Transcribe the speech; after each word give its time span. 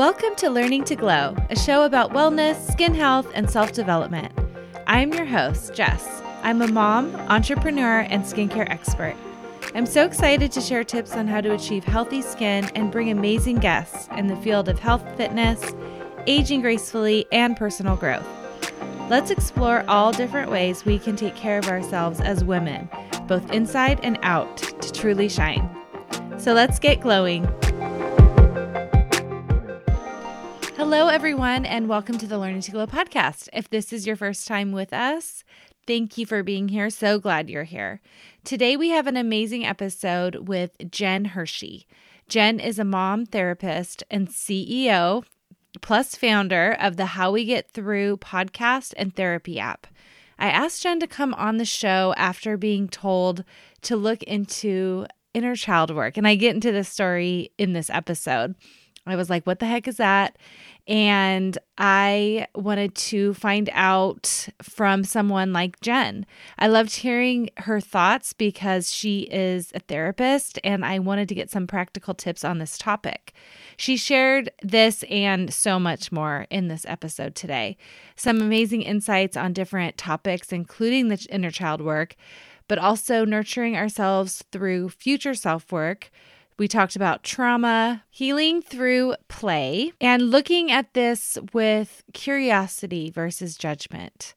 Welcome 0.00 0.34
to 0.36 0.48
Learning 0.48 0.82
to 0.84 0.96
Glow, 0.96 1.36
a 1.50 1.56
show 1.58 1.84
about 1.84 2.14
wellness, 2.14 2.72
skin 2.72 2.94
health, 2.94 3.30
and 3.34 3.50
self 3.50 3.72
development. 3.72 4.32
I'm 4.86 5.12
your 5.12 5.26
host, 5.26 5.74
Jess. 5.74 6.22
I'm 6.42 6.62
a 6.62 6.68
mom, 6.68 7.14
entrepreneur, 7.28 8.06
and 8.08 8.24
skincare 8.24 8.66
expert. 8.70 9.14
I'm 9.74 9.84
so 9.84 10.06
excited 10.06 10.52
to 10.52 10.60
share 10.62 10.84
tips 10.84 11.12
on 11.16 11.26
how 11.28 11.42
to 11.42 11.52
achieve 11.52 11.84
healthy 11.84 12.22
skin 12.22 12.64
and 12.74 12.90
bring 12.90 13.10
amazing 13.10 13.56
guests 13.56 14.08
in 14.16 14.26
the 14.26 14.36
field 14.36 14.70
of 14.70 14.78
health, 14.78 15.04
fitness, 15.18 15.74
aging 16.26 16.62
gracefully, 16.62 17.26
and 17.30 17.54
personal 17.54 17.96
growth. 17.96 18.26
Let's 19.10 19.30
explore 19.30 19.84
all 19.86 20.12
different 20.12 20.50
ways 20.50 20.86
we 20.86 20.98
can 20.98 21.14
take 21.14 21.36
care 21.36 21.58
of 21.58 21.68
ourselves 21.68 22.22
as 22.22 22.42
women, 22.42 22.88
both 23.26 23.52
inside 23.52 24.00
and 24.02 24.18
out, 24.22 24.56
to 24.56 24.92
truly 24.94 25.28
shine. 25.28 25.68
So 26.38 26.54
let's 26.54 26.78
get 26.78 27.02
glowing. 27.02 27.46
Hello, 30.80 31.08
everyone, 31.08 31.66
and 31.66 31.90
welcome 31.90 32.16
to 32.16 32.26
the 32.26 32.38
Learning 32.38 32.62
to 32.62 32.70
Glow 32.70 32.86
podcast. 32.86 33.50
If 33.52 33.68
this 33.68 33.92
is 33.92 34.06
your 34.06 34.16
first 34.16 34.48
time 34.48 34.72
with 34.72 34.94
us, 34.94 35.44
thank 35.86 36.16
you 36.16 36.24
for 36.24 36.42
being 36.42 36.68
here. 36.68 36.88
So 36.88 37.18
glad 37.18 37.50
you're 37.50 37.64
here. 37.64 38.00
Today, 38.44 38.78
we 38.78 38.88
have 38.88 39.06
an 39.06 39.18
amazing 39.18 39.66
episode 39.66 40.48
with 40.48 40.70
Jen 40.90 41.26
Hershey. 41.26 41.86
Jen 42.30 42.58
is 42.58 42.78
a 42.78 42.84
mom 42.84 43.26
therapist 43.26 44.04
and 44.10 44.28
CEO 44.28 45.22
plus 45.82 46.14
founder 46.14 46.74
of 46.80 46.96
the 46.96 47.06
How 47.06 47.30
We 47.30 47.44
Get 47.44 47.70
Thru 47.70 48.16
podcast 48.16 48.94
and 48.96 49.14
therapy 49.14 49.60
app. 49.60 49.86
I 50.38 50.48
asked 50.48 50.82
Jen 50.82 50.98
to 51.00 51.06
come 51.06 51.34
on 51.34 51.58
the 51.58 51.66
show 51.66 52.14
after 52.16 52.56
being 52.56 52.88
told 52.88 53.44
to 53.82 53.96
look 53.96 54.22
into 54.22 55.06
inner 55.34 55.56
child 55.56 55.94
work. 55.94 56.16
And 56.16 56.26
I 56.26 56.36
get 56.36 56.54
into 56.54 56.72
this 56.72 56.88
story 56.88 57.52
in 57.58 57.74
this 57.74 57.90
episode. 57.90 58.54
I 59.06 59.16
was 59.16 59.30
like, 59.30 59.46
what 59.46 59.58
the 59.58 59.66
heck 59.66 59.88
is 59.88 59.96
that? 59.96 60.36
And 60.90 61.56
I 61.78 62.48
wanted 62.52 62.96
to 62.96 63.32
find 63.34 63.70
out 63.72 64.48
from 64.60 65.04
someone 65.04 65.52
like 65.52 65.80
Jen. 65.80 66.26
I 66.58 66.66
loved 66.66 66.96
hearing 66.96 67.50
her 67.58 67.80
thoughts 67.80 68.32
because 68.32 68.92
she 68.92 69.20
is 69.30 69.70
a 69.72 69.78
therapist, 69.78 70.58
and 70.64 70.84
I 70.84 70.98
wanted 70.98 71.28
to 71.28 71.34
get 71.36 71.48
some 71.48 71.68
practical 71.68 72.12
tips 72.12 72.44
on 72.44 72.58
this 72.58 72.76
topic. 72.76 73.32
She 73.76 73.96
shared 73.96 74.50
this 74.64 75.04
and 75.04 75.54
so 75.54 75.78
much 75.78 76.10
more 76.10 76.48
in 76.50 76.66
this 76.66 76.84
episode 76.88 77.36
today. 77.36 77.76
Some 78.16 78.40
amazing 78.40 78.82
insights 78.82 79.36
on 79.36 79.52
different 79.52 79.96
topics, 79.96 80.52
including 80.52 81.06
the 81.06 81.24
inner 81.30 81.52
child 81.52 81.80
work, 81.80 82.16
but 82.66 82.78
also 82.78 83.24
nurturing 83.24 83.76
ourselves 83.76 84.42
through 84.50 84.88
future 84.88 85.34
self 85.34 85.70
work 85.70 86.10
we 86.60 86.68
talked 86.68 86.94
about 86.94 87.22
trauma, 87.22 88.04
healing 88.10 88.60
through 88.60 89.14
play, 89.28 89.94
and 89.98 90.30
looking 90.30 90.70
at 90.70 90.92
this 90.92 91.38
with 91.54 92.04
curiosity 92.12 93.08
versus 93.08 93.56
judgment. 93.56 94.34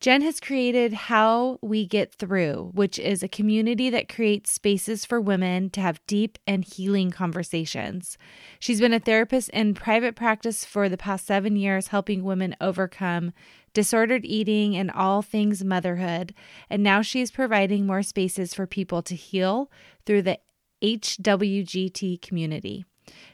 Jen 0.00 0.22
has 0.22 0.40
created 0.40 0.94
How 0.94 1.58
We 1.60 1.86
Get 1.86 2.14
Thru, 2.14 2.70
which 2.72 2.98
is 2.98 3.22
a 3.22 3.28
community 3.28 3.90
that 3.90 4.08
creates 4.08 4.50
spaces 4.50 5.04
for 5.04 5.20
women 5.20 5.68
to 5.70 5.82
have 5.82 6.00
deep 6.06 6.38
and 6.46 6.64
healing 6.64 7.10
conversations. 7.10 8.16
She's 8.58 8.80
been 8.80 8.94
a 8.94 9.00
therapist 9.00 9.50
in 9.50 9.74
private 9.74 10.16
practice 10.16 10.64
for 10.64 10.88
the 10.88 10.96
past 10.96 11.26
seven 11.26 11.56
years, 11.56 11.88
helping 11.88 12.24
women 12.24 12.56
overcome 12.58 13.34
disordered 13.74 14.24
eating 14.24 14.74
and 14.74 14.90
all 14.90 15.20
things 15.20 15.62
motherhood. 15.62 16.32
And 16.70 16.82
now 16.82 17.02
she's 17.02 17.30
providing 17.30 17.86
more 17.86 18.02
spaces 18.02 18.54
for 18.54 18.66
people 18.66 19.02
to 19.02 19.14
heal 19.14 19.70
through 20.06 20.22
the 20.22 20.38
HWGT 20.82 22.20
community. 22.20 22.84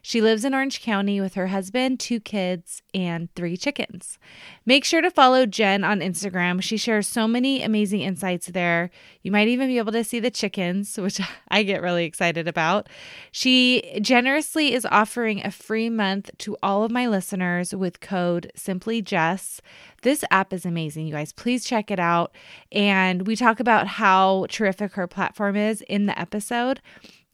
She 0.04 0.20
lives 0.20 0.44
in 0.44 0.52
Orange 0.52 0.82
County 0.82 1.20
with 1.20 1.34
her 1.34 1.46
husband, 1.46 2.00
two 2.00 2.18
kids, 2.18 2.82
and 2.92 3.32
three 3.34 3.56
chickens. 3.56 4.18
Make 4.66 4.84
sure 4.84 5.00
to 5.00 5.10
follow 5.10 5.46
Jen 5.46 5.84
on 5.84 6.00
Instagram. 6.00 6.60
She 6.60 6.76
shares 6.76 7.06
so 7.06 7.28
many 7.28 7.62
amazing 7.62 8.00
insights 8.00 8.48
there. 8.48 8.90
You 9.22 9.30
might 9.30 9.46
even 9.46 9.68
be 9.68 9.78
able 9.78 9.92
to 9.92 10.02
see 10.02 10.18
the 10.18 10.30
chickens, 10.30 10.96
which 10.98 11.20
I 11.48 11.62
get 11.62 11.82
really 11.82 12.04
excited 12.04 12.48
about. 12.48 12.88
She 13.30 14.00
generously 14.02 14.74
is 14.74 14.86
offering 14.86 15.44
a 15.44 15.52
free 15.52 15.88
month 15.88 16.30
to 16.38 16.56
all 16.62 16.82
of 16.82 16.90
my 16.90 17.06
listeners 17.06 17.74
with 17.74 18.00
code 18.00 18.50
Simply 18.56 19.02
Jess. 19.02 19.60
This 20.02 20.24
app 20.32 20.52
is 20.52 20.66
amazing, 20.66 21.06
you 21.06 21.12
guys. 21.12 21.32
Please 21.32 21.64
check 21.64 21.92
it 21.92 22.00
out. 22.00 22.34
And 22.72 23.26
we 23.26 23.36
talk 23.36 23.60
about 23.60 23.86
how 23.86 24.46
terrific 24.48 24.94
her 24.94 25.06
platform 25.06 25.54
is 25.54 25.80
in 25.82 26.06
the 26.06 26.18
episode 26.18 26.80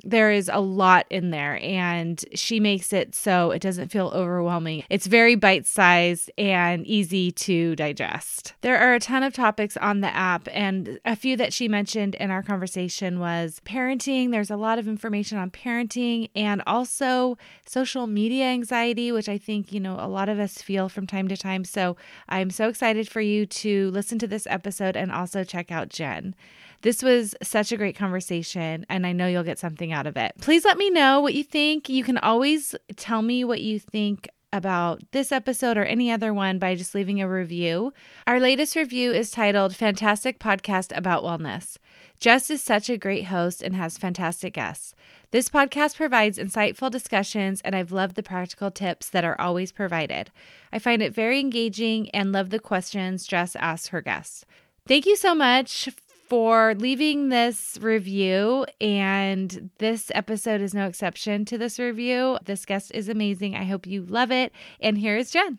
there 0.04 0.30
is 0.30 0.48
a 0.52 0.60
lot 0.60 1.06
in 1.10 1.30
there 1.30 1.58
and 1.62 2.24
she 2.34 2.60
makes 2.60 2.92
it 2.92 3.14
so 3.14 3.50
it 3.50 3.60
doesn't 3.60 3.90
feel 3.90 4.08
overwhelming. 4.14 4.84
It's 4.88 5.06
very 5.06 5.34
bite 5.34 5.66
sized 5.66 6.30
and 6.38 6.86
easy 6.86 7.32
to 7.32 7.74
digest. 7.76 8.54
There 8.60 8.78
are 8.78 8.94
a 8.94 9.00
ton 9.00 9.22
of 9.22 9.32
topics 9.32 9.76
on 9.76 10.00
the 10.00 10.14
app, 10.14 10.48
and 10.52 11.00
a 11.04 11.16
few 11.16 11.36
that 11.36 11.52
she 11.52 11.68
mentioned 11.68 12.14
in 12.16 12.30
our 12.30 12.42
conversation 12.42 13.18
was 13.18 13.60
parenting. 13.64 14.30
There's 14.30 14.50
a 14.50 14.56
lot 14.56 14.78
of 14.78 14.86
information 14.86 15.38
on 15.38 15.50
parenting 15.50 16.30
and 16.34 16.62
also 16.66 17.36
social 17.66 18.06
media 18.06 18.44
anxiety, 18.44 19.12
which 19.12 19.28
I 19.28 19.38
think, 19.38 19.72
you 19.72 19.80
know, 19.80 19.96
a 19.98 20.08
lot 20.08 20.28
of 20.28 20.38
us 20.38 20.62
feel 20.62 20.88
from 20.88 21.06
time 21.06 21.28
to 21.28 21.36
time. 21.36 21.64
So 21.64 21.96
I'm 22.28 22.50
so 22.50 22.68
excited 22.68 23.08
for 23.08 23.20
you 23.20 23.46
to 23.46 23.90
listen 23.90 24.18
to 24.20 24.26
this 24.26 24.46
episode 24.48 24.96
and 24.96 25.10
also 25.10 25.44
check 25.44 25.70
out 25.70 25.88
Jen. 25.88 26.34
This 26.82 27.02
was 27.02 27.34
such 27.42 27.72
a 27.72 27.76
great 27.76 27.96
conversation, 27.96 28.86
and 28.88 29.06
I 29.06 29.12
know 29.12 29.26
you'll 29.26 29.42
get 29.42 29.58
something 29.58 29.92
out 29.92 30.06
of 30.06 30.16
it. 30.16 30.32
Please 30.40 30.64
let 30.64 30.78
me 30.78 30.90
know 30.90 31.20
what 31.20 31.34
you 31.34 31.42
think. 31.42 31.88
You 31.88 32.04
can 32.04 32.18
always 32.18 32.74
tell 32.96 33.22
me 33.22 33.42
what 33.44 33.60
you 33.60 33.80
think 33.80 34.28
about 34.52 35.02
this 35.10 35.30
episode 35.30 35.76
or 35.76 35.84
any 35.84 36.10
other 36.10 36.32
one 36.32 36.58
by 36.58 36.74
just 36.74 36.94
leaving 36.94 37.20
a 37.20 37.28
review. 37.28 37.92
Our 38.26 38.40
latest 38.40 38.76
review 38.76 39.12
is 39.12 39.30
titled 39.30 39.76
Fantastic 39.76 40.38
Podcast 40.38 40.96
About 40.96 41.22
Wellness. 41.22 41.76
Jess 42.18 42.48
is 42.48 42.62
such 42.62 42.88
a 42.88 42.96
great 42.96 43.26
host 43.26 43.62
and 43.62 43.76
has 43.76 43.98
fantastic 43.98 44.54
guests. 44.54 44.94
This 45.30 45.48
podcast 45.48 45.96
provides 45.96 46.38
insightful 46.38 46.90
discussions, 46.90 47.60
and 47.62 47.76
I've 47.76 47.92
loved 47.92 48.16
the 48.16 48.22
practical 48.22 48.70
tips 48.70 49.10
that 49.10 49.24
are 49.24 49.38
always 49.40 49.72
provided. 49.72 50.30
I 50.72 50.78
find 50.78 51.02
it 51.02 51.14
very 51.14 51.38
engaging 51.38 52.08
and 52.10 52.32
love 52.32 52.50
the 52.50 52.58
questions 52.58 53.26
Jess 53.26 53.54
asks 53.56 53.88
her 53.88 54.00
guests. 54.00 54.46
Thank 54.86 55.04
you 55.04 55.16
so 55.16 55.34
much 55.34 55.90
for 56.28 56.74
leaving 56.74 57.30
this 57.30 57.78
review. 57.80 58.66
And 58.80 59.70
this 59.78 60.10
episode 60.14 60.60
is 60.60 60.74
no 60.74 60.86
exception 60.86 61.44
to 61.46 61.58
this 61.58 61.78
review. 61.78 62.38
This 62.44 62.66
guest 62.66 62.92
is 62.94 63.08
amazing. 63.08 63.56
I 63.56 63.64
hope 63.64 63.86
you 63.86 64.04
love 64.04 64.30
it. 64.30 64.52
And 64.80 64.98
here 64.98 65.16
is 65.16 65.30
Jen. 65.30 65.58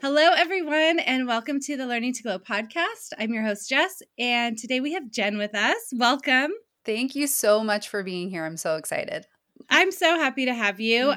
Hello, 0.00 0.30
everyone, 0.34 0.98
and 0.98 1.26
welcome 1.26 1.60
to 1.60 1.76
the 1.76 1.86
Learning 1.86 2.14
to 2.14 2.22
Glow 2.22 2.38
podcast. 2.38 3.12
I'm 3.18 3.34
your 3.34 3.42
host, 3.42 3.68
Jess, 3.68 4.00
and 4.18 4.56
today 4.56 4.80
we 4.80 4.94
have 4.94 5.10
Jen 5.10 5.36
with 5.36 5.54
us. 5.54 5.76
Welcome. 5.92 6.52
Thank 6.86 7.14
you 7.14 7.26
so 7.26 7.62
much 7.62 7.90
for 7.90 8.02
being 8.02 8.30
here. 8.30 8.46
I'm 8.46 8.56
so 8.56 8.76
excited. 8.76 9.26
I'm 9.68 9.92
so 9.92 10.16
happy 10.16 10.46
to 10.46 10.54
have 10.54 10.80
you. 10.80 11.12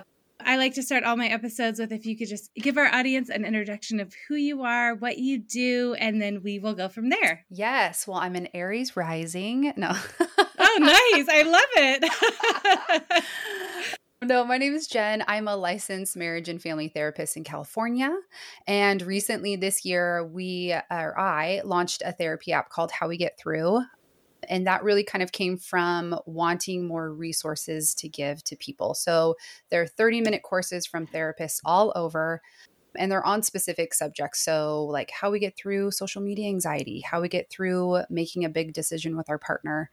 I 0.45 0.57
like 0.57 0.73
to 0.75 0.83
start 0.83 1.03
all 1.03 1.15
my 1.15 1.27
episodes 1.27 1.79
with 1.79 1.91
if 1.91 2.05
you 2.05 2.17
could 2.17 2.27
just 2.27 2.49
give 2.55 2.77
our 2.77 2.87
audience 2.87 3.29
an 3.29 3.45
introduction 3.45 3.99
of 3.99 4.13
who 4.27 4.35
you 4.35 4.63
are, 4.63 4.95
what 4.95 5.17
you 5.17 5.39
do, 5.39 5.95
and 5.99 6.21
then 6.21 6.41
we 6.43 6.59
will 6.59 6.73
go 6.73 6.89
from 6.89 7.09
there. 7.09 7.45
Yes. 7.49 8.07
Well, 8.07 8.17
I'm 8.17 8.35
an 8.35 8.47
Aries 8.53 8.95
rising. 8.95 9.73
No. 9.75 9.91
oh, 10.19 10.77
nice. 10.79 11.27
I 11.29 11.43
love 11.43 11.61
it. 11.75 13.23
No, 14.23 14.45
my 14.45 14.57
name 14.57 14.73
is 14.73 14.87
Jen. 14.87 15.21
I'm 15.27 15.49
a 15.49 15.55
licensed 15.57 16.15
marriage 16.15 16.47
and 16.47 16.61
family 16.61 16.87
therapist 16.87 17.35
in 17.35 17.43
California. 17.43 18.09
And 18.65 19.01
recently 19.01 19.57
this 19.57 19.83
year, 19.83 20.25
we 20.25 20.73
or 20.89 21.19
I 21.19 21.61
launched 21.65 22.01
a 22.05 22.13
therapy 22.13 22.53
app 22.53 22.69
called 22.69 22.91
How 22.91 23.09
We 23.09 23.17
Get 23.17 23.37
Thru. 23.37 23.81
And 24.49 24.67
that 24.67 24.83
really 24.83 25.03
kind 25.03 25.23
of 25.23 25.31
came 25.31 25.57
from 25.57 26.15
wanting 26.25 26.87
more 26.87 27.13
resources 27.13 27.93
to 27.95 28.09
give 28.09 28.43
to 28.45 28.55
people. 28.55 28.93
So 28.93 29.35
there 29.69 29.81
are 29.81 29.87
30 29.87 30.21
minute 30.21 30.43
courses 30.43 30.85
from 30.85 31.07
therapists 31.07 31.59
all 31.65 31.91
over 31.95 32.41
and 32.97 33.11
they're 33.11 33.25
on 33.25 33.43
specific 33.43 33.93
subjects. 33.93 34.41
So, 34.41 34.85
like 34.85 35.11
how 35.11 35.31
we 35.31 35.39
get 35.39 35.57
through 35.57 35.91
social 35.91 36.21
media 36.21 36.47
anxiety, 36.47 37.01
how 37.01 37.21
we 37.21 37.29
get 37.29 37.49
through 37.49 38.01
making 38.09 38.45
a 38.45 38.49
big 38.49 38.73
decision 38.73 39.17
with 39.17 39.29
our 39.29 39.37
partner. 39.37 39.89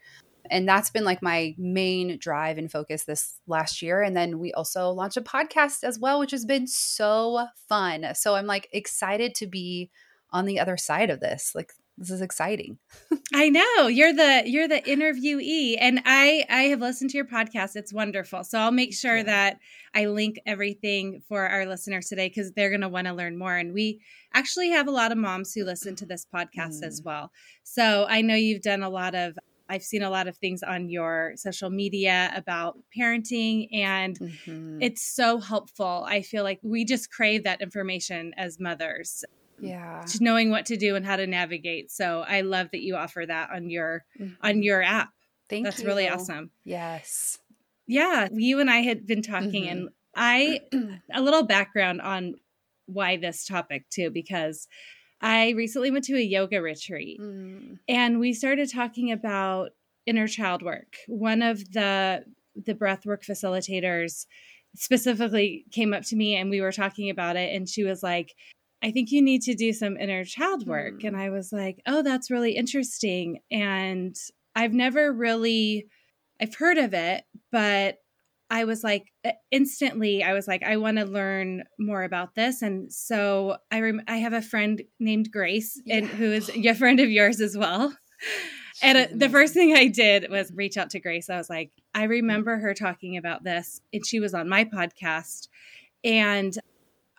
And 0.51 0.69
that's 0.69 0.91
been 0.91 1.05
like 1.05 1.23
my 1.23 1.55
main 1.59 2.19
drive 2.19 2.59
and 2.59 2.71
focus 2.71 3.05
this 3.05 3.39
last 3.47 3.83
year. 3.83 4.03
And 4.03 4.17
then 4.17 4.39
we 4.39 4.53
also 4.53 4.91
launched 4.91 5.17
a 5.17 5.23
podcast 5.23 5.85
as 5.85 5.99
well, 5.99 6.19
which 6.19 6.33
has 6.33 6.45
been 6.45 6.67
so 6.67 7.47
fun. 7.69 8.07
So, 8.15 8.35
I'm 8.35 8.47
like 8.47 8.69
excited 8.73 9.35
to 9.37 9.47
be 9.47 9.91
on 10.33 10.47
the 10.47 10.61
other 10.61 10.77
side 10.77 11.11
of 11.11 11.21
this. 11.21 11.55
Like, 11.55 11.73
this 12.01 12.11
is 12.11 12.23
exciting. 12.23 12.79
I 13.35 13.51
know. 13.51 13.87
You're 13.87 14.15
the 14.15 14.43
you're 14.47 14.67
the 14.67 14.81
interviewee 14.81 15.77
and 15.79 16.01
I 16.07 16.47
I 16.49 16.63
have 16.63 16.81
listened 16.81 17.11
to 17.11 17.19
your 17.19 17.27
podcast. 17.27 17.77
It's 17.77 17.93
wonderful. 17.93 18.43
So 18.43 18.59
I'll 18.59 18.73
make 18.73 18.95
sure 18.95 19.19
yeah. 19.19 19.25
that 19.25 19.59
I 19.95 20.07
link 20.07 20.41
everything 20.47 21.21
for 21.29 21.47
our 21.47 21.67
listeners 21.67 22.07
today 22.07 22.31
cuz 22.31 22.53
they're 22.53 22.71
going 22.71 22.81
to 22.81 22.89
want 22.89 23.07
to 23.07 23.13
learn 23.13 23.37
more 23.37 23.55
and 23.55 23.75
we 23.75 24.01
actually 24.33 24.71
have 24.71 24.89
a 24.89 24.91
lot 24.91 25.13
of 25.13 25.19
moms 25.19 25.53
who 25.53 25.63
listen 25.63 25.95
to 25.97 26.07
this 26.07 26.27
podcast 26.35 26.81
mm. 26.81 26.87
as 26.87 27.03
well. 27.05 27.33
So 27.65 28.07
I 28.09 28.23
know 28.23 28.35
you've 28.35 28.63
done 28.63 28.83
a 28.83 28.91
lot 28.91 29.15
of 29.15 29.39
I've 29.69 29.85
seen 29.85 30.03
a 30.03 30.11
lot 30.11 30.27
of 30.27 30.37
things 30.39 30.65
on 30.65 30.89
your 30.89 31.35
social 31.37 31.71
media 31.71 32.33
about 32.35 32.77
parenting, 32.99 33.69
and 33.73 34.19
mm-hmm. 34.19 34.83
it's 34.83 35.01
so 35.05 35.39
helpful. 35.39 36.05
I 36.09 36.23
feel 36.23 36.43
like 36.43 36.59
we 36.63 36.85
just 36.85 37.13
crave 37.13 37.45
that 37.45 37.61
information 37.61 38.35
as 38.37 38.59
mothers. 38.59 39.25
Yeah. 39.61 40.03
Just 40.03 40.21
knowing 40.21 40.51
what 40.51 40.67
to 40.67 40.77
do 40.77 40.97
and 40.97 41.05
how 41.05 41.17
to 41.17 41.27
navigate. 41.27 41.91
So 41.91 42.25
I 42.27 42.43
love 42.43 42.69
that 42.73 42.83
you 42.83 42.97
offer 42.97 43.25
that 43.27 43.51
on 43.51 43.71
your 43.71 44.05
mm-hmm. 44.19 44.35
on 44.43 44.63
your 44.63 44.83
app. 44.83 45.11
Thank 45.49 45.61
you. 45.61 45.65
That's 45.65 45.83
you. 45.83 45.87
really 45.87 46.09
awesome. 46.09 46.51
Yes. 46.65 47.39
Yeah. 47.87 48.29
You 48.33 48.61
and 48.61 48.71
I 48.71 48.79
had 48.79 49.07
been 49.07 49.23
talking 49.23 49.65
mm-hmm. 49.65 49.73
and 49.73 49.89
I 50.15 50.61
a 51.13 51.21
little 51.21 51.43
background 51.43 52.01
on 52.01 52.35
why 52.87 53.17
this 53.17 53.45
topic 53.45 53.89
too, 53.91 54.11
because 54.11 54.69
I 55.21 55.51
recently 55.51 55.91
went 55.91 56.05
to 56.05 56.17
a 56.17 56.21
yoga 56.21 56.63
retreat 56.63 57.21
mm. 57.21 57.79
and 57.89 58.19
we 58.19 58.33
started 58.33 58.71
talking 58.71 59.13
about 59.13 59.71
inner 60.07 60.27
child 60.27 60.63
work. 60.63 60.97
One 61.07 61.43
of 61.43 61.73
the 61.73 62.25
the 62.57 62.75
breath 62.75 63.07
work 63.07 63.23
facilitators 63.25 64.27
specifically 64.75 65.65
came 65.71 65.93
up 65.93 66.03
to 66.05 66.17
me 66.17 66.37
and 66.37 66.51
we 66.51 66.61
were 66.61 66.73
talking 66.73 67.11
about 67.11 67.37
it 67.37 67.55
and 67.55 67.69
she 67.69 67.85
was 67.85 68.03
like 68.03 68.35
I 68.83 68.91
think 68.91 69.11
you 69.11 69.23
need 69.23 69.43
to 69.43 69.55
do 69.55 69.73
some 69.73 69.97
inner 69.97 70.25
child 70.25 70.67
work. 70.67 71.01
Mm. 71.01 71.09
And 71.09 71.17
I 71.17 71.31
was 71.31 71.53
like, 71.53 71.81
oh, 71.87 72.03
that's 72.03 72.31
really 72.31 72.57
interesting. 72.57 73.41
And 73.51 74.17
I've 74.55 74.73
never 74.73 75.13
really, 75.13 75.87
I've 76.41 76.55
heard 76.55 76.79
of 76.79 76.95
it, 76.95 77.25
but 77.53 77.99
I 78.51 78.65
was 78.65 78.83
like 78.83 79.13
instantly 79.53 80.25
I 80.25 80.33
was 80.33 80.49
like 80.49 80.65
I 80.65 80.77
want 80.77 80.99
to 80.99 81.05
learn 81.05 81.63
more 81.79 82.03
about 82.03 82.35
this 82.35 82.63
and 82.63 82.93
so 82.93 83.59
I 83.71 83.81
rem- 83.81 84.03
I 84.09 84.17
have 84.17 84.33
a 84.33 84.43
friend 84.43 84.83
named 84.99 85.31
Grace 85.31 85.81
yeah. 85.87 85.99
and 85.99 86.07
who 86.07 86.33
is 86.33 86.51
a 86.51 86.75
friend 86.75 86.99
of 86.99 87.11
yours 87.11 87.41
as 87.41 87.57
well. 87.57 87.95
and 88.83 88.99
uh, 88.99 89.07
the 89.15 89.29
first 89.29 89.55
thing 89.55 89.77
I 89.77 89.87
did 89.87 90.29
was 90.31 90.53
reach 90.53 90.77
out 90.77 90.91
to 90.91 91.01
Grace. 91.01 91.31
I 91.31 91.37
was 91.37 91.49
like 91.49 91.71
I 91.95 92.05
remember 92.05 92.59
her 92.59 92.75
talking 92.75 93.17
about 93.17 93.45
this 93.45 93.81
and 93.93 94.05
she 94.05 94.19
was 94.19 94.35
on 94.35 94.49
my 94.49 94.65
podcast 94.65 95.47
and 96.03 96.53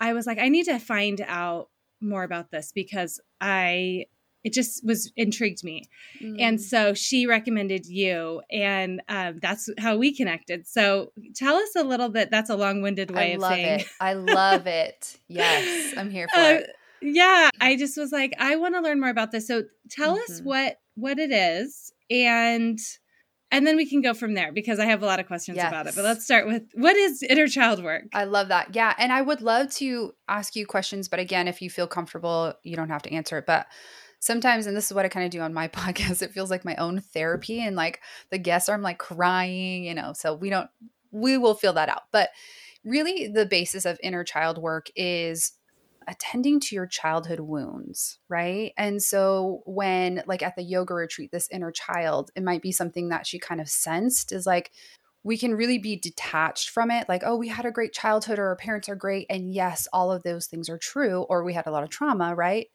I 0.02 0.14
was 0.14 0.28
like 0.28 0.40
I 0.40 0.50
need 0.50 0.66
to 0.66 0.80
find 0.80 1.22
out 1.26 1.70
more 2.02 2.24
about 2.24 2.52
this 2.52 2.72
because 2.74 3.22
I 3.40 4.06
it 4.44 4.54
just 4.54 4.84
was 4.84 5.14
intrigued 5.16 5.64
me. 5.64 5.88
Mm. 6.20 6.38
and 6.40 6.60
so 6.60 6.96
she 6.96 7.28
recommended 7.28 7.86
you 7.86 8.42
and 8.52 9.02
um, 9.08 9.40
that's 9.40 9.70
how 9.78 9.98
we 9.98 10.14
connected. 10.14 10.68
So 10.68 11.12
tell 11.36 11.56
us 11.56 11.76
a 11.76 11.84
little 11.84 12.10
bit 12.10 12.32
that's 12.32 12.50
a 12.50 12.56
long-winded 12.56 13.12
way 13.12 13.32
I 13.32 13.36
of 13.36 13.42
love 13.42 13.54
saying 13.54 13.80
it. 13.82 13.88
I 14.02 14.14
love 14.14 14.68
it. 14.68 15.20
Yes 15.28 15.94
i'm 15.96 16.10
here 16.10 16.28
for 16.34 16.40
uh, 16.40 16.50
it 16.50 16.70
yeah 17.04 17.50
i 17.60 17.76
just 17.76 17.98
was 17.98 18.12
like 18.12 18.32
i 18.38 18.56
want 18.56 18.76
to 18.76 18.82
learn 18.82 19.00
more 19.00 19.10
about 19.10 19.32
this. 19.32 19.48
So 19.48 19.64
tell 19.90 20.16
mm-hmm. 20.16 20.32
us 20.32 20.42
what 20.42 20.78
what 20.96 21.20
it 21.20 21.32
is 21.32 21.94
and 22.10 22.80
and 23.52 23.68
then 23.68 23.76
we 23.76 23.86
can 23.86 24.02
go 24.02 24.14
from 24.14 24.34
there 24.34 24.54
because 24.54 24.80
I 24.80 24.86
have 24.86 25.04
a 25.04 25.06
lot 25.06 25.20
of 25.20 25.28
questions 25.28 25.58
yes. 25.58 25.68
about 25.68 25.86
it. 25.86 25.94
But 25.96 26.06
let's 26.06 26.24
start 26.24 26.48
with 26.48 26.64
what 26.74 26.96
is 26.96 27.22
inner 27.22 27.48
child 27.48 27.84
work? 27.84 28.06
I 28.14 28.24
love 28.24 28.48
that. 28.48 28.74
Yeah. 28.74 28.94
And 28.98 29.12
I 29.12 29.22
would 29.22 29.42
love 29.42 29.70
to 29.76 30.14
ask 30.30 30.56
you 30.56 30.66
questions, 30.66 31.10
but 31.10 31.20
again, 31.20 31.50
if 31.50 31.62
you 31.62 31.70
feel 31.70 31.86
comfortable, 31.86 32.54
you 32.64 32.78
don't 32.78 32.90
have 32.90 33.02
to 33.04 33.12
answer 33.12 33.38
it. 33.38 33.46
But 33.46 33.68
sometimes, 34.20 34.68
and 34.68 34.78
this 34.78 34.86
is 34.86 34.94
what 34.94 35.06
I 35.06 35.10
kind 35.10 35.26
of 35.26 35.32
do 35.32 35.42
on 35.42 35.54
my 35.54 35.68
podcast, 35.70 36.22
it 36.22 36.32
feels 36.32 36.50
like 36.50 36.64
my 36.64 36.76
own 36.76 37.02
therapy. 37.02 37.60
And 37.60 37.76
like 37.76 38.00
the 38.30 38.38
guests 38.38 38.70
are 38.70 38.74
I'm 38.74 38.82
like 38.82 39.00
crying, 39.00 39.84
you 39.84 39.96
know, 39.96 40.14
so 40.14 40.34
we 40.34 40.50
don't, 40.50 40.70
we 41.12 41.38
will 41.38 41.56
feel 41.56 41.74
that 41.74 41.90
out. 41.90 42.04
But 42.14 42.30
really, 42.86 43.28
the 43.28 43.46
basis 43.46 43.86
of 43.86 44.00
inner 44.02 44.24
child 44.24 44.58
work 44.58 44.88
is 44.96 45.52
attending 46.08 46.60
to 46.60 46.76
your 46.76 46.88
childhood 46.88 47.40
wounds, 47.40 48.20
right? 48.30 48.74
And 48.78 49.02
so 49.02 49.62
when 49.66 50.24
like 50.26 50.44
at 50.44 50.56
the 50.56 50.64
yoga 50.64 50.94
retreat 50.94 51.32
this 51.32 51.50
inner 51.52 51.72
child, 51.72 52.32
it 52.36 52.44
might 52.44 52.62
be 52.62 52.72
something 52.72 53.10
that 53.10 53.28
she 53.28 53.40
kind 53.40 53.62
of 53.62 53.70
sensed 53.70 54.32
is 54.32 54.46
like 54.46 54.72
we 55.24 55.38
can 55.38 55.54
really 55.54 55.78
be 55.78 55.96
detached 55.96 56.70
from 56.70 56.90
it 56.90 57.08
like 57.08 57.22
oh 57.24 57.36
we 57.36 57.48
had 57.48 57.66
a 57.66 57.72
great 57.72 57.94
childhood 57.94 58.40
or 58.40 58.48
our 58.48 58.56
parents 58.56 58.90
are 58.90 58.96
great 58.96 59.28
and 59.30 59.54
yes 59.54 59.88
all 59.94 60.12
of 60.12 60.24
those 60.24 60.48
things 60.48 60.68
are 60.68 60.80
true 60.80 61.22
or 61.30 61.44
we 61.44 61.54
had 61.54 61.68
a 61.68 61.72
lot 61.72 61.84
of 61.84 61.90
trauma, 61.90 62.34
right? 62.36 62.68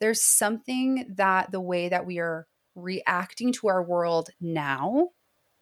There's 0.00 0.22
something 0.22 1.14
that 1.16 1.52
the 1.52 1.60
way 1.60 1.90
that 1.90 2.06
we 2.06 2.18
are 2.18 2.46
reacting 2.74 3.52
to 3.52 3.68
our 3.68 3.82
world 3.82 4.30
now 4.40 5.08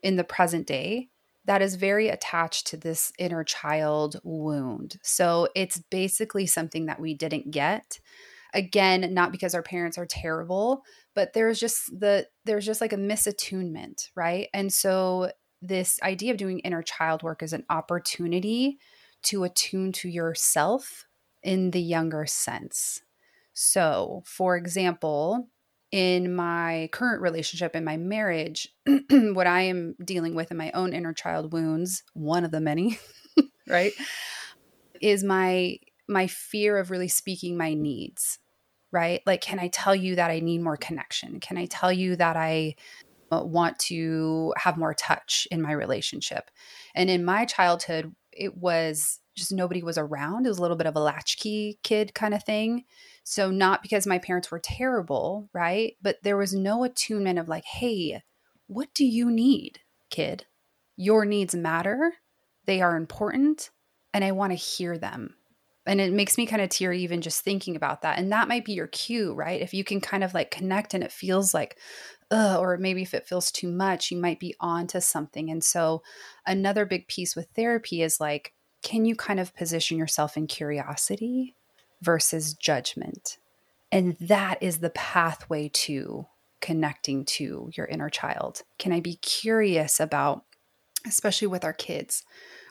in 0.02 0.16
the 0.16 0.24
present 0.24 0.66
day 0.66 1.08
that 1.48 1.62
is 1.62 1.76
very 1.76 2.10
attached 2.10 2.66
to 2.66 2.76
this 2.76 3.10
inner 3.18 3.42
child 3.42 4.20
wound. 4.22 4.98
So 5.02 5.48
it's 5.56 5.78
basically 5.90 6.46
something 6.46 6.84
that 6.86 7.00
we 7.00 7.14
didn't 7.14 7.50
get. 7.50 7.98
Again, 8.52 9.14
not 9.14 9.32
because 9.32 9.54
our 9.54 9.62
parents 9.62 9.96
are 9.96 10.04
terrible, 10.04 10.82
but 11.14 11.32
there's 11.32 11.58
just 11.58 11.86
the 11.98 12.28
there's 12.44 12.66
just 12.66 12.82
like 12.82 12.92
a 12.92 12.98
misattunement, 12.98 14.10
right? 14.14 14.48
And 14.52 14.70
so 14.70 15.32
this 15.62 15.98
idea 16.02 16.32
of 16.32 16.36
doing 16.36 16.58
inner 16.60 16.82
child 16.82 17.22
work 17.22 17.42
is 17.42 17.54
an 17.54 17.64
opportunity 17.70 18.78
to 19.22 19.44
attune 19.44 19.92
to 19.92 20.08
yourself 20.10 21.06
in 21.42 21.70
the 21.70 21.80
younger 21.80 22.26
sense. 22.26 23.00
So, 23.54 24.22
for 24.26 24.54
example, 24.58 25.48
in 25.90 26.34
my 26.34 26.88
current 26.92 27.22
relationship 27.22 27.74
in 27.74 27.84
my 27.84 27.96
marriage 27.96 28.68
what 29.10 29.46
i 29.46 29.62
am 29.62 29.94
dealing 30.04 30.34
with 30.34 30.50
in 30.50 30.56
my 30.56 30.70
own 30.72 30.92
inner 30.92 31.14
child 31.14 31.52
wounds 31.52 32.02
one 32.12 32.44
of 32.44 32.50
the 32.50 32.60
many 32.60 32.98
right 33.68 33.92
is 35.00 35.24
my 35.24 35.78
my 36.08 36.26
fear 36.26 36.78
of 36.78 36.90
really 36.90 37.08
speaking 37.08 37.56
my 37.56 37.74
needs 37.74 38.38
right? 38.92 39.22
Like 39.26 39.40
can 39.40 39.58
i 39.58 39.68
tell 39.68 39.94
you 39.94 40.16
that 40.16 40.30
i 40.30 40.40
need 40.40 40.62
more 40.62 40.76
connection? 40.76 41.40
Can 41.40 41.58
i 41.58 41.66
tell 41.66 41.92
you 41.92 42.16
that 42.16 42.36
i 42.36 42.74
uh, 43.30 43.42
want 43.44 43.78
to 43.78 44.54
have 44.56 44.78
more 44.78 44.94
touch 44.94 45.46
in 45.50 45.60
my 45.60 45.72
relationship? 45.72 46.50
And 46.94 47.10
in 47.10 47.24
my 47.24 47.44
childhood 47.44 48.14
it 48.32 48.56
was 48.56 49.20
just 49.38 49.52
nobody 49.52 49.82
was 49.82 49.96
around 49.96 50.44
it 50.44 50.48
was 50.48 50.58
a 50.58 50.62
little 50.62 50.76
bit 50.76 50.86
of 50.86 50.96
a 50.96 51.00
latchkey 51.00 51.78
kid 51.82 52.14
kind 52.14 52.34
of 52.34 52.42
thing 52.44 52.84
so, 53.30 53.50
not 53.50 53.82
because 53.82 54.06
my 54.06 54.16
parents 54.16 54.50
were 54.50 54.58
terrible, 54.58 55.50
right? 55.52 55.98
But 56.00 56.16
there 56.22 56.38
was 56.38 56.54
no 56.54 56.82
attunement 56.82 57.38
of 57.38 57.46
like, 57.46 57.66
hey, 57.66 58.22
what 58.68 58.88
do 58.94 59.04
you 59.04 59.30
need, 59.30 59.80
kid? 60.08 60.46
Your 60.96 61.26
needs 61.26 61.54
matter, 61.54 62.14
they 62.64 62.80
are 62.80 62.96
important, 62.96 63.68
and 64.14 64.24
I 64.24 64.32
want 64.32 64.52
to 64.52 64.56
hear 64.56 64.96
them. 64.96 65.34
And 65.84 66.00
it 66.00 66.10
makes 66.10 66.38
me 66.38 66.46
kind 66.46 66.62
of 66.62 66.70
tear 66.70 66.90
even 66.94 67.20
just 67.20 67.44
thinking 67.44 67.76
about 67.76 68.00
that. 68.00 68.18
And 68.18 68.32
that 68.32 68.48
might 68.48 68.64
be 68.64 68.72
your 68.72 68.86
cue, 68.86 69.34
right? 69.34 69.60
If 69.60 69.74
you 69.74 69.84
can 69.84 70.00
kind 70.00 70.24
of 70.24 70.32
like 70.32 70.50
connect 70.50 70.94
and 70.94 71.04
it 71.04 71.12
feels 71.12 71.52
like, 71.52 71.76
Ugh, 72.30 72.58
or 72.58 72.78
maybe 72.78 73.02
if 73.02 73.12
it 73.12 73.26
feels 73.26 73.52
too 73.52 73.70
much, 73.70 74.10
you 74.10 74.16
might 74.16 74.40
be 74.40 74.54
on 74.58 74.86
to 74.86 75.02
something. 75.02 75.50
And 75.50 75.62
so, 75.62 76.02
another 76.46 76.86
big 76.86 77.08
piece 77.08 77.36
with 77.36 77.48
therapy 77.54 78.00
is 78.00 78.20
like, 78.20 78.54
can 78.82 79.04
you 79.04 79.16
kind 79.16 79.40
of 79.40 79.56
position 79.56 79.98
yourself 79.98 80.36
in 80.36 80.46
curiosity 80.46 81.54
versus 82.00 82.54
judgment. 82.54 83.38
And 83.90 84.16
that 84.20 84.62
is 84.62 84.78
the 84.78 84.90
pathway 84.90 85.68
to 85.68 86.26
connecting 86.60 87.24
to 87.24 87.70
your 87.74 87.86
inner 87.86 88.10
child. 88.10 88.62
Can 88.78 88.92
I 88.92 89.00
be 89.00 89.16
curious 89.16 90.00
about, 90.00 90.44
especially 91.06 91.48
with 91.48 91.64
our 91.64 91.72
kids, 91.72 92.24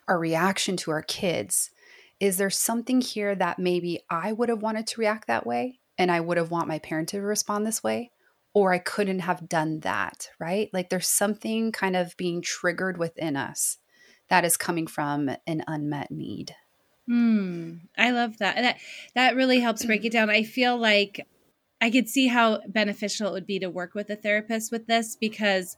our 0.07 0.19
reaction 0.19 0.77
to 0.77 0.91
our 0.91 1.01
kids? 1.01 1.71
Is 2.19 2.37
there 2.37 2.49
something 2.49 3.01
here 3.01 3.35
that 3.35 3.59
maybe 3.59 4.01
I 4.09 4.31
would 4.31 4.49
have 4.49 4.61
wanted 4.61 4.87
to 4.87 5.01
react 5.01 5.27
that 5.27 5.45
way 5.45 5.79
and 5.97 6.11
I 6.11 6.19
would 6.19 6.37
have 6.37 6.51
want 6.51 6.67
my 6.67 6.79
parent 6.79 7.09
to 7.09 7.21
respond 7.21 7.65
this 7.65 7.83
way? 7.83 8.11
Or 8.53 8.73
I 8.73 8.79
couldn't 8.79 9.19
have 9.19 9.49
done 9.49 9.81
that, 9.81 10.29
right? 10.39 10.69
Like 10.73 10.89
there's 10.89 11.07
something 11.07 11.71
kind 11.71 11.95
of 11.95 12.17
being 12.17 12.41
triggered 12.41 12.97
within 12.97 13.35
us 13.35 13.77
that 14.29 14.45
is 14.45 14.57
coming 14.57 14.87
from 14.87 15.29
an 15.45 15.63
unmet 15.67 16.11
need. 16.11 16.55
Hmm. 17.07 17.75
I 17.97 18.11
love 18.11 18.37
that. 18.39 18.55
That 18.55 18.77
that 19.15 19.35
really 19.35 19.59
helps 19.59 19.85
break 19.85 20.03
it 20.03 20.11
down. 20.11 20.29
I 20.29 20.43
feel 20.43 20.77
like 20.77 21.25
I 21.79 21.89
could 21.89 22.09
see 22.09 22.27
how 22.27 22.61
beneficial 22.67 23.27
it 23.27 23.31
would 23.31 23.47
be 23.47 23.59
to 23.59 23.69
work 23.69 23.93
with 23.93 24.09
a 24.09 24.15
therapist 24.15 24.71
with 24.71 24.87
this 24.87 25.15
because 25.15 25.77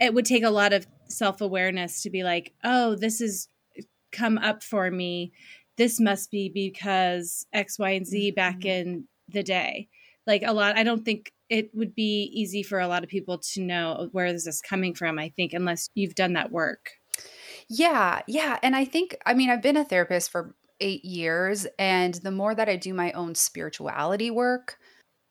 it 0.00 0.12
would 0.12 0.26
take 0.26 0.42
a 0.42 0.50
lot 0.50 0.72
of 0.74 0.86
self-awareness 1.08 2.02
to 2.02 2.10
be 2.10 2.24
like, 2.24 2.52
"Oh, 2.62 2.94
this 2.94 3.20
is 3.20 3.48
come 4.12 4.36
up 4.38 4.62
for 4.62 4.90
me. 4.90 5.32
This 5.78 5.98
must 5.98 6.30
be 6.30 6.50
because 6.50 7.46
X, 7.52 7.78
Y, 7.78 7.90
and 7.90 8.06
Z 8.06 8.32
back 8.32 8.58
mm-hmm. 8.58 8.68
in 8.68 9.08
the 9.28 9.42
day." 9.42 9.88
Like 10.26 10.42
a 10.44 10.52
lot 10.52 10.76
I 10.76 10.82
don't 10.82 11.04
think 11.04 11.32
it 11.48 11.70
would 11.74 11.94
be 11.94 12.30
easy 12.34 12.62
for 12.62 12.80
a 12.80 12.88
lot 12.88 13.04
of 13.04 13.08
people 13.08 13.38
to 13.38 13.62
know 13.62 14.08
where 14.12 14.32
this 14.32 14.46
is 14.46 14.60
coming 14.60 14.94
from, 14.94 15.18
I 15.18 15.30
think, 15.30 15.52
unless 15.52 15.88
you've 15.94 16.16
done 16.16 16.32
that 16.32 16.50
work. 16.50 16.90
Yeah, 17.68 18.20
yeah. 18.26 18.58
And 18.62 18.76
I 18.76 18.84
think, 18.84 19.16
I 19.26 19.34
mean, 19.34 19.50
I've 19.50 19.62
been 19.62 19.76
a 19.76 19.84
therapist 19.84 20.30
for 20.30 20.54
eight 20.80 21.04
years. 21.04 21.66
And 21.78 22.14
the 22.14 22.30
more 22.30 22.54
that 22.54 22.68
I 22.68 22.76
do 22.76 22.94
my 22.94 23.12
own 23.12 23.34
spirituality 23.34 24.30
work, 24.30 24.78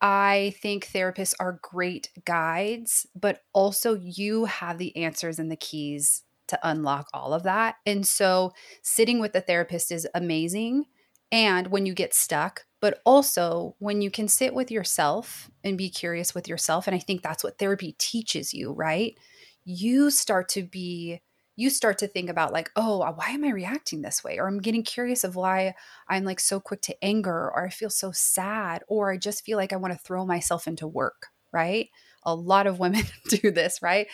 I 0.02 0.54
think 0.60 0.86
therapists 0.88 1.34
are 1.40 1.58
great 1.62 2.10
guides, 2.26 3.06
but 3.14 3.42
also 3.54 3.94
you 3.94 4.44
have 4.44 4.76
the 4.78 4.94
answers 4.96 5.38
and 5.38 5.50
the 5.50 5.56
keys 5.56 6.22
to 6.48 6.58
unlock 6.62 7.08
all 7.14 7.32
of 7.32 7.44
that. 7.44 7.76
And 7.86 8.06
so 8.06 8.52
sitting 8.82 9.18
with 9.20 9.32
the 9.32 9.40
therapist 9.40 9.90
is 9.90 10.06
amazing. 10.14 10.84
And 11.32 11.68
when 11.68 11.86
you 11.86 11.94
get 11.94 12.14
stuck, 12.14 12.66
but 12.80 13.00
also 13.06 13.74
when 13.78 14.02
you 14.02 14.10
can 14.10 14.28
sit 14.28 14.54
with 14.54 14.70
yourself 14.70 15.50
and 15.64 15.78
be 15.78 15.88
curious 15.88 16.34
with 16.34 16.46
yourself. 16.46 16.86
And 16.86 16.94
I 16.94 16.98
think 17.00 17.22
that's 17.22 17.42
what 17.42 17.58
therapy 17.58 17.94
teaches 17.98 18.52
you, 18.52 18.72
right? 18.72 19.16
you 19.64 20.10
start 20.10 20.48
to 20.48 20.62
be 20.62 21.20
you 21.56 21.70
start 21.70 21.98
to 21.98 22.06
think 22.06 22.30
about 22.30 22.52
like 22.52 22.70
oh 22.76 23.02
uh, 23.02 23.12
why 23.12 23.30
am 23.30 23.44
i 23.44 23.50
reacting 23.50 24.02
this 24.02 24.22
way? 24.22 24.38
or 24.38 24.46
i'm 24.46 24.60
getting 24.60 24.82
curious 24.82 25.24
of 25.24 25.36
why 25.36 25.74
i'm 26.08 26.24
like 26.24 26.40
so 26.40 26.60
quick 26.60 26.80
to 26.82 27.04
anger 27.04 27.50
or 27.50 27.66
i 27.66 27.70
feel 27.70 27.90
so 27.90 28.12
sad 28.12 28.82
or 28.88 29.12
i 29.12 29.16
just 29.16 29.44
feel 29.44 29.56
like 29.58 29.72
i 29.72 29.76
want 29.76 29.92
to 29.92 29.98
throw 29.98 30.24
myself 30.26 30.66
into 30.66 30.86
work 30.86 31.28
right? 31.52 31.88
A 32.24 32.34
lot 32.34 32.66
of 32.66 32.78
women 32.78 33.04
do 33.28 33.50
this 33.50 33.80
right? 33.80 34.08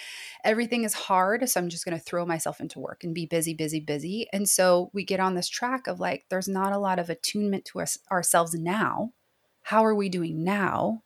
Everything 0.44 0.84
is 0.84 0.94
hard 0.94 1.49
so 1.49 1.58
i'm 1.61 1.68
just 1.68 1.84
going 1.84 1.96
to 1.96 2.02
throw 2.02 2.25
myself 2.25 2.61
into 2.61 2.78
work 2.78 3.04
and 3.04 3.14
be 3.14 3.26
busy 3.26 3.54
busy 3.54 3.80
busy 3.80 4.26
and 4.32 4.49
so 4.49 4.90
we 4.92 5.04
get 5.04 5.20
on 5.20 5.34
this 5.34 5.49
track 5.49 5.87
of 5.87 5.99
like 5.99 6.26
there's 6.28 6.49
not 6.49 6.72
a 6.72 6.78
lot 6.78 6.99
of 6.99 7.11
attunement 7.11 7.64
to 7.66 7.80
us 7.80 7.99
ourselves 8.11 8.54
now. 8.54 9.12
How 9.62 9.84
are 9.84 9.94
we 9.94 10.08
doing 10.08 10.44
now? 10.44 11.02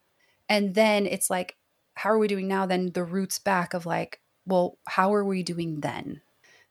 And 0.48 0.74
then 0.74 1.06
it's 1.06 1.30
like 1.30 1.56
how 1.94 2.10
are 2.10 2.18
we 2.18 2.28
doing 2.28 2.48
now? 2.48 2.66
then 2.66 2.92
the 2.92 3.04
roots 3.04 3.38
back 3.38 3.72
of 3.72 3.86
like 3.86 4.20
well 4.46 4.78
how 4.86 5.14
are 5.14 5.24
we 5.24 5.42
doing 5.42 5.80
then 5.80 6.20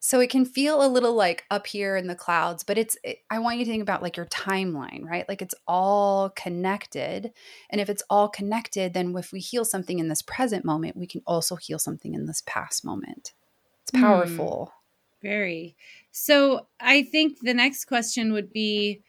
so 0.06 0.20
it 0.20 0.30
can 0.30 0.46
feel 0.46 0.86
a 0.86 0.88
little 0.88 1.16
like 1.16 1.46
up 1.50 1.66
here 1.66 1.96
in 1.98 2.06
the 2.06 2.14
clouds, 2.14 2.64
but 2.64 2.78
it's, 2.78 2.96
it, 3.04 3.24
I 3.32 3.40
want 3.40 3.58
you 3.58 3.66
to 3.66 3.72
think 3.72 3.82
about 3.82 4.04
like 4.04 4.16
your 4.16 4.28
timeline, 4.28 5.04
right? 5.04 5.28
Like 5.28 5.42
it's 5.42 5.56
all 5.68 6.30
connected. 6.30 7.34
And 7.72 7.82
if 7.82 7.90
it's 7.90 8.04
all 8.08 8.30
connected, 8.30 8.94
then 8.94 9.16
if 9.18 9.32
we 9.32 9.40
heal 9.40 9.66
something 9.66 9.98
in 9.98 10.08
this 10.08 10.22
present 10.22 10.64
moment, 10.64 10.96
we 10.96 11.08
can 11.08 11.24
also 11.26 11.56
heal 11.56 11.80
something 11.80 12.14
in 12.14 12.28
this 12.28 12.44
past 12.46 12.86
moment. 12.86 13.34
It's 13.82 13.94
hmm. 13.96 14.02
powerful. 14.02 14.72
Mm, 14.72 15.22
very. 15.24 15.76
So 16.12 16.68
I 16.80 17.02
think 17.02 17.40
the 17.40 17.56
next 17.56 17.86
question 17.86 18.32
would 18.32 18.54
be 18.54 19.02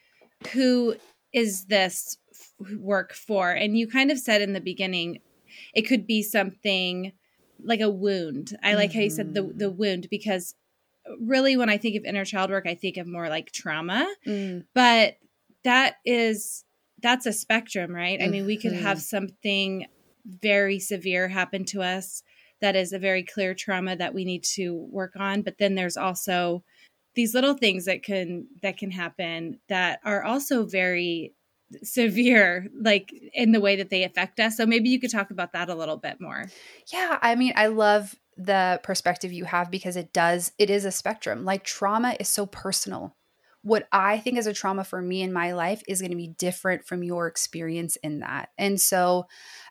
who 0.54 0.96
is 1.30 1.66
this 1.66 2.16
work 2.74 3.12
for? 3.12 3.50
And 3.50 3.76
you 3.76 3.86
kind 3.86 4.10
of 4.10 4.18
said 4.18 4.40
in 4.40 4.54
the 4.54 4.62
beginning, 4.62 5.20
it 5.74 5.82
could 5.82 6.06
be 6.06 6.22
something 6.22 7.12
like 7.62 7.82
a 7.82 7.90
wound. 7.90 8.56
I 8.62 8.76
like 8.76 8.92
mm-hmm. 8.92 8.98
how 8.98 9.04
you 9.04 9.10
said 9.10 9.34
the 9.34 9.42
the 9.42 9.70
mm. 9.70 9.76
wound 9.76 10.08
because 10.10 10.54
really 11.20 11.56
when 11.56 11.70
I 11.70 11.78
think 11.78 11.96
of 11.96 12.04
inner 12.04 12.25
child 12.25 12.50
work, 12.50 12.66
I 12.66 12.75
think 12.75 12.96
of 12.96 13.06
more 13.06 13.28
like 13.28 13.52
trauma. 13.52 14.06
Mm. 14.26 14.64
But 14.75 15.16
that 15.64 15.96
is 16.04 16.64
that's 17.02 17.26
a 17.26 17.32
spectrum, 17.32 17.92
right? 17.92 18.18
Mm-hmm. 18.18 18.28
I 18.28 18.30
mean, 18.30 18.46
we 18.46 18.56
could 18.56 18.72
have 18.72 18.98
mm-hmm. 18.98 19.16
something 19.16 19.86
very 20.25 20.78
severe 20.78 21.28
happen 21.28 21.64
to 21.66 21.82
us 21.82 22.22
that 22.60 22.75
is 22.75 22.92
a 22.92 22.98
very 22.98 23.22
clear 23.22 23.54
trauma 23.54 23.96
that 23.96 24.14
we 24.14 24.25
need 24.25 24.42
to 24.42 24.75
work 24.90 25.12
on, 25.16 25.42
but 25.42 25.58
then 25.58 25.75
there's 25.75 25.96
also 25.96 26.64
these 27.14 27.34
little 27.34 27.54
things 27.54 27.86
that 27.86 28.02
can 28.02 28.46
that 28.62 28.76
can 28.76 28.90
happen 28.90 29.58
that 29.68 30.00
are 30.04 30.22
also 30.22 30.64
very 30.64 31.34
severe 31.82 32.68
like 32.80 33.12
in 33.32 33.50
the 33.50 33.60
way 33.60 33.75
that 33.75 33.90
they 33.90 34.04
affect 34.04 34.38
us 34.38 34.56
so 34.56 34.64
maybe 34.64 34.88
you 34.88 35.00
could 35.00 35.10
talk 35.10 35.32
about 35.32 35.52
that 35.52 35.68
a 35.68 35.75
little 35.75 35.96
bit 35.96 36.20
more 36.20 36.44
yeah 36.92 37.18
i 37.22 37.34
mean 37.34 37.52
i 37.56 37.66
love 37.66 38.14
the 38.36 38.80
perspective 38.82 39.32
you 39.32 39.44
have 39.44 39.70
because 39.70 39.96
it 39.96 40.12
does 40.12 40.52
it 40.58 40.70
is 40.70 40.84
a 40.84 40.92
spectrum. 40.92 41.44
Like 41.44 41.64
trauma 41.64 42.16
is 42.20 42.28
so 42.28 42.46
personal. 42.46 43.16
What 43.62 43.88
i 43.90 44.18
think 44.18 44.38
is 44.38 44.46
a 44.46 44.52
trauma 44.52 44.84
for 44.84 45.02
me 45.02 45.22
in 45.22 45.32
my 45.32 45.52
life 45.52 45.82
is 45.88 46.00
going 46.00 46.12
to 46.12 46.16
be 46.16 46.34
different 46.38 46.86
from 46.86 47.02
your 47.02 47.26
experience 47.26 47.96
in 47.96 48.20
that. 48.20 48.50
And 48.58 48.80
so 48.80 49.24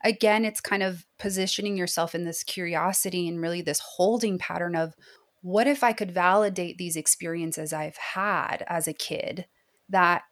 again 0.03 0.45
it's 0.45 0.61
kind 0.61 0.83
of 0.83 1.05
positioning 1.19 1.77
yourself 1.77 2.15
in 2.15 2.25
this 2.25 2.43
curiosity 2.43 3.27
and 3.27 3.41
really 3.41 3.61
this 3.61 3.79
holding 3.79 4.37
pattern 4.37 4.75
of 4.75 4.95
what 5.41 5.67
if 5.67 5.83
i 5.83 5.93
could 5.93 6.11
validate 6.11 6.77
these 6.77 6.95
experiences 6.95 7.71
i've 7.71 7.97
had 7.97 8.65
as 8.67 8.87
a 8.87 8.93
kid 8.93 9.45
that 9.89 10.23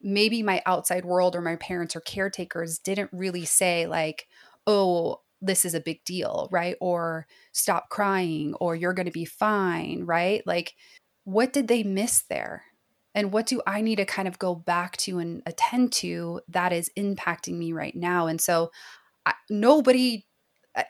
maybe 0.00 0.42
my 0.42 0.62
outside 0.66 1.04
world 1.04 1.36
or 1.36 1.40
my 1.40 1.56
parents 1.56 1.94
or 1.94 2.00
caretakers 2.00 2.78
didn't 2.78 3.10
really 3.12 3.44
say 3.44 3.86
like 3.86 4.26
oh 4.66 5.20
this 5.42 5.64
is 5.64 5.74
a 5.74 5.80
big 5.80 6.04
deal, 6.04 6.48
right? 6.50 6.76
Or 6.80 7.26
stop 7.52 7.88
crying, 7.90 8.54
or 8.54 8.74
you're 8.74 8.94
going 8.94 9.06
to 9.06 9.12
be 9.12 9.24
fine, 9.24 10.04
right? 10.04 10.42
Like, 10.46 10.74
what 11.24 11.52
did 11.52 11.68
they 11.68 11.82
miss 11.82 12.22
there? 12.30 12.64
And 13.14 13.32
what 13.32 13.46
do 13.46 13.60
I 13.66 13.82
need 13.82 13.96
to 13.96 14.06
kind 14.06 14.26
of 14.26 14.38
go 14.38 14.54
back 14.54 14.96
to 14.98 15.18
and 15.18 15.42
attend 15.44 15.92
to 15.94 16.40
that 16.48 16.72
is 16.72 16.90
impacting 16.96 17.58
me 17.58 17.72
right 17.72 17.94
now? 17.94 18.26
And 18.26 18.40
so, 18.40 18.70
I, 19.26 19.34
nobody, 19.50 20.24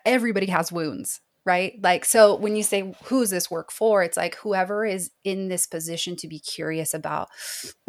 everybody 0.05 0.45
has 0.45 0.71
wounds, 0.71 1.19
right? 1.45 1.73
Like, 1.81 2.05
so 2.05 2.35
when 2.35 2.55
you 2.55 2.63
say, 2.63 2.93
who's 3.05 3.29
this 3.29 3.51
work 3.51 3.71
for? 3.71 4.01
It's 4.01 4.15
like 4.15 4.35
whoever 4.35 4.85
is 4.85 5.11
in 5.23 5.49
this 5.49 5.67
position 5.67 6.15
to 6.17 6.27
be 6.27 6.39
curious 6.39 6.93
about, 6.93 7.29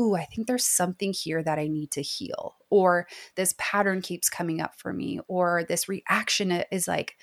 ooh, 0.00 0.14
I 0.14 0.24
think 0.24 0.46
there's 0.46 0.66
something 0.66 1.12
here 1.12 1.42
that 1.42 1.58
I 1.58 1.68
need 1.68 1.92
to 1.92 2.02
heal, 2.02 2.56
or 2.70 3.06
this 3.36 3.54
pattern 3.58 4.02
keeps 4.02 4.28
coming 4.28 4.60
up 4.60 4.74
for 4.76 4.92
me, 4.92 5.20
or 5.28 5.64
this 5.68 5.88
reaction 5.88 6.50
is 6.72 6.88
like, 6.88 7.16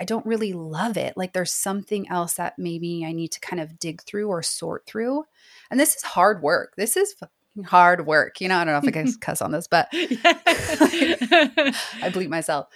I 0.00 0.04
don't 0.04 0.26
really 0.26 0.52
love 0.52 0.96
it. 0.96 1.16
Like, 1.16 1.32
there's 1.32 1.52
something 1.52 2.08
else 2.10 2.34
that 2.34 2.58
maybe 2.58 3.04
I 3.06 3.12
need 3.12 3.32
to 3.32 3.40
kind 3.40 3.60
of 3.60 3.78
dig 3.78 4.02
through 4.02 4.28
or 4.28 4.42
sort 4.42 4.86
through. 4.86 5.24
And 5.70 5.80
this 5.80 5.94
is 5.94 6.02
hard 6.02 6.42
work. 6.42 6.74
This 6.76 6.96
is 6.96 7.14
hard 7.64 8.06
work. 8.06 8.40
You 8.40 8.48
know, 8.48 8.58
I 8.58 8.64
don't 8.64 8.74
know 8.74 8.78
if 8.78 8.88
I 8.88 8.90
can 8.90 9.12
cuss 9.20 9.40
on 9.40 9.52
this, 9.52 9.68
but 9.68 9.88
I 9.92 9.96
bleep 12.06 12.28
myself. 12.28 12.66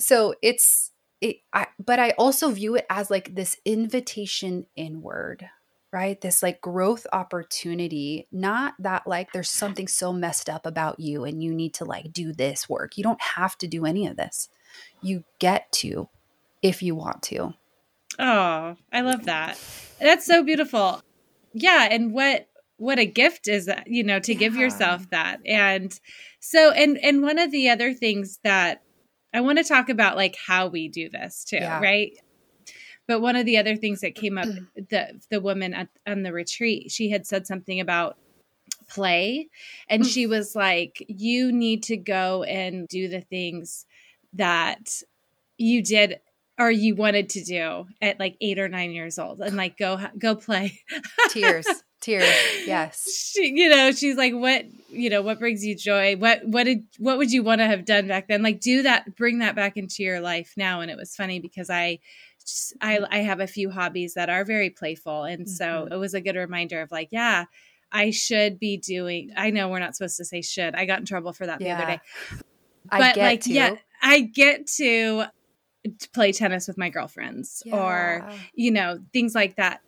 So 0.00 0.34
it's, 0.42 0.90
it, 1.24 1.38
I, 1.54 1.68
but 1.82 1.98
I 1.98 2.10
also 2.10 2.50
view 2.50 2.74
it 2.74 2.84
as 2.90 3.10
like 3.10 3.34
this 3.34 3.56
invitation 3.64 4.66
inward, 4.76 5.48
right? 5.90 6.20
This 6.20 6.42
like 6.42 6.60
growth 6.60 7.06
opportunity, 7.14 8.28
not 8.30 8.74
that 8.78 9.06
like 9.06 9.32
there's 9.32 9.50
something 9.50 9.88
so 9.88 10.12
messed 10.12 10.50
up 10.50 10.66
about 10.66 11.00
you 11.00 11.24
and 11.24 11.42
you 11.42 11.54
need 11.54 11.72
to 11.74 11.86
like 11.86 12.12
do 12.12 12.34
this 12.34 12.68
work. 12.68 12.98
You 12.98 13.04
don't 13.04 13.22
have 13.22 13.56
to 13.58 13.66
do 13.66 13.86
any 13.86 14.06
of 14.06 14.18
this. 14.18 14.50
You 15.00 15.24
get 15.38 15.72
to 15.72 16.10
if 16.60 16.82
you 16.82 16.94
want 16.94 17.22
to. 17.22 17.54
Oh, 18.18 18.76
I 18.92 19.00
love 19.00 19.24
that. 19.24 19.58
That's 19.98 20.26
so 20.26 20.44
beautiful. 20.44 21.00
Yeah, 21.54 21.88
and 21.90 22.12
what 22.12 22.48
what 22.76 22.98
a 22.98 23.06
gift 23.06 23.48
is 23.48 23.64
that, 23.64 23.86
you 23.86 24.04
know, 24.04 24.18
to 24.20 24.32
yeah. 24.34 24.38
give 24.38 24.56
yourself 24.56 25.08
that. 25.08 25.40
And 25.46 25.98
so 26.40 26.70
and 26.72 26.98
and 26.98 27.22
one 27.22 27.38
of 27.38 27.50
the 27.50 27.70
other 27.70 27.94
things 27.94 28.40
that 28.44 28.82
I 29.34 29.40
want 29.40 29.58
to 29.58 29.64
talk 29.64 29.88
about 29.88 30.16
like 30.16 30.36
how 30.46 30.68
we 30.68 30.88
do 30.88 31.10
this 31.10 31.44
too, 31.44 31.56
yeah. 31.56 31.80
right? 31.80 32.16
But 33.06 33.20
one 33.20 33.36
of 33.36 33.44
the 33.44 33.58
other 33.58 33.76
things 33.76 34.00
that 34.00 34.14
came 34.14 34.38
up, 34.38 34.46
the 34.76 35.20
the 35.28 35.40
woman 35.40 35.74
at, 35.74 35.88
on 36.06 36.22
the 36.22 36.32
retreat, 36.32 36.90
she 36.90 37.10
had 37.10 37.26
said 37.26 37.46
something 37.46 37.80
about 37.80 38.16
play, 38.88 39.48
and 39.88 40.06
she 40.06 40.26
mm. 40.26 40.30
was 40.30 40.54
like, 40.54 41.04
"You 41.08 41.52
need 41.52 41.82
to 41.84 41.96
go 41.96 42.44
and 42.44 42.86
do 42.88 43.08
the 43.08 43.20
things 43.20 43.86
that 44.34 45.02
you 45.58 45.82
did 45.82 46.20
or 46.58 46.70
you 46.70 46.94
wanted 46.94 47.28
to 47.30 47.42
do 47.42 47.86
at 48.00 48.20
like 48.20 48.36
eight 48.40 48.60
or 48.60 48.68
nine 48.68 48.92
years 48.92 49.18
old, 49.18 49.40
and 49.40 49.56
like 49.56 49.76
go 49.76 50.00
go 50.16 50.34
play." 50.36 50.80
Tears. 51.30 51.66
Tears. 52.04 52.28
Yes. 52.66 53.30
She, 53.32 53.52
you 53.54 53.68
know, 53.68 53.92
she's 53.92 54.16
like, 54.16 54.32
what, 54.32 54.64
you 54.88 55.10
know, 55.10 55.20
what 55.20 55.38
brings 55.38 55.64
you 55.64 55.74
joy? 55.74 56.16
What, 56.16 56.46
what 56.46 56.64
did, 56.64 56.84
what 56.98 57.18
would 57.18 57.30
you 57.30 57.42
want 57.42 57.60
to 57.60 57.66
have 57.66 57.84
done 57.84 58.08
back 58.08 58.28
then? 58.28 58.42
Like, 58.42 58.60
do 58.60 58.82
that, 58.82 59.16
bring 59.16 59.40
that 59.40 59.54
back 59.54 59.76
into 59.76 60.02
your 60.02 60.20
life 60.20 60.54
now. 60.56 60.80
And 60.80 60.90
it 60.90 60.96
was 60.96 61.14
funny 61.14 61.40
because 61.40 61.68
I, 61.68 61.98
just, 62.40 62.74
I, 62.80 63.00
I 63.10 63.18
have 63.18 63.40
a 63.40 63.46
few 63.46 63.70
hobbies 63.70 64.14
that 64.14 64.30
are 64.30 64.44
very 64.44 64.70
playful. 64.70 65.24
And 65.24 65.48
so 65.48 65.64
mm-hmm. 65.64 65.92
it 65.92 65.96
was 65.96 66.14
a 66.14 66.20
good 66.20 66.36
reminder 66.36 66.80
of 66.80 66.90
like, 66.90 67.08
yeah, 67.10 67.44
I 67.92 68.10
should 68.10 68.58
be 68.58 68.78
doing, 68.78 69.32
I 69.36 69.50
know 69.50 69.68
we're 69.68 69.78
not 69.78 69.94
supposed 69.94 70.16
to 70.16 70.24
say 70.24 70.40
should. 70.42 70.74
I 70.74 70.86
got 70.86 71.00
in 71.00 71.06
trouble 71.06 71.32
for 71.32 71.46
that 71.46 71.60
yeah. 71.60 71.76
the 71.76 71.82
other 71.82 71.92
day. 71.92 72.00
But 72.90 73.16
like, 73.16 73.42
to. 73.42 73.52
yeah, 73.52 73.76
I 74.02 74.20
get 74.20 74.66
to 74.76 75.24
play 76.12 76.32
tennis 76.32 76.66
with 76.66 76.78
my 76.78 76.88
girlfriends 76.88 77.62
yeah. 77.64 77.76
or, 77.76 78.28
you 78.54 78.70
know, 78.70 79.00
things 79.12 79.34
like 79.34 79.56
that. 79.56 79.80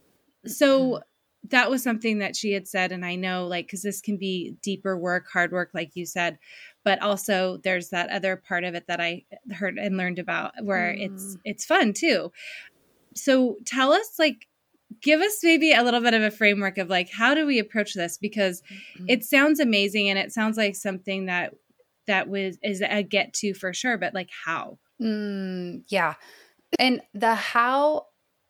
So, 0.47 0.81
mm-hmm 0.81 1.03
that 1.51 1.71
was 1.71 1.83
something 1.83 2.19
that 2.19 2.37
she 2.37 2.53
had 2.53 2.67
said 2.67 2.93
and 2.93 3.05
i 3.05 3.15
know 3.15 3.47
like 3.47 3.67
because 3.67 3.83
this 3.83 4.01
can 4.01 4.17
be 4.17 4.55
deeper 4.63 4.97
work 4.97 5.27
hard 5.33 5.53
work 5.53 5.71
like 5.75 5.91
you 5.95 6.07
said 6.07 6.39
but 6.85 7.01
also 7.03 7.59
there's 7.65 7.91
that 7.91 8.11
other 8.11 8.37
part 8.37 8.65
of 8.65 8.75
it 8.75 8.87
that 8.87 9.01
i 9.01 9.23
heard 9.53 9.79
and 9.79 9.97
learned 9.97 10.19
about 10.19 10.53
where 10.63 10.95
mm. 10.95 11.05
it's 11.05 11.37
it's 11.45 11.65
fun 11.65 11.93
too 11.93 12.31
so 13.15 13.57
tell 13.65 13.93
us 13.93 14.13
like 14.19 14.47
give 15.03 15.21
us 15.21 15.41
maybe 15.43 15.73
a 15.73 15.83
little 15.83 16.01
bit 16.01 16.15
of 16.15 16.23
a 16.23 16.31
framework 16.31 16.79
of 16.79 16.89
like 16.89 17.11
how 17.11 17.35
do 17.35 17.47
we 17.47 17.59
approach 17.59 17.95
this 17.95 18.17
because 18.17 18.63
mm-hmm. 18.63 19.07
it 19.09 19.25
sounds 19.25 19.61
amazing 19.61 20.09
and 20.09 20.19
it 20.19 20.33
sounds 20.33 20.57
like 20.57 20.77
something 20.77 21.27
that 21.27 21.55
that 22.07 22.29
was 22.29 22.57
is 22.63 22.81
a 22.81 23.03
get 23.03 23.33
to 23.33 23.53
for 23.53 23.73
sure 23.73 23.99
but 23.99 24.15
like 24.15 24.31
how 24.45 24.79
mm, 25.03 25.83
yeah 25.89 26.15
and 26.79 27.01
the 27.15 27.35
how 27.35 28.07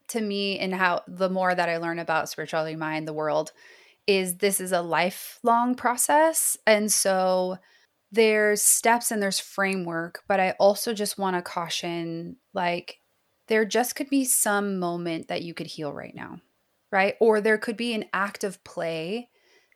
to 0.09 0.21
me 0.21 0.59
and 0.59 0.75
how 0.75 1.03
the 1.07 1.31
more 1.31 1.55
that 1.55 1.69
I 1.69 1.79
learn 1.79 1.99
about 1.99 2.29
spirituality, 2.29 2.77
mind, 2.77 3.07
the 3.07 3.13
world, 3.13 3.53
is 4.07 4.37
this 4.37 4.61
is 4.61 4.73
a 4.73 4.83
lifelong 4.83 5.75
process. 5.75 6.57
And 6.67 6.91
so 6.93 7.59
there's 8.13 8.63
steps 8.63 9.11
and 9.11 9.23
there's 9.23 9.41
framework, 9.41 10.23
but 10.29 10.41
I 10.41 10.53
also 10.53 10.95
just 10.95 11.19
want 11.19 11.37
to 11.37 11.43
caution 11.43 12.37
like 12.55 13.01
there 13.49 13.65
just 13.65 13.97
could 13.97 14.09
be 14.09 14.25
some 14.25 14.79
moment 14.79 15.29
that 15.29 15.43
you 15.43 15.55
could 15.55 15.67
heal 15.67 15.93
right 15.93 16.15
now, 16.15 16.41
right? 16.91 17.15
Or 17.21 17.41
there 17.41 17.59
could 17.59 17.77
be 17.77 17.95
an 17.95 18.05
act 18.13 18.45
of 18.45 18.63
play 18.65 19.29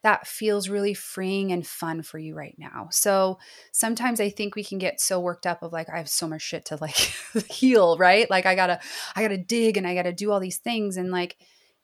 that 0.02 0.26
feels 0.26 0.69
really 0.69 0.95
freeing 0.95 1.52
and 1.52 1.66
fun 1.66 2.02
for 2.02 2.19
you 2.19 2.35
right 2.35 2.54
now. 2.59 2.88
So 2.90 3.38
sometimes 3.73 4.21
I 4.21 4.30
think 4.30 4.54
we 4.54 4.64
can 4.64 4.78
get 4.78 5.00
so 5.00 5.21
worked 5.21 5.47
up 5.47 5.62
of 5.62 5.73
like 5.73 5.88
I 5.90 5.99
have 5.99 6.09
so 6.09 6.26
much 6.26 6.42
shit 6.42 6.66
to 6.66 6.78
like 6.80 6.97
heal, 7.50 7.99
right? 7.99 8.28
Like 8.30 8.47
I 8.47 8.54
got 8.54 8.69
to 8.69 8.80
I 9.14 9.23
got 9.23 9.28
to 9.28 9.38
dig 9.38 9.76
and 9.76 9.87
I 9.87 9.95
got 9.95 10.04
to 10.04 10.12
do 10.12 10.30
all 10.33 10.40
these 10.40 10.59
things 10.59 10.97
and 10.97 11.11
like 11.11 11.37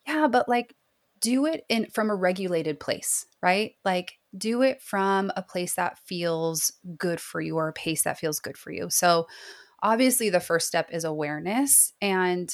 yeah, 0.07 0.27
but 0.27 0.49
like 0.49 0.73
do 1.19 1.45
it 1.45 1.63
in 1.69 1.87
from 1.87 2.09
a 2.09 2.15
regulated 2.15 2.79
place, 2.79 3.25
right? 3.41 3.73
Like 3.83 4.13
do 4.37 4.61
it 4.61 4.81
from 4.81 5.31
a 5.35 5.41
place 5.41 5.75
that 5.75 5.99
feels 6.05 6.71
good 6.97 7.19
for 7.19 7.41
you 7.41 7.55
or 7.57 7.69
a 7.69 7.73
pace 7.73 8.03
that 8.03 8.19
feels 8.19 8.39
good 8.39 8.57
for 8.57 8.71
you. 8.71 8.89
So 8.89 9.27
obviously 9.81 10.29
the 10.29 10.39
first 10.39 10.67
step 10.67 10.89
is 10.91 11.03
awareness 11.03 11.93
and 12.01 12.53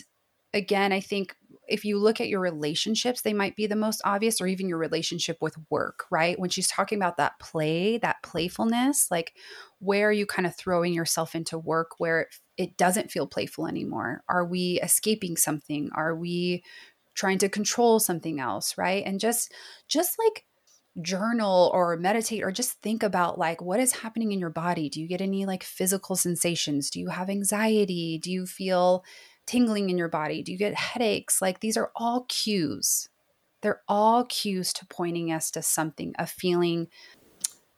again, 0.53 0.91
I 0.91 0.99
think 0.99 1.35
if 1.67 1.85
you 1.85 1.97
look 1.97 2.19
at 2.19 2.27
your 2.27 2.41
relationships, 2.41 3.21
they 3.21 3.33
might 3.33 3.55
be 3.55 3.67
the 3.67 3.75
most 3.75 4.01
obvious, 4.03 4.41
or 4.41 4.47
even 4.47 4.67
your 4.67 4.77
relationship 4.77 5.37
with 5.41 5.55
work, 5.69 6.05
right? 6.11 6.37
When 6.37 6.49
she's 6.49 6.67
talking 6.67 6.97
about 6.97 7.17
that 7.17 7.39
play, 7.39 7.97
that 7.99 8.21
playfulness, 8.21 9.09
like 9.09 9.33
where 9.79 10.09
are 10.09 10.13
you 10.13 10.25
kind 10.25 10.45
of 10.45 10.55
throwing 10.55 10.93
yourself 10.93 11.35
into 11.35 11.57
work 11.57 11.99
where 11.99 12.21
it, 12.21 12.35
it 12.57 12.77
doesn't 12.77 13.11
feel 13.11 13.27
playful 13.27 13.67
anymore? 13.67 14.23
Are 14.27 14.45
we 14.45 14.79
escaping 14.81 15.37
something? 15.37 15.89
Are 15.95 16.15
we 16.15 16.63
trying 17.15 17.37
to 17.39 17.49
control 17.49 17.99
something 17.99 18.39
else, 18.39 18.77
right? 18.77 19.03
And 19.05 19.19
just, 19.19 19.53
just 19.87 20.17
like, 20.19 20.45
journal 21.01 21.71
or 21.73 21.97
meditate 21.97 22.43
or 22.43 22.51
just 22.51 22.73
think 22.83 23.01
about 23.01 23.39
like 23.39 23.59
what 23.59 23.79
is 23.79 23.93
happening 23.93 24.31
in 24.31 24.37
your 24.39 24.51
body 24.51 24.89
do 24.89 25.01
you 25.01 25.07
get 25.07 25.21
any 25.21 25.43
like 25.43 25.63
physical 25.63 26.15
sensations 26.15 26.91
do 26.91 26.99
you 26.99 27.09
have 27.09 27.31
anxiety 27.31 28.19
do 28.19 28.31
you 28.31 28.45
feel 28.45 29.03
tingling 29.45 29.89
in 29.89 29.97
your 29.97 30.09
body? 30.09 30.41
Do 30.41 30.51
you 30.51 30.57
get 30.57 30.75
headaches? 30.75 31.41
Like 31.41 31.59
these 31.59 31.77
are 31.77 31.91
all 31.95 32.25
cues. 32.29 33.09
They're 33.61 33.81
all 33.87 34.25
cues 34.25 34.73
to 34.73 34.85
pointing 34.87 35.31
us 35.31 35.49
to 35.51 35.61
something, 35.61 36.13
a 36.19 36.27
feeling, 36.27 36.87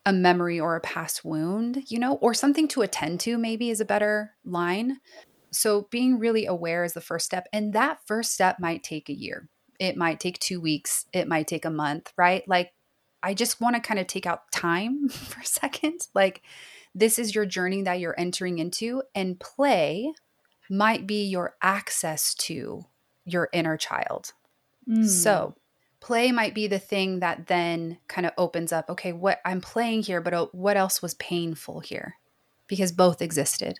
a 0.05 0.13
memory, 0.13 0.59
or 0.59 0.75
a 0.75 0.81
past 0.81 1.23
wound, 1.23 1.83
you 1.87 1.99
know, 1.99 2.15
or 2.15 2.33
something 2.33 2.67
to 2.69 2.81
attend 2.81 3.19
to, 3.21 3.37
maybe 3.37 3.69
is 3.69 3.81
a 3.81 3.85
better 3.85 4.31
line. 4.43 4.97
So 5.51 5.87
being 5.91 6.19
really 6.19 6.45
aware 6.45 6.83
is 6.83 6.93
the 6.93 7.01
first 7.01 7.25
step. 7.25 7.47
And 7.53 7.73
that 7.73 7.99
first 8.05 8.33
step 8.33 8.59
might 8.59 8.83
take 8.83 9.09
a 9.09 9.13
year. 9.13 9.47
It 9.79 9.95
might 9.95 10.19
take 10.19 10.39
two 10.39 10.59
weeks. 10.59 11.05
It 11.13 11.27
might 11.27 11.47
take 11.47 11.65
a 11.65 11.71
month, 11.71 12.13
right? 12.17 12.43
Like, 12.47 12.71
I 13.23 13.33
just 13.33 13.59
want 13.59 13.75
to 13.75 13.81
kind 13.81 13.99
of 13.99 14.07
take 14.07 14.25
out 14.25 14.51
time 14.51 15.09
for 15.09 15.39
a 15.39 15.45
second. 15.45 16.07
Like, 16.13 16.43
this 16.93 17.19
is 17.19 17.35
your 17.35 17.45
journey 17.45 17.81
that 17.83 17.99
you're 17.99 18.19
entering 18.19 18.59
into, 18.59 19.03
and 19.13 19.39
play 19.39 20.13
might 20.69 21.05
be 21.05 21.25
your 21.25 21.55
access 21.61 22.33
to 22.35 22.85
your 23.25 23.49
inner 23.53 23.77
child. 23.77 24.33
Mm. 24.87 25.07
So, 25.07 25.55
play 25.99 26.31
might 26.31 26.53
be 26.53 26.67
the 26.67 26.79
thing 26.79 27.19
that 27.19 27.47
then 27.47 27.97
kind 28.07 28.27
of 28.27 28.33
opens 28.37 28.71
up 28.71 28.89
okay, 28.89 29.13
what 29.13 29.39
I'm 29.45 29.61
playing 29.61 30.03
here, 30.03 30.21
but 30.21 30.33
uh, 30.33 30.47
what 30.51 30.77
else 30.77 31.01
was 31.01 31.13
painful 31.15 31.79
here? 31.79 32.15
Because 32.67 32.91
both 32.91 33.21
existed 33.21 33.79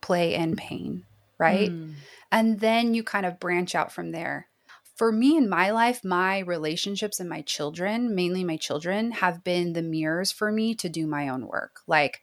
play 0.00 0.34
and 0.34 0.56
pain, 0.56 1.04
right? 1.38 1.70
Mm. 1.70 1.94
And 2.30 2.60
then 2.60 2.94
you 2.94 3.02
kind 3.02 3.26
of 3.26 3.40
branch 3.40 3.74
out 3.74 3.92
from 3.92 4.12
there. 4.12 4.48
For 4.94 5.12
me 5.12 5.36
in 5.36 5.48
my 5.48 5.70
life, 5.70 6.04
my 6.04 6.38
relationships 6.38 7.20
and 7.20 7.28
my 7.28 7.42
children, 7.42 8.14
mainly 8.14 8.44
my 8.44 8.56
children, 8.56 9.10
have 9.10 9.44
been 9.44 9.72
the 9.72 9.82
mirrors 9.82 10.32
for 10.32 10.50
me 10.50 10.74
to 10.76 10.88
do 10.88 11.06
my 11.06 11.28
own 11.28 11.46
work. 11.46 11.80
Like, 11.86 12.22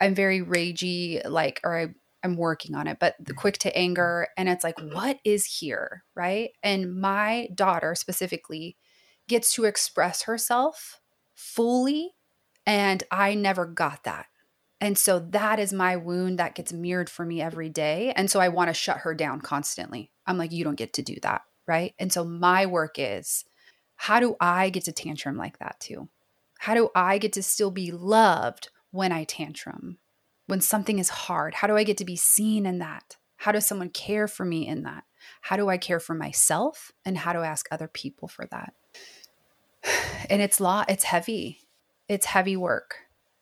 I'm 0.00 0.14
very 0.14 0.40
ragey, 0.40 1.26
like, 1.28 1.60
or 1.64 1.78
I 1.78 1.86
I'm 2.22 2.36
working 2.36 2.74
on 2.74 2.86
it, 2.86 2.98
but 3.00 3.16
the 3.18 3.32
mm-hmm. 3.32 3.40
quick 3.40 3.58
to 3.58 3.76
anger. 3.76 4.28
And 4.36 4.48
it's 4.48 4.64
like, 4.64 4.78
what 4.80 5.18
is 5.24 5.44
here? 5.44 6.04
Right. 6.14 6.50
And 6.62 7.00
my 7.00 7.48
daughter 7.54 7.94
specifically 7.94 8.76
gets 9.28 9.54
to 9.54 9.64
express 9.64 10.22
herself 10.22 11.00
fully. 11.34 12.12
And 12.66 13.02
I 13.10 13.34
never 13.34 13.66
got 13.66 14.04
that. 14.04 14.26
And 14.80 14.98
so 14.98 15.20
that 15.30 15.60
is 15.60 15.72
my 15.72 15.96
wound 15.96 16.38
that 16.38 16.56
gets 16.56 16.72
mirrored 16.72 17.08
for 17.08 17.24
me 17.24 17.40
every 17.40 17.68
day. 17.68 18.12
And 18.16 18.30
so 18.30 18.40
I 18.40 18.48
want 18.48 18.68
to 18.68 18.74
shut 18.74 18.98
her 18.98 19.14
down 19.14 19.40
constantly. 19.40 20.10
I'm 20.26 20.38
like, 20.38 20.52
you 20.52 20.64
don't 20.64 20.74
get 20.74 20.94
to 20.94 21.02
do 21.02 21.16
that. 21.22 21.42
Right. 21.66 21.94
And 22.00 22.12
so 22.12 22.24
my 22.24 22.66
work 22.66 22.96
is 22.98 23.44
how 23.94 24.18
do 24.18 24.34
I 24.40 24.70
get 24.70 24.84
to 24.86 24.92
tantrum 24.92 25.36
like 25.36 25.58
that 25.58 25.78
too? 25.78 26.08
How 26.58 26.74
do 26.74 26.90
I 26.94 27.18
get 27.18 27.32
to 27.34 27.42
still 27.42 27.70
be 27.70 27.92
loved 27.92 28.70
when 28.90 29.12
I 29.12 29.22
tantrum? 29.22 29.98
When 30.46 30.60
something 30.60 30.98
is 30.98 31.08
hard? 31.08 31.54
How 31.54 31.66
do 31.66 31.76
I 31.76 31.84
get 31.84 31.96
to 31.98 32.04
be 32.04 32.16
seen 32.16 32.66
in 32.66 32.78
that? 32.78 33.16
How 33.36 33.52
does 33.52 33.66
someone 33.66 33.90
care 33.90 34.28
for 34.28 34.44
me 34.44 34.66
in 34.66 34.82
that? 34.82 35.04
How 35.42 35.56
do 35.56 35.68
I 35.68 35.76
care 35.76 36.00
for 36.00 36.14
myself? 36.14 36.92
And 37.04 37.18
how 37.18 37.32
do 37.32 37.40
I 37.40 37.46
ask 37.46 37.66
other 37.70 37.88
people 37.88 38.28
for 38.28 38.46
that? 38.46 38.74
And 40.30 40.40
it's 40.40 40.60
law, 40.60 40.84
it's 40.88 41.04
heavy. 41.04 41.58
It's 42.08 42.26
heavy 42.26 42.56
work. 42.56 42.94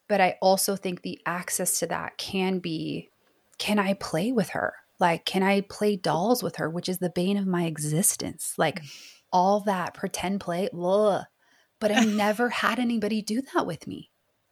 But 0.08 0.20
I 0.20 0.38
also 0.40 0.74
think 0.74 1.02
the 1.02 1.20
access 1.26 1.78
to 1.80 1.86
that 1.88 2.16
can 2.16 2.58
be 2.58 3.10
can 3.58 3.78
I 3.78 3.92
play 3.92 4.32
with 4.32 4.50
her? 4.50 4.74
Like, 4.98 5.24
can 5.24 5.42
I 5.42 5.60
play 5.60 5.96
dolls 5.96 6.42
with 6.42 6.56
her, 6.56 6.68
which 6.68 6.88
is 6.88 6.98
the 6.98 7.10
bane 7.10 7.36
of 7.36 7.46
my 7.46 7.64
existence? 7.64 8.54
Like, 8.56 8.82
mm. 8.82 8.88
all 9.30 9.60
that 9.60 9.94
pretend 9.94 10.40
play, 10.40 10.68
ugh. 10.72 11.24
but 11.78 11.90
I've 11.90 12.08
never 12.14 12.48
had 12.48 12.78
anybody 12.78 13.20
do 13.22 13.42
that 13.54 13.66
with 13.66 13.86
me. 13.86 14.10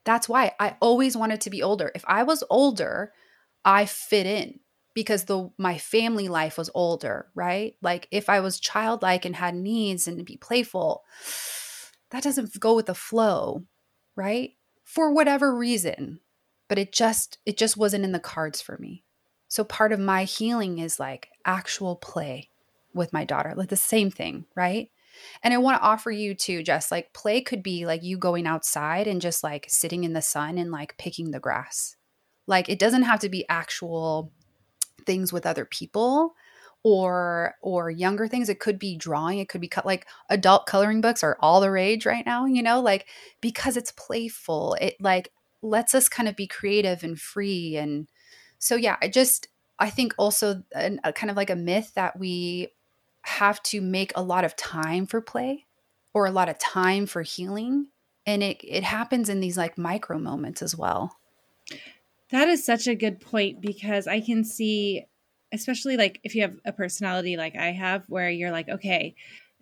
That's 0.09 0.27
why 0.27 0.53
I 0.59 0.75
always 0.81 1.19
wanted 1.19 1.43
to 1.43 1.51
be 1.51 1.63
older. 1.63 1.93
If 1.95 2.03
I 2.09 2.23
was 2.23 2.43
older, 2.49 3.13
I 3.63 3.85
fit 3.85 4.25
in 4.25 4.59
because 4.95 5.25
the 5.27 5.51
my 5.59 5.77
family 5.77 6.29
life 6.29 6.57
was 6.57 6.71
older, 6.75 7.27
right? 7.35 7.75
Like 7.83 8.09
if 8.11 8.31
I 8.31 8.41
was 8.41 8.59
childlike 8.59 9.27
and 9.27 9.37
had 9.37 9.55
needs 9.55 10.09
and 10.09 10.17
to 10.17 10.25
be 10.25 10.39
playful, 10.39 11.05
that 12.11 12.23
doesn't 12.23 12.59
go 12.59 12.75
with 12.75 12.87
the 12.87 12.95
flow, 12.95 13.65
right? 14.17 14.53
For 14.83 15.13
whatever 15.13 15.55
reason. 15.55 16.21
But 16.69 16.79
it 16.79 16.91
just 16.91 17.37
it 17.45 17.59
just 17.59 17.77
wasn't 17.77 18.05
in 18.05 18.13
the 18.13 18.19
cards 18.19 18.63
for 18.63 18.79
me. 18.79 19.05
So 19.47 19.63
part 19.63 19.93
of 19.93 20.01
my 20.01 20.25
healing 20.25 20.79
is 20.79 20.99
like 20.99 21.29
actual 21.45 21.97
play 21.97 22.49
with 22.95 23.13
my 23.13 23.27
daughter, 23.27 23.53
like 23.55 23.69
the 23.69 23.77
same 23.77 24.11
thing, 24.11 24.47
right? 24.57 24.89
And 25.43 25.55
I 25.55 25.59
want 25.59 25.81
to 25.81 25.87
offer 25.87 26.11
you 26.11 26.35
too, 26.35 26.63
Jess, 26.63 26.91
like 26.91 27.13
play 27.13 27.41
could 27.41 27.63
be 27.63 27.87
like 27.87 28.03
you 28.03 28.19
going 28.19 28.47
outside 28.47 29.07
and 29.07 29.21
just 29.21 29.43
like 29.43 29.67
sitting 29.69 30.05
in 30.05 30.13
the 30.13 30.23
sun 30.23 30.59
and 30.59 30.71
like 30.71 30.97
picking 30.99 31.31
the 31.31 31.41
grass. 31.41 31.97
Like 32.47 32.69
it 32.69 32.79
doesn't 32.79 33.03
have 33.03 33.21
to 33.21 33.29
be 33.29 33.45
actual 33.49 34.33
things 35.07 35.33
with 35.33 35.47
other 35.47 35.65
people 35.65 36.35
or 36.85 37.55
or 37.61 37.91
younger 37.91 38.29
things 38.29 38.49
it 38.49 38.61
could 38.61 38.79
be 38.79 38.97
drawing 38.97 39.39
it 39.39 39.49
could 39.49 39.61
be 39.61 39.69
cut 39.69 39.85
like 39.85 40.07
adult 40.31 40.67
coloring 40.67 41.01
books 41.01 41.25
are 41.25 41.37
all 41.41 41.61
the 41.61 41.71
rage 41.71 42.07
right 42.07 42.25
now 42.25 42.45
you 42.45 42.63
know 42.63 42.81
like 42.81 43.07
because 43.41 43.77
it's 43.77 43.93
playful 43.93 44.77
it 44.81 44.95
like 45.01 45.33
lets 45.61 45.95
us 45.95 46.09
kind 46.09 46.29
of 46.29 46.37
be 46.37 46.47
creative 46.47 47.03
and 47.03 47.19
free 47.21 47.77
and 47.77 48.07
so 48.59 48.77
yeah 48.77 48.97
i 49.03 49.09
just 49.09 49.49
i 49.81 49.91
think 49.91 50.15
also 50.19 50.63
a, 50.77 50.97
a 51.03 51.13
kind 51.13 51.31
of 51.31 51.37
like 51.37 51.51
a 51.51 51.57
myth 51.57 51.93
that 51.95 52.17
we 52.19 52.69
have 53.23 53.63
to 53.63 53.81
make 53.81 54.13
a 54.15 54.23
lot 54.23 54.45
of 54.45 54.57
time 54.57 55.07
for 55.07 55.21
play 55.21 55.67
or 56.15 56.27
a 56.27 56.31
lot 56.31 56.49
of 56.49 56.59
time 56.59 57.07
for 57.07 57.23
healing 57.23 57.87
and 58.27 58.43
it 58.43 58.61
it 58.63 58.85
happens 58.85 59.29
in 59.29 59.41
these 59.41 59.57
like 59.57 59.79
micro 59.79 60.19
moments 60.19 60.63
as 60.63 60.77
well 60.77 61.17
that 62.31 62.49
is 62.49 62.65
such 62.65 62.87
a 62.87 62.95
good 62.95 63.21
point 63.21 63.61
because 63.61 64.07
i 64.07 64.21
can 64.21 64.45
see 64.45 65.05
especially 65.53 65.97
like 65.97 66.21
if 66.25 66.35
you 66.35 66.43
have 66.43 66.57
a 66.65 66.73
personality 66.73 67.37
like 67.37 67.57
i 67.57 67.73
have 67.73 68.05
where 68.09 68.31
you're 68.31 68.53
like 68.53 68.69
okay 68.69 69.15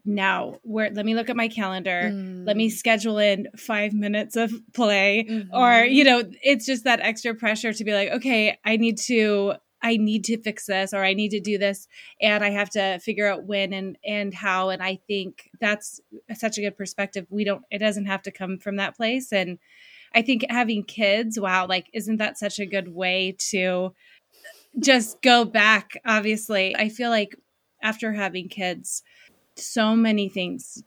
now 0.05 0.59
where 0.63 0.91
let 0.91 1.05
me 1.05 1.15
look 1.15 1.29
at 1.29 1.37
my 1.37 1.49
calendar 1.49 2.11
mm. 2.13 2.47
let 2.47 2.57
me 2.57 2.69
mm. 2.69 2.73
schedule 2.73 3.19
in 3.19 3.49
five 3.57 3.93
minutes 3.93 4.37
of 4.37 4.53
play 4.73 5.27
mm-hmm. 5.29 5.55
or 5.55 5.85
you 5.85 6.05
know 6.05 6.23
it's 6.43 6.65
just 6.65 6.85
that 6.85 7.01
extra 7.01 7.35
pressure 7.35 7.73
to 7.73 7.85
be 7.85 7.93
like 7.93 8.11
okay 8.11 8.57
i 8.65 8.77
need 8.77 8.97
to 8.97 9.55
I 9.87 9.99
need 9.99 10.25
to 10.25 10.37
fix 10.37 10.67
this 10.67 10.93
or 10.93 11.05
I 11.05 11.15
need 11.15 11.31
to 11.31 11.39
do 11.39 11.59
this 11.59 11.87
and 12.21 12.43
I 12.43 12.51
have 12.51 12.71
to 12.71 12.99
figure 12.99 13.29
out 13.29 13.45
when 13.45 13.73
and 13.73 13.97
and 14.05 14.35
how 14.35 14.71
and 14.71 14.83
I 14.83 14.99
think 15.07 15.49
that's 15.61 16.01
such 16.35 16.59
a 16.59 16.61
good 16.61 16.77
perspective. 16.77 17.25
We 17.31 17.45
don't 17.45 17.63
it 17.71 17.79
doesn't 17.79 18.07
have 18.07 18.23
to 18.23 18.33
come 18.33 18.59
from 18.59 18.77
that 18.77 18.97
place 18.97 19.33
and 19.33 19.61
I 20.13 20.23
think 20.23 20.45
having 20.49 20.83
kids, 20.83 21.39
wow, 21.39 21.69
like 21.69 21.87
isn't 21.93 22.17
that 22.17 22.37
such 22.37 22.59
a 22.59 22.67
good 22.67 22.89
way 22.89 23.37
to 23.51 23.95
just 24.77 25.23
go 25.23 25.45
back 25.45 25.93
obviously. 26.05 26.75
I 26.75 26.89
feel 26.89 27.11
like 27.11 27.37
after 27.81 28.13
having 28.13 28.49
kids 28.49 29.05
so 29.55 29.95
many 29.95 30.29
things 30.29 30.83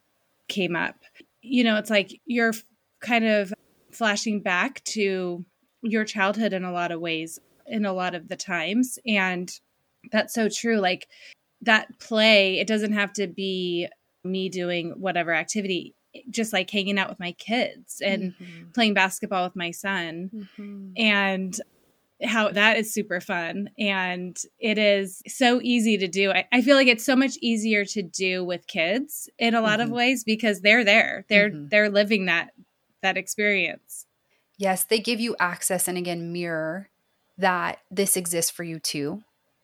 came 0.50 0.76
up. 0.76 0.98
You 1.42 1.64
know, 1.64 1.78
it's 1.78 1.90
like 1.90 2.20
you're 2.26 2.54
kind 3.00 3.24
of 3.24 3.54
flashing 3.92 4.42
back 4.42 4.84
to 4.84 5.46
your 5.84 6.04
childhood 6.04 6.52
in 6.52 6.66
a 6.66 6.74
lot 6.74 6.92
of 6.92 7.00
ways 7.00 7.40
in 7.70 7.86
a 7.86 7.94
lot 7.94 8.16
of 8.16 8.28
the 8.28 8.36
times. 8.36 9.00
And 9.06 9.52
that's 10.12 10.34
so 10.34 10.50
true. 10.50 10.78
Like 10.78 11.08
that 11.62 12.00
play, 12.00 12.60
it 12.60 12.68
doesn't 12.68 12.94
have 12.94 13.14
to 13.14 13.28
be 13.28 13.88
me 14.24 14.50
doing 14.50 14.92
whatever 14.92 15.34
activity, 15.34 15.96
just 16.30 16.54
like 16.54 16.70
hanging 16.70 17.00
out 17.00 17.10
with 17.10 17.20
my 17.20 17.32
kids 17.34 18.02
and 18.04 18.34
mm-hmm. 18.34 18.72
playing 18.74 18.94
basketball 18.94 19.44
with 19.44 19.56
my 19.56 19.72
son. 19.72 20.30
Mm-hmm. 20.34 20.92
And 20.98 21.60
how 22.24 22.50
that 22.52 22.78
is 22.78 22.94
super 22.94 23.22
fun 23.22 23.70
and 23.80 24.38
it 24.60 24.78
is 24.78 25.22
so 25.28 25.62
easy 25.64 25.98
to 25.98 26.08
do. 26.08 26.32
I, 26.32 26.46
I, 26.52 26.62
feel 26.62 26.76
like 26.76 26.88
it's 26.88 27.06
so 27.06 27.16
much 27.16 27.38
easier 27.42 27.86
to 27.86 28.02
do 28.02 28.44
with 28.44 28.68
kids 28.68 29.30
in 29.40 29.56
a 29.56 29.62
lot 29.62 29.80
mm-hmm. 29.80 29.90
of 29.90 29.96
ways 29.96 30.24
because 30.26 30.60
they're 30.60 30.84
there. 30.84 31.26
They're 31.30 31.50
mm-hmm. 31.50 31.68
they're 31.70 31.90
living 31.90 32.26
that 32.26 32.52
that 33.02 33.16
experience. 33.16 34.06
Yes, 34.58 34.84
they 34.84 35.00
give 35.00 35.22
you 35.22 35.36
access 35.40 35.88
and 35.88 35.98
again 35.98 36.34
mirror 36.34 36.90
that 37.40 37.80
this 37.90 38.16
exists 38.16 38.52
for 38.52 38.64
you 38.64 38.80
too. 38.80 39.24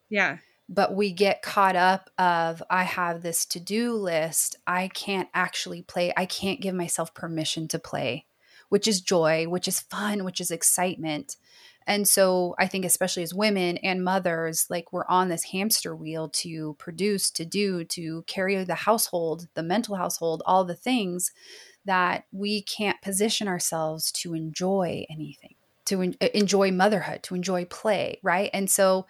Yeah. 0.09 0.37
But 0.67 0.95
we 0.95 1.11
get 1.11 1.43
caught 1.43 1.75
up 1.75 2.09
of 2.17 2.63
I 2.69 2.83
have 2.83 3.21
this 3.21 3.45
to-do 3.45 3.93
list. 3.93 4.55
I 4.65 4.87
can't 4.87 5.29
actually 5.33 5.83
play. 5.83 6.11
I 6.17 6.25
can't 6.25 6.61
give 6.61 6.73
myself 6.73 7.13
permission 7.13 7.67
to 7.67 7.77
play, 7.77 8.25
which 8.69 8.87
is 8.87 9.01
joy, 9.01 9.47
which 9.47 9.67
is 9.67 9.79
fun, 9.79 10.23
which 10.23 10.41
is 10.41 10.49
excitement. 10.49 11.37
And 11.85 12.07
so 12.07 12.55
I 12.57 12.65
think, 12.65 12.83
especially 12.83 13.21
as 13.21 13.31
women 13.31 13.77
and 13.77 14.03
mothers, 14.03 14.65
like 14.71 14.91
we're 14.91 15.05
on 15.07 15.29
this 15.29 15.43
hamster 15.43 15.95
wheel 15.95 16.29
to 16.29 16.75
produce, 16.79 17.29
to 17.31 17.45
do, 17.45 17.83
to 17.83 18.23
carry 18.25 18.63
the 18.63 18.73
household, 18.73 19.47
the 19.53 19.61
mental 19.61 19.95
household, 19.95 20.41
all 20.47 20.65
the 20.65 20.73
things 20.73 21.31
that 21.85 22.25
we 22.31 22.63
can't 22.63 23.03
position 23.03 23.47
ourselves 23.47 24.11
to 24.13 24.33
enjoy 24.33 25.05
anything, 25.11 25.53
to 25.85 26.01
en- 26.01 26.15
enjoy 26.33 26.71
motherhood, 26.71 27.23
to 27.23 27.35
enjoy 27.35 27.65
play, 27.65 28.19
right? 28.23 28.49
And 28.53 28.69
so 28.69 29.05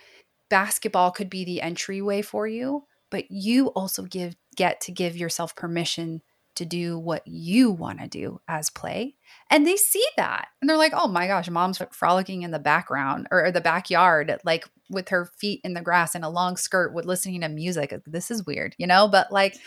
basketball 0.49 1.11
could 1.11 1.29
be 1.29 1.45
the 1.45 1.61
entryway 1.61 2.21
for 2.21 2.47
you, 2.47 2.83
but 3.09 3.29
you 3.29 3.67
also 3.67 4.03
give 4.03 4.35
get 4.55 4.81
to 4.81 4.91
give 4.91 5.17
yourself 5.17 5.55
permission 5.55 6.21
to 6.55 6.65
do 6.65 6.97
what 6.97 7.21
you 7.25 7.69
want 7.69 7.99
to 7.99 8.07
do 8.07 8.39
as 8.47 8.69
play. 8.69 9.15
And 9.49 9.67
they 9.67 9.75
see 9.75 10.05
that 10.15 10.47
and 10.61 10.69
they're 10.69 10.77
like, 10.77 10.93
oh 10.95 11.07
my 11.07 11.27
gosh, 11.27 11.49
mom's 11.49 11.81
frolicking 11.91 12.43
in 12.43 12.51
the 12.51 12.59
background 12.59 13.27
or, 13.29 13.51
the 13.51 13.59
backyard, 13.59 14.39
like 14.45 14.65
with 14.89 15.09
her 15.09 15.25
feet 15.38 15.59
in 15.63 15.73
the 15.73 15.81
grass 15.81 16.15
and 16.15 16.23
a 16.23 16.29
long 16.29 16.55
skirt 16.55 16.93
with 16.93 17.05
listening 17.05 17.41
to 17.41 17.49
music. 17.49 17.93
This 18.05 18.31
is 18.31 18.45
weird, 18.45 18.75
you 18.77 18.88
know? 18.88 19.09
But 19.09 19.31
like, 19.31 19.57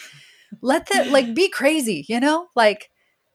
let 0.63 0.87
the 0.87 1.05
like 1.11 1.35
be 1.35 1.51
crazy, 1.51 2.07
you 2.09 2.21
know? 2.21 2.47
Like, 2.57 2.91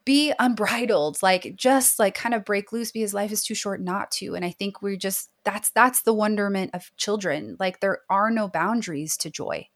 be 0.05 0.33
unbridled 0.39 1.21
like 1.21 1.55
just 1.55 1.99
like 1.99 2.13
kind 2.13 2.35
of 2.35 2.43
break 2.43 2.71
loose 2.71 2.91
because 2.91 3.13
life 3.13 3.31
is 3.31 3.43
too 3.43 3.55
short 3.55 3.79
not 3.81 4.11
to 4.11 4.35
and 4.35 4.43
i 4.43 4.51
think 4.51 4.81
we 4.81 4.97
just 4.97 5.29
that's 5.43 5.69
that's 5.71 6.01
the 6.01 6.13
wonderment 6.13 6.71
of 6.73 6.91
children 6.97 7.55
like 7.59 7.79
there 7.79 7.99
are 8.09 8.29
no 8.29 8.47
boundaries 8.47 9.15
to 9.15 9.29
joy 9.29 9.67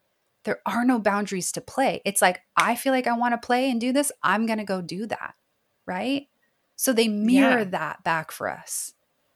there 0.48 0.62
are 0.66 0.86
no 0.86 0.98
boundaries 0.98 1.52
to 1.52 1.62
play. 1.62 2.02
It's 2.06 2.22
like, 2.22 2.42
I 2.56 2.76
feel 2.76 2.94
like 2.94 3.06
I 3.06 3.18
want 3.18 3.34
to 3.34 3.46
play 3.46 3.70
and 3.70 3.82
do 3.82 3.92
this. 3.92 4.14
I'm 4.24 4.46
going 4.46 4.60
to 4.60 4.64
go 4.64 4.80
do 4.82 5.06
that. 5.08 5.36
Right. 5.86 6.30
So 6.78 6.94
they 6.94 7.10
mirror 7.10 7.60
yeah. 7.60 7.64
that 7.66 8.04
back 8.06 8.32
for 8.32 8.50
us. 8.50 8.94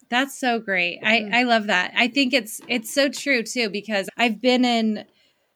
That's 0.10 0.38
so 0.38 0.60
great. 0.60 1.01
Mm-hmm. 1.01 1.34
I, 1.34 1.41
I 1.41 1.43
love 1.43 1.67
that. 1.67 1.91
I 1.97 2.08
think 2.08 2.34
it's 2.34 2.62
it's 2.69 2.93
so 2.93 3.10
true 3.10 3.43
too 3.43 3.69
because 3.69 4.08
I've 4.17 4.39
been 4.39 4.63
in 4.63 5.06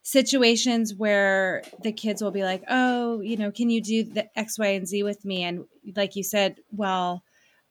situations 0.06 0.94
where 0.94 1.64
the 1.82 1.92
kids 1.92 2.22
will 2.22 2.32
be 2.32 2.44
like, 2.44 2.64
"Oh, 2.70 3.20
you 3.22 3.38
know, 3.38 3.52
can 3.52 3.70
you 3.70 3.82
do 3.82 4.04
the 4.04 4.30
X, 4.38 4.58
Y, 4.58 4.68
and 4.68 4.88
Z 4.88 5.04
with 5.04 5.26
me?" 5.26 5.44
And 5.44 5.66
like 5.96 6.16
you 6.16 6.24
said, 6.24 6.60
well, 6.72 7.24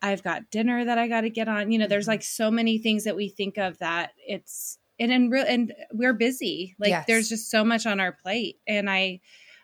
I've 0.03 0.23
got 0.23 0.51
dinner 0.51 0.85
that 0.85 0.99
I 0.99 1.09
got 1.09 1.23
to 1.23 1.31
get 1.31 1.49
on. 1.49 1.70
You 1.70 1.79
know, 1.79 1.87
there's 1.87 2.05
mm-hmm. 2.05 2.11
like 2.12 2.23
so 2.23 2.51
many 2.51 2.79
things 2.79 3.05
that 3.05 3.16
we 3.16 3.29
think 3.29 3.57
of 3.57 3.79
that 3.79 4.12
it's 4.27 4.79
and 4.99 5.12
and, 5.12 5.31
re- 5.31 5.47
and 5.47 5.73
we're 5.92 6.12
busy 6.12 6.75
like 6.79 6.90
yes. 6.90 7.05
there's 7.07 7.29
just 7.29 7.51
so 7.51 7.64
much 7.64 7.87
on 7.87 8.01
our 8.01 8.12
plate 8.12 8.59
and 8.66 8.88
i 8.88 9.20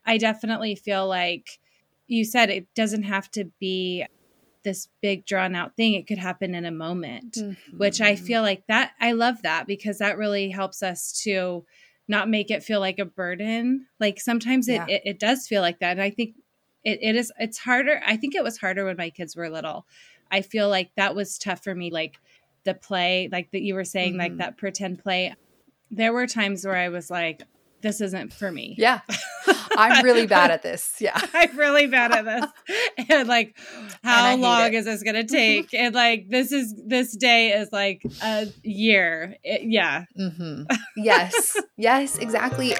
i 0.06 0.18
definitely 0.18 0.74
feel 0.74 1.06
like 1.06 1.58
you 2.06 2.24
said 2.24 2.50
it 2.50 2.66
doesn't 2.74 3.04
have 3.04 3.30
to 3.30 3.44
be 3.60 4.04
this 4.62 4.88
big 5.00 5.24
drawn 5.24 5.54
out 5.54 5.76
thing 5.76 5.94
it 5.94 6.06
could 6.06 6.18
happen 6.18 6.54
in 6.54 6.64
a 6.64 6.70
moment 6.70 7.34
mm-hmm. 7.34 7.78
which 7.78 8.00
i 8.00 8.16
feel 8.16 8.42
like 8.42 8.66
that 8.66 8.92
i 9.00 9.12
love 9.12 9.40
that 9.42 9.66
because 9.66 9.98
that 9.98 10.18
really 10.18 10.50
helps 10.50 10.82
us 10.82 11.12
to 11.22 11.64
not 12.10 12.28
make 12.28 12.50
it 12.50 12.62
feel 12.62 12.80
like 12.80 12.98
a 12.98 13.04
burden 13.04 13.86
like 13.98 14.20
sometimes 14.20 14.68
it, 14.68 14.74
yeah. 14.74 14.86
it, 14.88 15.02
it, 15.04 15.18
does 15.18 15.46
feel 15.46 15.62
like 15.62 15.78
that 15.78 15.92
and 15.92 16.02
i 16.02 16.10
think 16.10 16.34
it, 16.84 16.98
it 17.00 17.16
is 17.16 17.32
it's 17.38 17.58
harder 17.58 18.00
i 18.04 18.16
think 18.16 18.34
it 18.34 18.44
was 18.44 18.58
harder 18.58 18.84
when 18.84 18.96
my 18.96 19.08
kids 19.08 19.36
were 19.36 19.48
little 19.48 19.86
i 20.30 20.42
feel 20.42 20.68
like 20.68 20.90
that 20.96 21.14
was 21.14 21.38
tough 21.38 21.62
for 21.64 21.74
me 21.74 21.90
like 21.90 22.18
the 22.64 22.74
play, 22.74 23.28
like 23.30 23.50
that 23.52 23.62
you 23.62 23.74
were 23.74 23.84
saying, 23.84 24.12
mm-hmm. 24.12 24.20
like 24.20 24.36
that 24.38 24.56
pretend 24.56 25.02
play. 25.02 25.34
There 25.90 26.12
were 26.12 26.26
times 26.26 26.64
where 26.64 26.76
I 26.76 26.88
was 26.88 27.10
like, 27.10 27.42
this 27.82 28.00
isn't 28.00 28.32
for 28.32 28.50
me. 28.50 28.74
Yeah. 28.78 29.00
I'm 29.76 30.04
really 30.04 30.26
bad 30.26 30.50
at 30.50 30.62
this. 30.62 30.94
Yeah. 31.00 31.18
I'm 31.34 31.56
really 31.56 31.86
bad 31.86 32.12
at 32.12 32.24
this. 32.24 32.50
And 33.08 33.28
like, 33.28 33.56
how 34.04 34.32
and 34.32 34.42
long 34.42 34.74
is 34.74 34.84
this 34.84 35.02
going 35.02 35.14
to 35.24 35.24
take? 35.24 35.72
and 35.74 35.94
like, 35.94 36.28
this 36.28 36.52
is, 36.52 36.74
this 36.86 37.16
day 37.16 37.52
is 37.52 37.72
like 37.72 38.02
a 38.22 38.46
year. 38.62 39.36
It, 39.42 39.62
yeah. 39.62 40.04
Mm-hmm. 40.18 40.64
Yes. 40.96 41.56
yes, 41.76 42.18
exactly. 42.18 42.74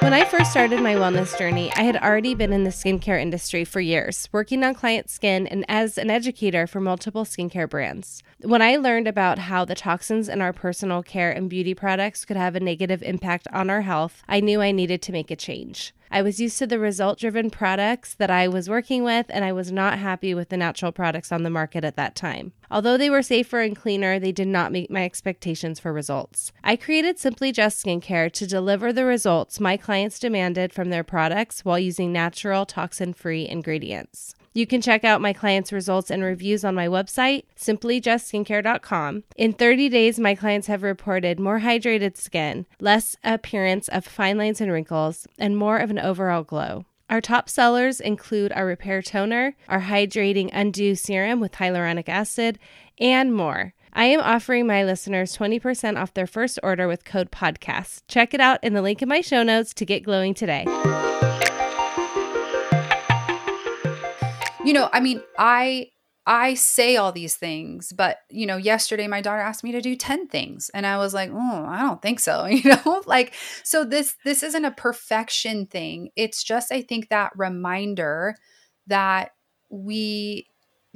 When 0.00 0.14
I 0.14 0.24
first 0.24 0.50
started 0.50 0.80
my 0.80 0.94
wellness 0.94 1.38
journey, 1.38 1.70
I 1.76 1.82
had 1.82 1.96
already 1.96 2.34
been 2.34 2.54
in 2.54 2.64
the 2.64 2.70
skincare 2.70 3.20
industry 3.20 3.66
for 3.66 3.80
years, 3.80 4.30
working 4.32 4.64
on 4.64 4.74
client 4.74 5.10
skin 5.10 5.46
and 5.46 5.62
as 5.68 5.98
an 5.98 6.10
educator 6.10 6.66
for 6.66 6.80
multiple 6.80 7.24
skincare 7.24 7.68
brands. 7.68 8.22
When 8.40 8.62
I 8.62 8.76
learned 8.76 9.06
about 9.06 9.38
how 9.38 9.66
the 9.66 9.74
toxins 9.74 10.30
in 10.30 10.40
our 10.40 10.54
personal 10.54 11.02
care 11.02 11.30
and 11.30 11.50
beauty 11.50 11.74
products 11.74 12.24
could 12.24 12.38
have 12.38 12.56
a 12.56 12.60
negative 12.60 13.02
impact 13.02 13.46
on 13.52 13.68
our 13.68 13.82
health, 13.82 14.22
I 14.26 14.40
knew 14.40 14.62
I 14.62 14.72
needed 14.72 15.02
to 15.02 15.12
make 15.12 15.30
a 15.30 15.36
change. 15.36 15.92
I 16.12 16.22
was 16.22 16.40
used 16.40 16.58
to 16.58 16.66
the 16.66 16.78
result 16.78 17.20
driven 17.20 17.50
products 17.50 18.14
that 18.14 18.30
I 18.30 18.48
was 18.48 18.68
working 18.68 19.04
with, 19.04 19.26
and 19.28 19.44
I 19.44 19.52
was 19.52 19.70
not 19.70 19.98
happy 19.98 20.34
with 20.34 20.48
the 20.48 20.56
natural 20.56 20.90
products 20.90 21.30
on 21.30 21.44
the 21.44 21.50
market 21.50 21.84
at 21.84 21.94
that 21.96 22.16
time. 22.16 22.52
Although 22.68 22.96
they 22.96 23.10
were 23.10 23.22
safer 23.22 23.60
and 23.60 23.76
cleaner, 23.76 24.18
they 24.18 24.32
did 24.32 24.48
not 24.48 24.72
meet 24.72 24.90
my 24.90 25.04
expectations 25.04 25.78
for 25.78 25.92
results. 25.92 26.52
I 26.64 26.74
created 26.74 27.18
Simply 27.18 27.52
Jess 27.52 27.80
Skincare 27.80 28.32
to 28.32 28.46
deliver 28.46 28.92
the 28.92 29.04
results 29.04 29.60
my 29.60 29.76
clients 29.76 30.18
demanded 30.18 30.72
from 30.72 30.90
their 30.90 31.04
products 31.04 31.64
while 31.64 31.78
using 31.78 32.12
natural, 32.12 32.66
toxin 32.66 33.12
free 33.12 33.48
ingredients. 33.48 34.34
You 34.52 34.66
can 34.66 34.80
check 34.80 35.04
out 35.04 35.20
my 35.20 35.32
clients' 35.32 35.72
results 35.72 36.10
and 36.10 36.24
reviews 36.24 36.64
on 36.64 36.74
my 36.74 36.88
website, 36.88 37.44
simplyjessskincare.com. 37.56 39.22
In 39.36 39.52
30 39.52 39.88
days, 39.88 40.18
my 40.18 40.34
clients 40.34 40.66
have 40.66 40.82
reported 40.82 41.38
more 41.38 41.60
hydrated 41.60 42.16
skin, 42.16 42.66
less 42.80 43.16
appearance 43.22 43.86
of 43.88 44.04
fine 44.04 44.38
lines 44.38 44.60
and 44.60 44.72
wrinkles, 44.72 45.28
and 45.38 45.56
more 45.56 45.78
of 45.78 45.90
an 45.90 46.00
overall 46.00 46.42
glow. 46.42 46.84
Our 47.08 47.20
top 47.20 47.48
sellers 47.48 48.00
include 48.00 48.52
our 48.52 48.66
repair 48.66 49.02
toner, 49.02 49.54
our 49.68 49.82
hydrating 49.82 50.50
undo 50.52 50.96
serum 50.96 51.38
with 51.38 51.52
hyaluronic 51.52 52.08
acid, 52.08 52.58
and 52.98 53.34
more. 53.34 53.74
I 53.92 54.04
am 54.04 54.20
offering 54.20 54.66
my 54.66 54.84
listeners 54.84 55.36
20% 55.36 55.96
off 55.96 56.14
their 56.14 56.26
first 56.26 56.58
order 56.62 56.86
with 56.86 57.04
code 57.04 57.30
podcast. 57.30 58.02
Check 58.08 58.34
it 58.34 58.40
out 58.40 58.62
in 58.62 58.74
the 58.74 58.82
link 58.82 59.02
in 59.02 59.08
my 59.08 59.20
show 59.20 59.42
notes 59.42 59.74
to 59.74 59.84
get 59.84 60.04
glowing 60.04 60.34
today. 60.34 60.64
You 64.62 64.72
know, 64.72 64.88
I 64.92 65.00
mean, 65.00 65.22
I 65.38 65.88
I 66.26 66.54
say 66.54 66.96
all 66.96 67.12
these 67.12 67.36
things, 67.36 67.92
but 67.96 68.18
you 68.30 68.46
know, 68.46 68.56
yesterday 68.56 69.06
my 69.08 69.20
daughter 69.22 69.40
asked 69.40 69.64
me 69.64 69.72
to 69.72 69.80
do 69.80 69.96
10 69.96 70.28
things 70.28 70.70
and 70.74 70.86
I 70.86 70.98
was 70.98 71.14
like, 71.14 71.30
"Oh, 71.32 71.64
I 71.68 71.80
don't 71.80 72.02
think 72.02 72.20
so." 72.20 72.44
You 72.50 72.70
know, 72.70 73.02
like 73.06 73.34
so 73.64 73.84
this 73.84 74.16
this 74.24 74.42
isn't 74.42 74.64
a 74.64 74.70
perfection 74.72 75.66
thing. 75.66 76.10
It's 76.16 76.42
just 76.44 76.72
I 76.72 76.82
think 76.82 77.08
that 77.08 77.32
reminder 77.36 78.36
that 78.86 79.32
we 79.70 80.46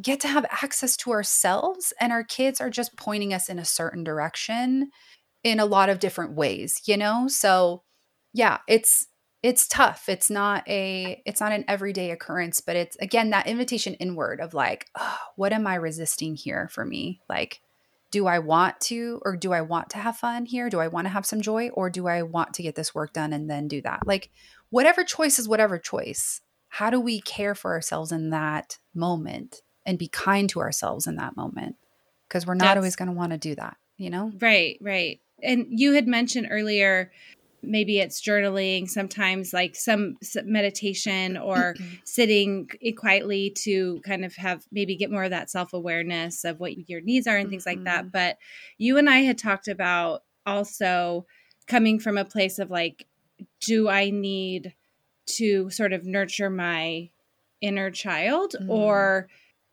get 0.02 0.20
to 0.20 0.28
have 0.28 0.44
access 0.50 0.96
to 0.98 1.12
ourselves 1.12 1.92
and 2.00 2.12
our 2.12 2.24
kids 2.24 2.60
are 2.60 2.70
just 2.70 2.96
pointing 2.96 3.32
us 3.32 3.48
in 3.48 3.58
a 3.58 3.64
certain 3.64 4.02
direction 4.04 4.90
in 5.44 5.60
a 5.60 5.66
lot 5.66 5.88
of 5.88 5.98
different 6.00 6.32
ways, 6.34 6.80
you 6.86 6.96
know? 6.96 7.26
So, 7.28 7.82
yeah, 8.32 8.58
it's 8.68 9.06
it's 9.44 9.68
tough. 9.68 10.08
It's 10.08 10.30
not 10.30 10.66
a 10.66 11.22
it's 11.26 11.42
not 11.42 11.52
an 11.52 11.66
everyday 11.68 12.10
occurrence 12.10 12.60
but 12.60 12.76
it's 12.76 12.96
again 12.96 13.28
that 13.30 13.46
invitation 13.46 13.92
inward 13.94 14.40
of 14.40 14.54
like 14.54 14.86
oh, 14.98 15.18
what 15.36 15.52
am 15.52 15.66
i 15.66 15.74
resisting 15.74 16.34
here 16.34 16.66
for 16.72 16.82
me? 16.82 17.20
Like 17.28 17.60
do 18.10 18.26
i 18.26 18.38
want 18.38 18.80
to 18.80 19.20
or 19.22 19.36
do 19.36 19.52
i 19.52 19.60
want 19.60 19.90
to 19.90 19.98
have 19.98 20.16
fun 20.16 20.46
here? 20.46 20.70
Do 20.70 20.80
i 20.80 20.88
want 20.88 21.04
to 21.04 21.10
have 21.10 21.26
some 21.26 21.42
joy 21.42 21.68
or 21.74 21.90
do 21.90 22.06
i 22.06 22.22
want 22.22 22.54
to 22.54 22.62
get 22.62 22.74
this 22.74 22.94
work 22.94 23.12
done 23.12 23.34
and 23.34 23.50
then 23.50 23.68
do 23.68 23.82
that? 23.82 24.06
Like 24.06 24.30
whatever 24.70 25.04
choice 25.04 25.38
is 25.38 25.46
whatever 25.46 25.78
choice. 25.78 26.40
How 26.68 26.88
do 26.88 26.98
we 26.98 27.20
care 27.20 27.54
for 27.54 27.72
ourselves 27.72 28.12
in 28.12 28.30
that 28.30 28.78
moment 28.94 29.60
and 29.84 29.98
be 29.98 30.08
kind 30.08 30.48
to 30.48 30.60
ourselves 30.60 31.06
in 31.06 31.16
that 31.16 31.36
moment? 31.36 31.76
Because 32.26 32.46
we're 32.46 32.54
not 32.54 32.64
That's, 32.64 32.76
always 32.78 32.96
going 32.96 33.08
to 33.08 33.14
want 33.14 33.32
to 33.32 33.38
do 33.38 33.54
that 33.56 33.76
you 33.96 34.10
know? 34.10 34.32
Right 34.40 34.78
right. 34.80 35.20
And 35.42 35.66
you 35.68 35.92
had 35.92 36.06
mentioned 36.06 36.48
earlier 36.50 37.12
maybe 37.66 37.98
it's 37.98 38.20
journaling 38.20 38.88
sometimes 38.88 39.52
like 39.52 39.76
some 39.76 40.16
meditation 40.44 41.36
or 41.36 41.74
sitting 42.04 42.68
quietly 42.96 43.50
to 43.50 44.00
kind 44.04 44.24
of 44.24 44.34
have 44.36 44.64
maybe 44.72 44.96
get 44.96 45.10
more 45.10 45.24
of 45.24 45.30
that 45.30 45.50
self-awareness 45.50 46.44
of 46.44 46.60
what 46.60 46.88
your 46.88 47.00
needs 47.00 47.26
are 47.26 47.36
and 47.36 47.50
things 47.50 47.64
mm-hmm. 47.64 47.78
like 47.80 47.84
that 47.84 48.00
mm-hmm. 48.02 48.10
but 48.10 48.38
you 48.78 48.98
and 48.98 49.08
i 49.08 49.18
had 49.18 49.38
talked 49.38 49.68
about 49.68 50.22
also 50.46 51.26
coming 51.66 51.98
from 51.98 52.18
a 52.18 52.24
place 52.24 52.58
of 52.58 52.70
like 52.70 53.06
do 53.60 53.88
i 53.88 54.10
need 54.10 54.74
to 55.26 55.70
sort 55.70 55.92
of 55.92 56.04
nurture 56.04 56.50
my 56.50 57.08
inner 57.60 57.90
child 57.90 58.54
mm. 58.60 58.68
or 58.68 59.28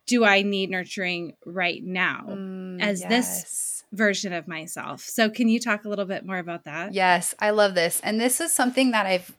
do 0.08 0.26
I 0.26 0.42
need 0.42 0.70
nurturing 0.70 1.34
right 1.46 1.82
now? 1.84 2.26
Mm. 2.28 2.82
as 2.82 3.02
yes. 3.02 3.10
this 3.10 3.71
version 3.92 4.34
of 4.34 4.48
myself. 4.48 5.02
So 5.02 5.30
can 5.30 5.50
you 5.50 5.60
talk 5.60 5.86
a 5.86 5.90
little 5.90 6.06
bit 6.06 6.26
more 6.26 6.38
about 6.38 6.64
that? 6.64 6.94
Yes, 6.94 7.36
I 7.40 7.50
love 7.52 7.76
this. 7.76 8.00
And 8.04 8.20
this 8.20 8.40
is 8.40 8.54
something 8.54 8.92
that 8.92 9.06
I've 9.06 9.34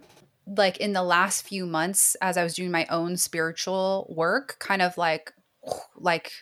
like 0.47 0.79
in 0.79 0.93
the 0.93 1.03
last 1.03 1.47
few 1.47 1.65
months 1.65 2.17
as 2.21 2.37
I 2.37 2.43
was 2.43 2.55
doing 2.55 2.71
my 2.71 2.85
own 2.87 3.17
spiritual 3.17 4.13
work 4.15 4.57
kind 4.59 4.83
of 4.83 4.99
like 4.99 5.33
like 5.97 6.33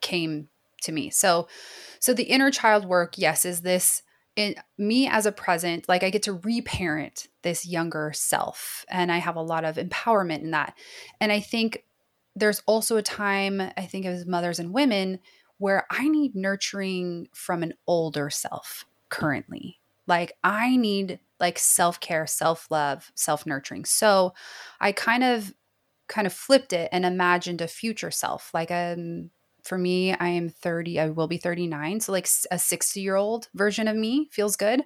came 0.00 0.48
to 0.82 0.92
me. 0.92 1.10
So 1.10 1.48
so 2.00 2.12
the 2.12 2.24
inner 2.24 2.50
child 2.50 2.84
work, 2.84 3.14
yes, 3.16 3.44
is 3.44 3.62
this 3.62 4.02
in 4.36 4.56
me 4.76 5.08
as 5.08 5.26
a 5.26 5.32
present, 5.32 5.88
like 5.88 6.02
I 6.02 6.10
get 6.10 6.24
to 6.24 6.34
reparent 6.34 7.28
this 7.42 7.66
younger 7.66 8.12
self 8.14 8.84
and 8.88 9.12
I 9.12 9.18
have 9.18 9.36
a 9.36 9.42
lot 9.42 9.64
of 9.64 9.76
empowerment 9.76 10.40
in 10.40 10.50
that. 10.50 10.74
And 11.20 11.30
I 11.30 11.40
think 11.40 11.84
there's 12.36 12.62
also 12.66 12.96
a 12.96 13.02
time, 13.02 13.60
I 13.60 13.86
think 13.86 14.06
as 14.06 14.26
mothers 14.26 14.58
and 14.58 14.74
women, 14.74 15.20
where 15.64 15.86
I 15.90 16.08
need 16.08 16.34
nurturing 16.34 17.26
from 17.32 17.62
an 17.62 17.72
older 17.86 18.28
self 18.28 18.84
currently. 19.08 19.80
Like 20.06 20.34
I 20.44 20.76
need 20.76 21.20
like 21.40 21.58
self-care, 21.58 22.26
self-love, 22.26 23.10
self-nurturing. 23.14 23.86
So 23.86 24.34
I 24.78 24.92
kind 24.92 25.24
of 25.24 25.54
kind 26.06 26.26
of 26.26 26.34
flipped 26.34 26.74
it 26.74 26.90
and 26.92 27.06
imagined 27.06 27.62
a 27.62 27.66
future 27.66 28.10
self. 28.10 28.50
Like 28.52 28.70
um 28.70 29.30
for 29.62 29.78
me, 29.78 30.12
I 30.12 30.28
am 30.28 30.50
30, 30.50 31.00
I 31.00 31.08
will 31.08 31.28
be 31.28 31.38
39. 31.38 32.00
So 32.00 32.12
like 32.12 32.28
a 32.50 32.58
60 32.58 33.00
year 33.00 33.16
old 33.16 33.48
version 33.54 33.88
of 33.88 33.96
me 33.96 34.28
feels 34.32 34.56
good. 34.56 34.82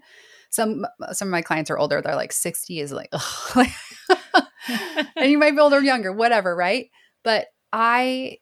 Some 0.50 0.86
some 1.10 1.26
of 1.26 1.32
my 1.32 1.42
clients 1.42 1.72
are 1.72 1.78
older. 1.78 2.00
They're 2.00 2.14
like 2.14 2.32
60 2.32 2.78
is 2.78 2.92
like, 2.92 3.12
and 5.16 5.28
you 5.28 5.38
might 5.38 5.56
be 5.56 5.60
older 5.60 5.78
or 5.78 5.82
younger, 5.82 6.12
whatever, 6.12 6.54
right? 6.54 6.88
But 7.24 7.48
I 7.72 8.38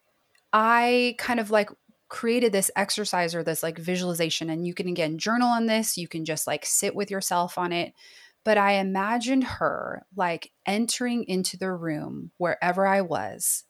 I 0.53 1.15
kind 1.17 1.39
of 1.39 1.49
like 1.49 1.71
created 2.09 2.51
this 2.51 2.71
exercise 2.75 3.35
or 3.35 3.43
this 3.43 3.63
like 3.63 3.77
visualization 3.77 4.49
and 4.49 4.65
you 4.65 4.73
can 4.73 4.87
again 4.87 5.17
journal 5.17 5.49
on 5.49 5.65
this 5.65 5.97
you 5.97 6.07
can 6.07 6.25
just 6.25 6.47
like 6.47 6.65
sit 6.65 6.95
with 6.95 7.11
yourself 7.11 7.57
on 7.57 7.71
it 7.71 7.93
but 8.45 8.57
i 8.57 8.73
imagined 8.73 9.43
her 9.43 10.05
like 10.15 10.51
entering 10.65 11.23
into 11.25 11.57
the 11.57 11.71
room 11.71 12.31
wherever 12.37 12.87
i 12.87 13.01
was 13.01 13.63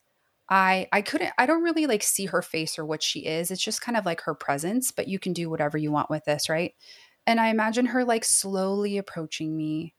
I 0.49 0.87
I 0.91 1.01
couldn't 1.01 1.33
I 1.37 1.45
don't 1.45 1.63
really 1.63 1.87
like 1.87 2.03
see 2.03 2.25
her 2.27 2.41
face 2.41 2.79
or 2.79 2.85
what 2.85 3.03
she 3.03 3.25
is. 3.25 3.51
It's 3.51 3.61
just 3.61 3.81
kind 3.81 3.97
of 3.97 4.05
like 4.05 4.21
her 4.21 4.33
presence, 4.33 4.91
but 4.91 5.07
you 5.07 5.19
can 5.19 5.33
do 5.33 5.49
whatever 5.49 5.77
you 5.77 5.91
want 5.91 6.09
with 6.09 6.25
this, 6.25 6.49
right? 6.49 6.73
And 7.25 7.39
I 7.39 7.49
imagine 7.49 7.87
her 7.87 8.05
like 8.05 8.23
slowly 8.23 8.97
approaching 8.97 9.55
me 9.55 9.93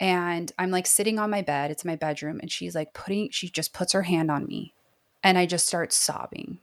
and 0.00 0.50
I'm 0.58 0.72
like 0.72 0.86
sitting 0.86 1.18
on 1.18 1.30
my 1.30 1.42
bed, 1.42 1.70
it's 1.70 1.84
my 1.84 1.96
bedroom 1.96 2.40
and 2.40 2.50
she's 2.50 2.74
like 2.74 2.92
putting 2.94 3.30
she 3.30 3.48
just 3.48 3.72
puts 3.72 3.92
her 3.92 4.02
hand 4.02 4.30
on 4.30 4.46
me 4.46 4.74
and 5.22 5.38
I 5.38 5.46
just 5.46 5.66
start 5.66 5.92
sobbing, 5.92 6.58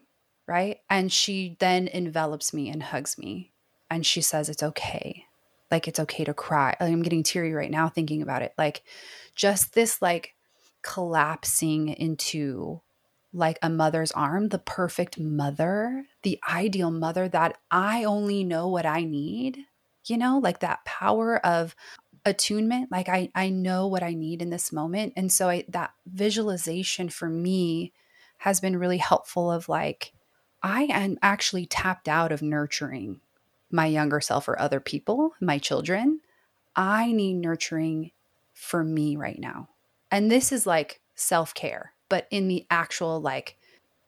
right? 0.49 0.79
And 0.89 1.13
she 1.13 1.55
then 1.59 1.87
envelops 1.87 2.53
me 2.53 2.69
and 2.69 2.81
hugs 2.81 3.19
me 3.19 3.51
and 3.89 4.03
she 4.03 4.19
says 4.19 4.49
it's 4.49 4.63
okay. 4.63 5.25
Like 5.69 5.87
it's 5.87 5.99
okay 5.99 6.23
to 6.23 6.33
cry. 6.33 6.75
Like, 6.79 6.91
I'm 6.91 7.03
getting 7.03 7.21
teary 7.21 7.53
right 7.53 7.69
now 7.69 7.87
thinking 7.87 8.23
about 8.23 8.41
it. 8.41 8.53
Like 8.57 8.81
just 9.35 9.73
this 9.73 10.01
like 10.01 10.33
collapsing 10.81 11.89
into 11.89 12.81
like 13.31 13.59
a 13.61 13.69
mother's 13.69 14.11
arm, 14.13 14.49
the 14.49 14.57
perfect 14.57 15.19
mother, 15.19 16.07
the 16.23 16.39
ideal 16.49 16.89
mother 16.89 17.29
that 17.29 17.59
I 17.69 18.03
only 18.03 18.43
know 18.43 18.67
what 18.67 18.87
I 18.87 19.03
need, 19.03 19.59
you 20.07 20.17
know, 20.17 20.39
like 20.39 20.61
that 20.61 20.83
power 20.83 21.37
of 21.45 21.75
attunement 22.25 22.91
like 22.91 23.07
i 23.07 23.29
i 23.33 23.49
know 23.49 23.87
what 23.87 24.03
i 24.03 24.13
need 24.13 24.41
in 24.41 24.49
this 24.49 24.73
moment 24.73 25.13
and 25.15 25.31
so 25.31 25.47
I, 25.47 25.63
that 25.69 25.91
visualization 26.05 27.07
for 27.07 27.29
me 27.29 27.93
has 28.39 28.59
been 28.59 28.77
really 28.77 28.97
helpful 28.97 29.49
of 29.49 29.69
like 29.69 30.11
i 30.63 30.83
am 30.83 31.17
actually 31.21 31.65
tapped 31.65 32.07
out 32.07 32.31
of 32.31 32.41
nurturing 32.41 33.19
my 33.71 33.85
younger 33.85 34.19
self 34.19 34.47
or 34.47 34.59
other 34.59 34.79
people 34.79 35.33
my 35.41 35.57
children 35.57 36.19
i 36.75 37.11
need 37.11 37.35
nurturing 37.35 38.11
for 38.53 38.83
me 38.83 39.15
right 39.15 39.39
now 39.39 39.69
and 40.11 40.31
this 40.31 40.51
is 40.51 40.65
like 40.67 41.01
self-care 41.15 41.93
but 42.09 42.27
in 42.31 42.47
the 42.47 42.65
actual 42.69 43.21
like 43.21 43.57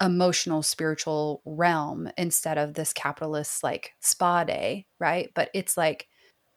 emotional 0.01 0.63
spiritual 0.63 1.41
realm 1.45 2.09
instead 2.17 2.57
of 2.57 2.73
this 2.73 2.91
capitalist 2.91 3.63
like 3.63 3.93
spa 3.99 4.43
day, 4.43 4.87
right? 4.99 5.31
But 5.35 5.49
it's 5.53 5.77
like 5.77 6.07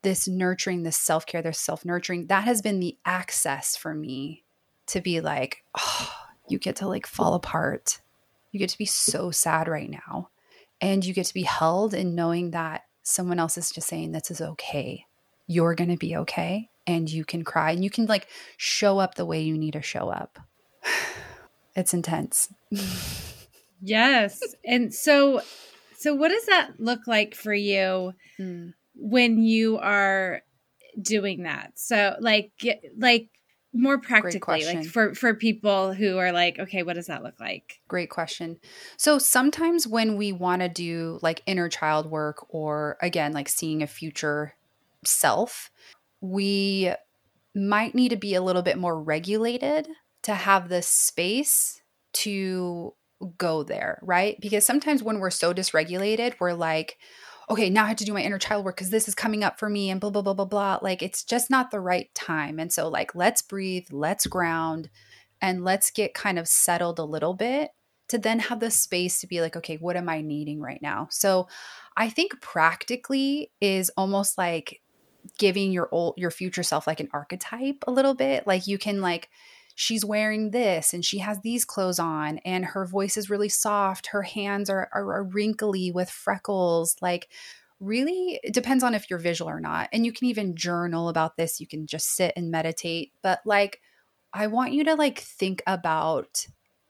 this 0.03 0.27
nurturing, 0.27 0.83
this 0.83 0.97
self 0.97 1.27
care, 1.27 1.43
this 1.43 1.61
self 1.61 1.85
nurturing, 1.85 2.27
that 2.29 2.45
has 2.45 2.63
been 2.63 2.81
the 2.81 2.97
access 3.05 3.77
for 3.77 3.95
me 3.95 4.45
to 4.87 5.01
be 5.01 5.21
like, 5.21 5.65
oh, 5.79 6.13
you 6.49 6.59
get 6.59 6.77
to 6.77 6.89
like 6.89 7.07
fall 7.07 7.35
apart. 7.35 8.01
You 8.55 8.61
get 8.61 8.71
to 8.71 8.79
be 8.79 8.87
so 8.87 9.33
sad 9.33 9.67
right 9.67 9.91
now. 9.91 10.29
And 10.81 11.05
you 11.05 11.13
get 11.13 11.27
to 11.27 11.35
be 11.35 11.43
held 11.43 11.93
in 11.93 12.15
knowing 12.15 12.53
that 12.53 12.83
someone 13.03 13.41
else 13.41 13.59
is 13.59 13.73
just 13.73 13.89
saying, 13.89 14.13
this 14.13 14.31
is 14.31 14.41
okay. 14.41 15.07
You're 15.49 15.75
going 15.75 15.91
to 15.91 15.97
be 15.97 16.17
okay. 16.19 16.71
And 16.87 17.11
you 17.11 17.25
can 17.25 17.43
cry 17.43 17.73
and 17.73 17.83
you 17.83 17.91
can 17.91 18.07
like 18.07 18.29
show 18.57 19.01
up 19.01 19.17
the 19.17 19.27
way 19.27 19.43
you 19.43 19.59
need 19.59 19.73
to 19.73 19.83
show 19.83 20.09
up. 20.09 20.39
it's 21.75 21.93
intense. 21.93 22.49
yes. 23.83 24.41
And 24.65 24.95
so 24.95 25.43
so 25.97 26.15
what 26.15 26.29
does 26.29 26.47
that 26.47 26.75
look 26.79 27.09
like 27.09 27.35
for 27.35 27.53
you 27.53 28.13
mm. 28.39 28.73
when 28.95 29.43
you 29.43 29.79
are 29.79 30.43
doing 31.03 31.43
that? 31.43 31.73
So 31.75 32.15
like 32.21 32.53
like 32.97 33.31
more 33.77 33.99
practically 33.99 34.65
like 34.65 34.87
for 34.87 35.15
for 35.15 35.35
people 35.35 35.93
who 35.93 36.17
are 36.17 36.31
like 36.31 36.59
okay 36.61 36.85
what 36.85 36.95
does 36.95 37.09
that 37.09 37.23
look 37.23 37.39
like? 37.41 37.81
Great 37.89 38.09
question. 38.09 38.59
So 38.97 39.19
sometimes 39.19 39.87
when 39.87 40.17
we 40.17 40.33
want 40.33 40.63
to 40.63 40.69
do 40.69 41.19
like 41.23 41.43
inner 41.47 41.69
child 41.69 42.11
work 42.11 42.47
or 42.49 42.97
again 43.03 43.33
like 43.33 43.49
seeing 43.49 43.83
a 43.83 43.87
future 43.87 44.55
self 45.05 45.71
we 46.21 46.93
might 47.55 47.95
need 47.95 48.09
to 48.11 48.17
be 48.17 48.35
a 48.35 48.43
little 48.43 48.63
bit 48.63 48.79
more 48.79 49.01
regulated 49.01 49.89
to 50.23 50.35
have 50.35 50.69
the 50.69 50.83
space 50.83 51.83
to 52.13 52.95
go 53.39 53.63
there, 53.63 53.99
right? 54.03 54.39
Because 54.41 54.67
sometimes 54.67 55.03
when 55.03 55.19
we're 55.19 55.31
so 55.31 55.55
dysregulated, 55.55 56.35
we're 56.41 56.53
like, 56.53 56.99
okay, 57.51 57.71
now 57.71 57.85
I 57.85 57.89
have 57.89 57.97
to 57.99 58.05
do 58.05 58.13
my 58.13 58.23
inner 58.23 58.39
child 58.39 58.65
work 58.65 58.77
because 58.77 58.91
this 58.91 59.09
is 59.09 59.15
coming 59.15 59.45
up 59.45 59.59
for 59.59 59.69
me 59.69 59.91
and 59.91 60.01
blah, 60.01 60.11
blah, 60.11 60.23
blah, 60.23 60.35
blah, 60.35 60.45
blah. 60.45 60.79
Like 60.83 61.03
it's 61.03 61.25
just 61.25 61.51
not 61.51 61.71
the 61.71 61.81
right 61.81 62.13
time. 62.15 62.59
And 62.59 62.73
so, 62.73 62.89
like, 62.89 63.15
let's 63.15 63.43
breathe, 63.43 63.87
let's 63.91 64.27
ground, 64.27 64.91
and 65.41 65.65
let's 65.65 65.91
get 65.91 66.15
kind 66.15 66.39
of 66.39 66.49
settled 66.49 66.99
a 66.99 67.05
little 67.05 67.35
bit 67.35 67.71
to 68.09 68.19
then 68.19 68.39
have 68.39 68.61
the 68.61 68.71
space 68.71 69.21
to 69.21 69.27
be 69.27 69.41
like, 69.41 69.57
okay, 69.57 69.77
what 69.77 69.97
am 69.97 70.09
I 70.09 70.21
needing 70.21 70.61
right 70.61 70.81
now? 70.81 71.09
So, 71.11 71.49
I 71.97 72.11
think 72.11 72.41
practically 72.41 73.51
is 73.61 73.91
almost 73.97 74.39
like 74.39 74.81
giving 75.39 75.73
your 75.73 75.89
old 75.91 76.15
your 76.17 76.31
future 76.31 76.63
self 76.63 76.87
like 76.87 77.01
an 77.01 77.09
archetype 77.13 77.83
a 77.87 77.91
little 77.91 78.15
bit 78.15 78.47
like 78.47 78.67
you 78.67 78.77
can 78.77 79.01
like 79.01 79.31
she's 79.75 80.05
wearing 80.05 80.51
this 80.51 80.95
and 80.95 81.05
she 81.05 81.19
has 81.19 81.41
these 81.41 81.65
clothes 81.65 81.99
on 81.99 82.39
and 82.39 82.65
her 82.65 82.87
voice 82.87 83.17
is 83.17 83.31
really 83.31 83.49
soft. 83.49 84.09
Her 84.09 84.23
hands 84.23 84.71
are, 84.71 84.89
are, 84.93 85.13
are 85.13 85.25
wrinkly 85.25 85.91
with 85.91 86.09
freckles. 86.09 86.97
Like 87.03 87.29
really 87.81 88.39
it 88.43 88.55
depends 88.55 88.85
on 88.85 88.95
if 88.95 89.11
you're 89.11 89.19
visual 89.19 89.51
or 89.51 89.61
not. 89.61 89.89
And 89.93 90.07
you 90.07 90.13
can 90.13 90.29
even 90.29 90.57
journal 90.57 91.09
about 91.09 91.37
this. 91.37 91.61
You 91.61 91.67
can 91.67 91.87
just 91.87 92.15
sit 92.15 92.33
and 92.37 92.51
meditate. 92.51 93.13
But 93.23 93.41
like 93.45 93.81
i 94.33 94.49
want 94.49 94.73
you 94.73 94.83
to 94.83 94.95
like 94.97 95.21
think 95.21 95.63
about 95.65 96.47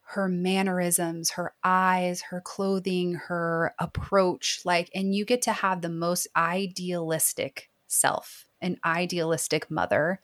her 0.06 0.28
mannerisms 0.28 1.30
her 1.30 1.54
eyes 1.62 2.22
her 2.30 2.40
clothing 2.42 3.14
her 3.14 3.74
approach. 3.78 4.60
Like 4.64 4.90
and 4.94 5.14
you 5.14 5.24
get 5.24 5.40
to 5.42 5.52
have 5.52 5.80
the 5.80 5.88
most 5.88 6.28
idealistic 6.36 7.70
self 7.86 8.46
an 8.60 8.78
idealistic 8.84 9.70
mother 9.70 10.20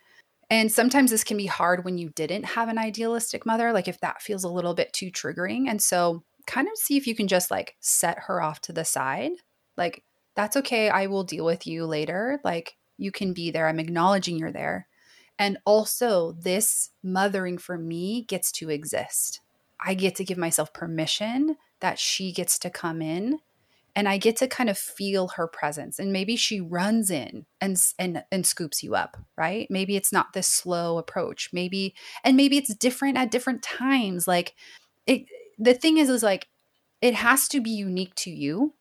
and 0.51 0.71
sometimes 0.71 1.13
this 1.13 1.23
can 1.23 1.37
be 1.37 1.47
hard 1.47 1.85
when 1.85 1.97
you 1.97 2.11
didn't 2.11 2.45
have 2.45 2.69
an 2.69 2.77
idealistic 2.77 3.47
mother, 3.47 3.73
like 3.73 3.87
if 3.87 4.01
that 4.01 4.21
feels 4.21 4.43
a 4.43 4.49
little 4.49 4.75
bit 4.75 4.93
too 4.93 5.11
triggering. 5.11 5.69
And 5.69 5.81
so, 5.81 6.25
kind 6.47 6.67
of 6.67 6.77
see 6.77 6.97
if 6.97 7.07
you 7.07 7.15
can 7.15 7.29
just 7.29 7.51
like 7.51 7.77
set 7.79 8.19
her 8.27 8.43
off 8.43 8.61
to 8.63 8.73
the 8.73 8.85
side. 8.85 9.31
Like, 9.77 10.03
that's 10.35 10.57
okay. 10.57 10.89
I 10.89 11.07
will 11.07 11.23
deal 11.23 11.45
with 11.45 11.67
you 11.67 11.87
later. 11.87 12.41
Like, 12.43 12.77
you 12.99 13.13
can 13.13 13.33
be 13.33 13.53
there. 13.53 13.69
I'm 13.69 13.79
acknowledging 13.79 14.39
you're 14.39 14.51
there. 14.51 14.89
And 15.39 15.59
also, 15.65 16.33
this 16.33 16.91
mothering 17.03 17.57
for 17.57 17.79
me 17.79 18.25
gets 18.25 18.51
to 18.53 18.71
exist. 18.71 19.41
I 19.85 19.95
get 19.95 20.17
to 20.17 20.25
give 20.25 20.37
myself 20.37 20.73
permission 20.75 21.57
that 21.81 21.99
she 21.99 22.33
gets 22.33 22.59
to 22.59 22.71
come 22.71 23.01
in 23.01 23.39
and 23.97 24.09
I 24.09 24.19
get 24.19 24.37
to 24.37 24.49
kind 24.49 24.71
of 24.71 24.79
feel 24.79 25.29
her 25.29 25.47
presence. 25.47 25.99
And 25.99 26.13
maybe 26.13 26.37
she 26.37 26.61
runs 26.61 27.11
in 27.11 27.47
and 27.61 27.77
and 27.99 28.25
and 28.31 28.47
scoops 28.47 28.83
you 28.83 28.95
up, 28.95 29.17
right? 29.37 29.67
Maybe 29.71 29.97
it's 29.97 30.13
not 30.13 30.33
this 30.33 30.47
slow 30.47 30.99
approach. 30.99 31.51
Maybe 31.53 31.95
and 32.25 32.37
maybe 32.37 32.57
it's 32.57 32.75
different 32.75 33.17
at 33.17 33.31
different 33.31 33.63
times. 33.63 34.27
Like 34.29 34.55
it 35.07 35.27
the 35.59 35.75
thing 35.75 35.99
is 35.99 36.09
is 36.09 36.23
like 36.23 36.49
it 37.01 37.15
has 37.15 37.49
to 37.49 37.61
be 37.61 37.71
unique 37.71 38.15
to 38.17 38.31
you. 38.31 38.75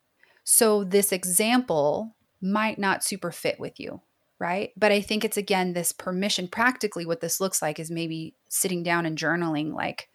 So 0.43 0.84
this 0.84 1.12
example 1.12 2.15
might 2.41 2.80
not 2.80 3.04
super 3.04 3.32
fit 3.32 3.60
with 3.60 3.80
you, 3.80 4.02
right? 4.39 4.72
But 4.78 4.91
I 4.91 5.02
think 5.02 5.24
it's 5.24 5.38
again 5.38 5.74
this 5.74 5.91
permission 5.91 6.48
practically 6.48 7.06
what 7.06 7.22
this 7.22 7.39
looks 7.39 7.62
like 7.62 7.80
is 7.80 7.91
maybe 7.91 8.36
sitting 8.48 8.84
down 8.84 9.06
and 9.06 9.17
journaling 9.17 9.74
like 9.74 10.10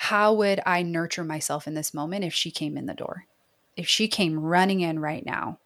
how 0.00 0.32
would 0.34 0.60
I 0.64 0.82
nurture 0.82 1.24
myself 1.24 1.66
in 1.66 1.74
this 1.74 1.92
moment 1.92 2.24
if 2.24 2.32
she 2.32 2.52
came 2.52 2.76
in 2.76 2.86
the 2.86 2.94
door? 2.94 3.24
If 3.78 3.88
she 3.88 4.08
came 4.08 4.40
running 4.40 4.80
in 4.80 4.98
right 4.98 5.24
now, 5.24 5.60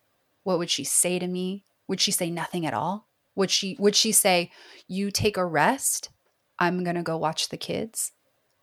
what 0.45 0.59
would 0.59 0.71
she 0.71 0.85
say 0.85 1.19
to 1.19 1.27
me? 1.27 1.65
Would 1.89 2.01
she 2.01 2.13
say 2.13 2.31
nothing 2.31 2.67
at 2.67 2.75
all? 2.75 3.09
Would 3.35 3.51
she 3.51 3.75
would 3.79 3.97
she 3.97 4.13
say, 4.13 4.53
"You 4.87 5.11
take 5.11 5.39
a 5.39 5.47
rest. 5.47 6.11
I'm 6.59 6.85
going 6.85 6.97
to 6.97 7.03
go 7.03 7.17
watch 7.17 7.49
the 7.49 7.57
kids"? 7.57 8.13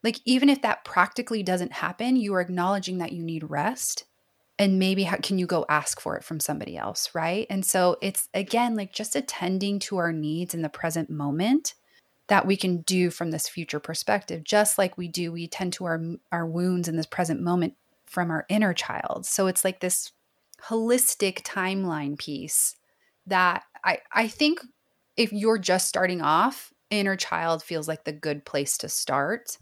Like 0.04 0.20
even 0.24 0.48
if 0.48 0.62
that 0.62 0.86
practically 0.86 1.42
doesn't 1.42 1.74
happen, 1.74 2.16
you 2.16 2.34
are 2.36 2.42
acknowledging 2.42 3.00
that 3.00 3.12
you 3.12 3.24
need 3.24 3.50
rest 3.50 4.06
and 4.60 4.78
maybe 4.78 5.04
how 5.04 5.18
can 5.18 5.40
you 5.40 5.48
go 5.48 5.66
ask 5.68 6.00
for 6.00 6.16
it 6.16 6.24
from 6.24 6.40
somebody 6.40 6.78
else, 6.78 7.10
right? 7.16 7.48
And 7.50 7.66
so 7.66 7.98
it's 8.02 8.30
again 8.34 8.76
like 8.76 8.94
just 8.94 9.16
attending 9.16 9.80
to 9.80 9.98
our 9.98 10.14
needs 10.14 10.54
in 10.54 10.62
the 10.62 10.70
present 10.70 11.10
moment 11.10 11.74
that 12.28 12.46
we 12.46 12.56
can 12.56 12.82
do 12.82 13.10
from 13.10 13.32
this 13.32 13.50
future 13.50 13.80
perspective 13.80 14.44
just 14.44 14.78
like 14.78 14.96
we 14.98 15.08
do 15.08 15.32
we 15.32 15.48
tend 15.48 15.74
to 15.74 15.86
our 15.86 16.00
our 16.32 16.46
wounds 16.46 16.88
in 16.88 16.96
this 16.96 17.08
present 17.08 17.42
moment 17.42 17.74
from 18.10 18.32
our 18.32 18.46
inner 18.50 18.74
child. 18.74 19.26
So 19.26 19.48
it's 19.48 19.64
like 19.64 19.80
this 19.80 20.12
holistic 20.64 21.44
timeline 21.44 22.18
piece 22.18 22.76
that 23.28 23.64
I 23.86 24.00
I 24.12 24.28
think 24.28 24.60
if 25.16 25.32
you're 25.32 25.60
just 25.60 25.88
starting 25.88 26.22
off, 26.22 26.74
inner 26.90 27.16
child 27.16 27.64
feels 27.64 27.88
like 27.88 28.04
the 28.04 28.12
good 28.12 28.46
place 28.46 28.78
to 28.80 28.90
start, 28.90 29.58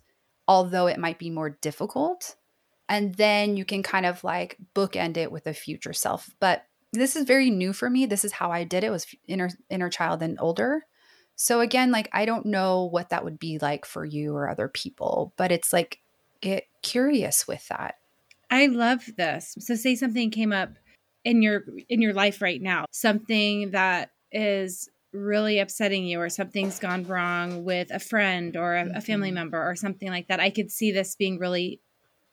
although 0.48 0.88
it 0.88 1.00
might 1.00 1.20
be 1.20 1.30
more 1.30 1.58
difficult. 1.62 2.36
And 2.90 3.16
then 3.16 3.58
you 3.58 3.66
can 3.66 3.84
kind 3.84 4.06
of 4.06 4.24
like 4.24 4.58
bookend 4.74 5.18
it 5.18 5.32
with 5.32 5.46
a 5.46 5.54
future 5.54 5.94
self. 5.94 6.30
But 6.40 6.64
this 6.94 7.18
is 7.18 7.26
very 7.26 7.50
new 7.50 7.74
for 7.74 7.90
me. 7.90 8.06
This 8.06 8.24
is 8.24 8.32
how 8.32 8.52
I 8.52 8.64
did 8.64 8.84
it 8.84 8.92
was 8.92 9.06
inner 9.28 9.50
inner 9.70 9.90
child 9.90 10.22
and 10.22 10.40
older. 10.40 10.86
So 11.36 11.60
again, 11.60 11.92
like 11.92 12.10
I 12.14 12.26
don't 12.26 12.46
know 12.46 12.86
what 12.86 13.10
that 13.10 13.26
would 13.26 13.40
be 13.40 13.60
like 13.62 13.86
for 13.86 14.06
you 14.06 14.34
or 14.34 14.50
other 14.50 14.70
people, 14.70 15.34
but 15.38 15.52
it's 15.52 15.74
like 15.74 16.00
get 16.42 16.64
curious 16.82 17.48
with 17.48 17.68
that. 17.68 17.96
I 18.50 18.68
love 18.68 19.04
this. 19.18 19.56
So 19.60 19.76
say 19.76 19.96
something 19.96 20.32
came 20.32 20.54
up 20.54 20.78
in 21.24 21.42
your 21.42 21.64
in 21.90 22.02
your 22.02 22.14
life 22.14 22.42
right 22.42 22.62
now, 22.62 22.86
something 22.92 23.72
that 23.72 24.12
is 24.32 24.90
really 25.14 25.60
upsetting 25.60 26.06
you 26.06 26.20
or 26.20 26.30
something's 26.30 26.80
gone 26.80 27.04
wrong 27.06 27.64
with 27.64 27.90
a 27.92 28.00
friend 28.00 28.56
or 28.56 28.76
a, 28.76 28.90
a 28.96 29.02
family 29.02 29.30
mm-hmm. 29.30 29.36
member 29.36 29.70
or 29.70 29.76
something 29.76 30.10
like 30.10 30.28
that. 30.28 30.40
I 30.40 30.50
could 30.50 30.72
see 30.72 30.92
this 30.92 31.16
being 31.16 31.40
really 31.40 31.82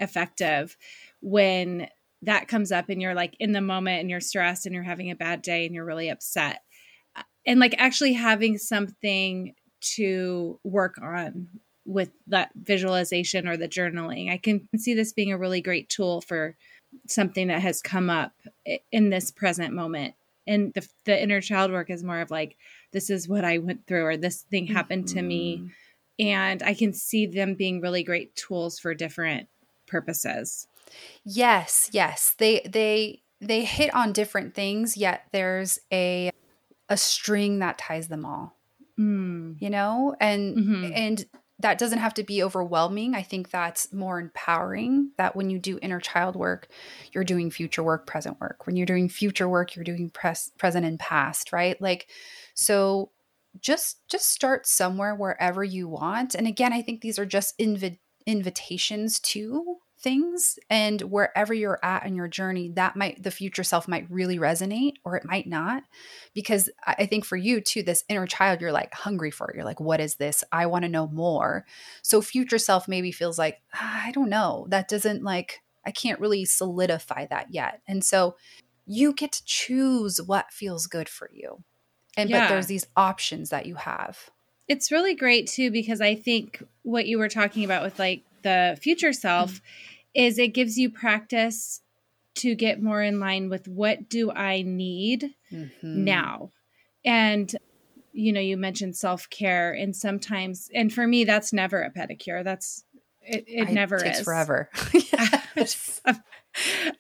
effective 0.01 0.77
when 1.21 1.89
that 2.23 2.49
comes 2.49 2.73
up 2.73 2.89
and 2.89 3.01
you're 3.01 3.15
like 3.15 3.37
in 3.39 3.53
the 3.53 3.61
moment 3.61 4.01
and 4.01 4.11
you're 4.11 4.21
stressed 4.21 4.67
and 4.67 4.75
you're 4.75 4.85
having 4.85 5.11
a 5.11 5.17
bad 5.17 5.43
day 5.43 5.67
and 5.67 5.75
you're 5.75 5.85
really 5.85 6.09
upset. 6.09 6.61
And 7.47 7.61
like 7.61 7.75
actually 7.79 8.15
having 8.15 8.59
something 8.59 9.55
to 9.97 10.59
work 10.65 10.97
on 11.03 11.49
with 11.87 12.11
that 12.27 12.51
visualization 12.55 13.47
or 13.47 13.57
the 13.57 13.69
journaling. 13.69 14.31
I 14.31 14.39
can 14.39 14.69
see 14.77 14.95
this 14.95 15.13
being 15.13 15.33
a 15.33 15.39
really 15.39 15.61
great 15.61 15.89
tool 15.89 16.21
for 16.21 16.57
something 17.09 17.49
that 17.49 17.61
has 17.61 17.83
come 17.83 18.09
up 18.09 18.33
in 18.91 19.11
this 19.11 19.31
present 19.31 19.75
moment. 19.75 20.15
And 20.47 20.73
the, 20.75 20.87
the 21.05 21.23
inner 21.23 21.41
child 21.41 21.73
work 21.73 21.91
is 21.91 22.05
more 22.05 22.21
of 22.21 22.31
like, 22.31 22.57
this 22.93 23.11
is 23.11 23.29
what 23.29 23.45
I 23.45 23.59
went 23.59 23.87
through, 23.87 24.05
or 24.05 24.17
this 24.17 24.43
thing 24.43 24.67
happened 24.67 25.07
mm-hmm. 25.07 25.17
to 25.17 25.23
me. 25.23 25.57
Mm-hmm. 25.57 25.67
And 26.21 26.63
I 26.63 26.75
can 26.75 26.93
see 26.93 27.27
them 27.27 27.55
being 27.55 27.81
really 27.81 28.05
great 28.05 28.37
tools 28.37 28.79
for 28.79 28.95
different 28.95 29.49
purposes. 29.87 30.69
Yes, 31.25 31.91
yes. 31.93 32.35
They 32.39 32.61
they 32.61 33.23
they 33.41 33.65
hit 33.65 33.93
on 33.95 34.13
different 34.13 34.55
things, 34.55 34.97
yet 34.97 35.25
there's 35.33 35.81
a 35.93 36.31
a 36.89 36.97
string 36.97 37.59
that 37.59 37.79
ties 37.79 38.07
them 38.07 38.25
all. 38.25 38.57
Mm. 38.99 39.61
You 39.61 39.71
know? 39.71 40.15
And 40.21 40.57
mm-hmm. 40.57 40.93
and 40.95 41.25
that 41.61 41.79
doesn't 41.79 41.99
have 41.99 42.15
to 42.15 42.25
be 42.25 42.43
overwhelming. 42.43 43.15
I 43.15 43.23
think 43.23 43.51
that's 43.51 43.93
more 43.93 44.19
empowering 44.19 45.13
that 45.19 45.37
when 45.37 45.51
you 45.51 45.59
do 45.59 45.79
inner 45.81 46.01
child 46.01 46.35
work, 46.35 46.69
you're 47.13 47.25
doing 47.25 47.51
future 47.51 47.83
work, 47.83 48.07
present 48.07 48.41
work. 48.41 48.67
When 48.67 48.77
you're 48.77 48.87
doing 48.87 49.09
future 49.09 49.49
work, 49.49 49.77
you're 49.77 49.85
doing 49.85 50.11
pres- 50.11 50.51
present 50.59 50.85
and 50.85 50.99
past, 50.99 51.53
right? 51.53 51.81
Like 51.81 52.09
so 52.55 53.13
just 53.61 54.01
just 54.09 54.31
start 54.31 54.67
somewhere 54.67 55.15
wherever 55.15 55.63
you 55.63 55.89
want. 55.89 56.35
And 56.35 56.47
again, 56.47 56.73
I 56.73 56.83
think 56.83 57.01
these 57.01 57.19
are 57.19 57.27
just 57.27 57.57
invi- 57.59 57.99
invitations 58.27 59.21
to 59.21 59.77
things 60.05 60.59
and 60.69 61.01
wherever 61.01 61.55
you're 61.55 61.81
at 61.83 62.05
in 62.07 62.15
your 62.15 62.29
journey 62.29 62.71
that 62.75 62.95
might 62.95 63.21
the 63.23 63.31
future 63.31 63.65
self 63.65 63.89
might 63.89 64.07
really 64.11 64.39
resonate 64.39 64.93
or 65.03 65.17
it 65.17 65.25
might 65.25 65.49
not. 65.49 65.83
Because 66.35 66.69
i 66.87 67.07
think 67.07 67.25
for 67.25 67.37
you 67.37 67.61
too 67.61 67.83
this 67.83 68.05
inner 68.09 68.27
child 68.27 68.61
you're 68.61 68.71
like 68.71 68.95
hungry 68.95 69.31
for 69.33 69.51
it. 69.51 69.57
You're 69.57 69.65
like 69.65 69.81
what 69.81 70.01
is 70.01 70.17
this? 70.17 70.45
I 70.53 70.67
want 70.67 70.85
to 70.85 70.91
know 70.91 71.09
more. 71.09 71.65
So 72.03 72.21
future 72.21 72.59
self 72.59 72.87
maybe 72.87 73.11
feels 73.11 73.39
like 73.39 73.63
ah, 73.75 74.03
i 74.07 74.13
don't 74.13 74.29
know. 74.29 74.67
That 74.69 74.89
doesn't 74.89 75.25
like 75.25 75.63
i 75.87 75.91
can't 75.91 76.21
really 76.21 76.45
solidify 76.45 77.27
that 77.31 77.47
yet. 77.51 77.81
And 77.89 78.05
so 78.05 78.37
you 78.87 79.15
get 79.15 79.33
to 79.33 79.45
choose 79.47 80.21
what 80.21 80.53
feels 80.53 80.87
good 80.87 81.09
for 81.09 81.31
you. 81.33 81.65
And 82.17 82.29
yeah. 82.29 82.41
but 82.41 82.49
there's 82.51 82.67
these 82.67 82.87
options 82.95 83.49
that 83.49 83.65
you 83.65 83.77
have. 83.77 84.31
It's 84.69 84.93
really 84.93 85.15
great 85.15 85.47
too 85.47 85.71
because 85.71 86.01
i 86.03 86.15
think 86.15 86.63
what 86.83 87.07
you 87.07 87.19
were 87.19 87.31
talking 87.31 87.65
about 87.65 87.83
with 87.83 87.99
like 87.99 88.23
the 88.43 88.79
future 88.83 89.15
self 89.15 89.55
mm-hmm 89.55 89.91
is 90.15 90.39
it 90.39 90.49
gives 90.49 90.79
you 90.79 90.91
practice 90.91 91.81
to 92.37 92.55
get 92.55 92.83
more 92.83 93.03
in 93.03 93.21
line 93.21 93.49
with 93.49 93.69
what 93.69 94.09
do 94.09 94.31
I 94.31 94.63
need 94.63 95.35
mm-hmm. 95.53 96.05
now. 96.05 96.51
And 97.05 97.55
you 98.13 98.33
know, 98.33 98.41
you 98.41 98.57
mentioned 98.57 98.97
self-care 98.97 99.73
and 99.73 99.95
sometimes 99.95 100.71
and 100.75 100.93
for 100.93 101.07
me 101.07 101.25
that's 101.25 101.53
never 101.53 101.83
a 101.83 101.91
pedicure. 101.91 102.45
That's 102.45 102.85
it, 103.23 103.45
it 103.47 103.69
I, 103.69 103.73
never 103.73 103.99
takes 103.99 104.21
is. 104.21 104.25
forever. 104.25 104.71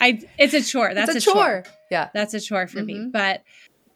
I 0.00 0.20
it's 0.38 0.54
a 0.54 0.62
chore. 0.62 0.94
That's 0.94 1.14
it's 1.14 1.26
a, 1.26 1.30
a 1.30 1.32
chore. 1.32 1.44
chore. 1.44 1.64
Yeah. 1.90 2.10
That's 2.14 2.34
a 2.34 2.40
chore 2.40 2.66
for 2.66 2.78
mm-hmm. 2.78 3.04
me. 3.04 3.10
But 3.12 3.42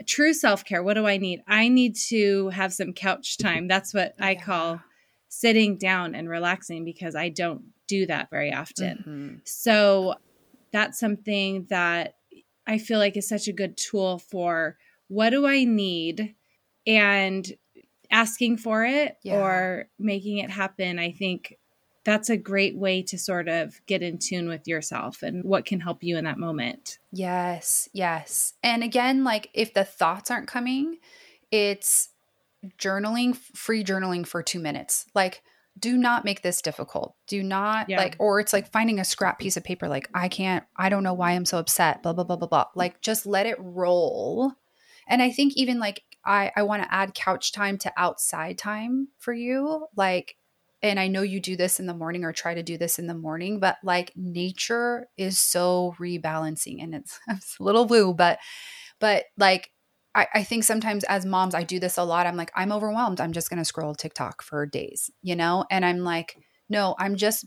true 0.07 0.33
self-care, 0.33 0.83
what 0.83 0.95
do 0.95 1.07
I 1.07 1.17
need? 1.17 1.43
I 1.47 1.69
need 1.69 1.97
to 2.09 2.49
have 2.51 2.73
some 2.73 2.93
couch 2.93 3.39
time. 3.39 3.69
That's 3.69 3.93
what 3.93 4.15
I 4.21 4.37
call 4.37 4.81
sitting 5.29 5.77
down 5.77 6.15
and 6.15 6.29
relaxing 6.29 6.85
because 6.85 7.15
I 7.15 7.29
don't 7.29 7.63
do 7.87 8.07
that 8.07 8.31
very 8.31 8.53
often. 8.53 8.99
Mm-hmm. 8.99 9.35
So 9.45 10.15
that's 10.73 10.99
something 10.99 11.67
that 11.71 12.15
I 12.67 12.79
feel 12.79 12.99
like 12.99 13.17
is 13.17 13.29
such 13.29 13.49
a 13.49 13.53
good 13.53 13.77
tool 13.77 14.19
for 14.19 14.77
what 15.09 15.31
do 15.31 15.47
I 15.47 15.65
need 15.65 16.35
and 16.87 17.47
asking 18.11 18.59
for 18.59 18.85
it 18.85 19.17
yeah. 19.23 19.41
or 19.41 19.89
making 19.99 20.39
it 20.39 20.51
happen. 20.51 20.99
I 20.99 21.13
think 21.13 21.59
that's 22.05 22.31
a 22.31 22.37
great 22.37 22.77
way 22.77 23.03
to 23.03 23.19
sort 23.19 23.49
of 23.49 23.81
get 23.87 24.03
in 24.03 24.19
tune 24.19 24.49
with 24.49 24.67
yourself 24.67 25.23
and 25.23 25.45
what 25.45 25.67
can 25.67 25.81
help 25.81 26.03
you 26.03 26.17
in 26.17 26.25
that 26.25 26.39
moment. 26.39 26.99
Yes, 27.13 27.89
yes. 27.93 28.55
And 28.63 28.83
again, 28.83 29.25
like 29.25 29.51
if 29.53 29.75
the 29.75 29.85
thoughts 29.85 30.31
aren't 30.31 30.49
coming, 30.49 30.99
it's 31.51 32.09
journaling, 32.79 33.37
free 33.37 33.85
journaling 33.85 34.27
for 34.27 34.43
two 34.43 34.59
minutes. 34.59 35.07
Like, 35.15 35.43
do 35.79 35.97
not 35.97 36.25
make 36.25 36.43
this 36.43 36.61
difficult. 36.61 37.15
Do 37.29 37.43
not 37.43 37.89
yeah. 37.89 37.99
like, 37.99 38.17
or 38.19 38.41
it's 38.41 38.53
like 38.53 38.73
finding 38.73 38.99
a 38.99 39.05
scrap 39.05 39.39
piece 39.39 39.57
of 39.57 39.65
paper, 39.65 39.89
like, 39.89 40.09
I 40.15 40.29
can't, 40.29 40.65
I 40.77 40.89
don't 40.89 41.05
know 41.05 41.15
why 41.15 41.33
I'm 41.33 41.45
so 41.45 41.59
upset, 41.59 42.03
blah, 42.03 42.13
blah, 42.13 42.25
blah, 42.25 42.37
blah, 42.37 42.49
blah. 42.49 42.65
Like, 42.75 43.01
just 43.01 43.27
let 43.27 43.47
it 43.47 43.57
roll. 43.61 44.53
And 45.09 45.23
I 45.23 45.31
think 45.31 45.55
even 45.57 45.79
like, 45.79 46.03
I, 46.25 46.51
I 46.57 46.63
want 46.65 46.83
to 46.83 46.93
add 46.93 47.15
couch 47.15 47.53
time 47.53 47.79
to 47.79 47.93
outside 47.97 48.59
time 48.59 49.09
for 49.19 49.33
you. 49.33 49.87
Like, 49.97 50.37
and 50.83 51.01
I 51.01 51.09
know 51.09 51.23
you 51.23 51.41
do 51.41 51.57
this 51.57 51.81
in 51.81 51.87
the 51.87 51.95
morning 51.95 52.25
or 52.25 52.33
try 52.33 52.55
to 52.55 52.63
do 52.63 52.77
this 52.77 52.99
in 52.99 53.07
the 53.07 53.15
morning, 53.15 53.61
but 53.61 53.77
like 53.83 54.13
nature 54.17 55.09
is 55.17 55.39
so 55.39 55.95
rebalancing 55.99 56.83
and 56.83 56.95
it's, 56.95 57.19
it's 57.29 57.59
a 57.59 57.63
little 57.63 57.87
woo, 57.87 58.15
but, 58.15 58.39
but 59.01 59.25
like 59.37 59.71
I, 60.15 60.27
I 60.35 60.43
think 60.43 60.65
sometimes 60.65 61.05
as 61.05 61.25
moms, 61.25 61.55
I 61.55 61.63
do 61.63 61.79
this 61.79 61.99
a 61.99 62.05
lot. 62.05 62.27
I'm 62.27 62.37
like, 62.37 62.53
I'm 62.55 62.73
overwhelmed. 62.73 63.21
I'm 63.21 63.33
just 63.33 63.51
going 63.51 63.59
to 63.59 63.65
scroll 63.65 63.95
TikTok 63.95 64.43
for 64.43 64.67
days, 64.67 65.11
you 65.23 65.37
know? 65.37 65.65
And 65.71 65.85
I'm 65.85 66.01
like, 66.01 66.37
no, 66.69 66.95
I'm 66.99 67.17
just 67.17 67.47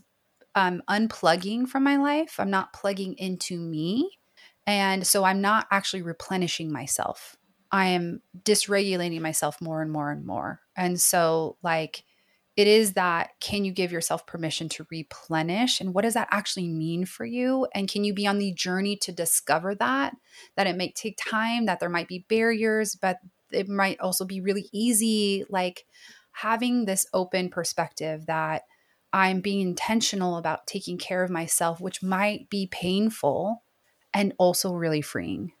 um, 0.54 0.82
unplugging 0.88 1.68
from 1.68 1.84
my 1.84 1.96
life. 1.96 2.36
I'm 2.38 2.50
not 2.50 2.72
plugging 2.72 3.14
into 3.18 3.58
me. 3.58 4.18
And 4.66 5.06
so 5.06 5.24
I'm 5.24 5.40
not 5.40 5.66
actually 5.70 6.02
replenishing 6.02 6.72
myself. 6.72 7.36
I 7.70 7.86
am 7.86 8.20
dysregulating 8.44 9.20
myself 9.20 9.60
more 9.60 9.82
and 9.82 9.90
more 9.90 10.10
and 10.10 10.24
more. 10.24 10.60
And 10.76 11.00
so, 11.00 11.56
like, 11.62 12.04
it 12.56 12.66
is 12.66 12.92
that 12.94 13.30
can 13.40 13.64
you 13.64 13.72
give 13.72 13.92
yourself 13.92 14.26
permission 14.26 14.68
to 14.70 14.86
replenish? 14.90 15.80
And 15.80 15.94
what 15.94 16.02
does 16.02 16.14
that 16.14 16.28
actually 16.30 16.68
mean 16.68 17.06
for 17.06 17.24
you? 17.24 17.66
And 17.74 17.88
can 17.88 18.04
you 18.04 18.12
be 18.12 18.26
on 18.26 18.38
the 18.38 18.52
journey 18.52 18.96
to 18.96 19.12
discover 19.12 19.74
that 19.76 20.14
that 20.56 20.66
it 20.66 20.76
might 20.76 20.94
take 20.94 21.18
time 21.18 21.66
that 21.66 21.80
there 21.80 21.88
might 21.90 22.08
be 22.08 22.24
barriers 22.28 22.94
but 22.94 23.18
it 23.50 23.68
might 23.68 24.00
also 24.00 24.24
be 24.24 24.40
really 24.40 24.70
easy 24.72 25.44
like 25.50 25.84
having 26.32 26.86
this 26.86 27.06
open 27.12 27.50
perspective 27.50 28.24
that 28.24 28.62
i'm 29.12 29.42
being 29.42 29.60
intentional 29.60 30.38
about 30.38 30.66
taking 30.66 30.96
care 30.96 31.22
of 31.22 31.30
myself 31.30 31.82
which 31.82 32.02
might 32.02 32.48
be 32.48 32.66
painful 32.66 33.62
and 34.14 34.32
also 34.38 34.72
really 34.72 35.02
freeing. 35.02 35.52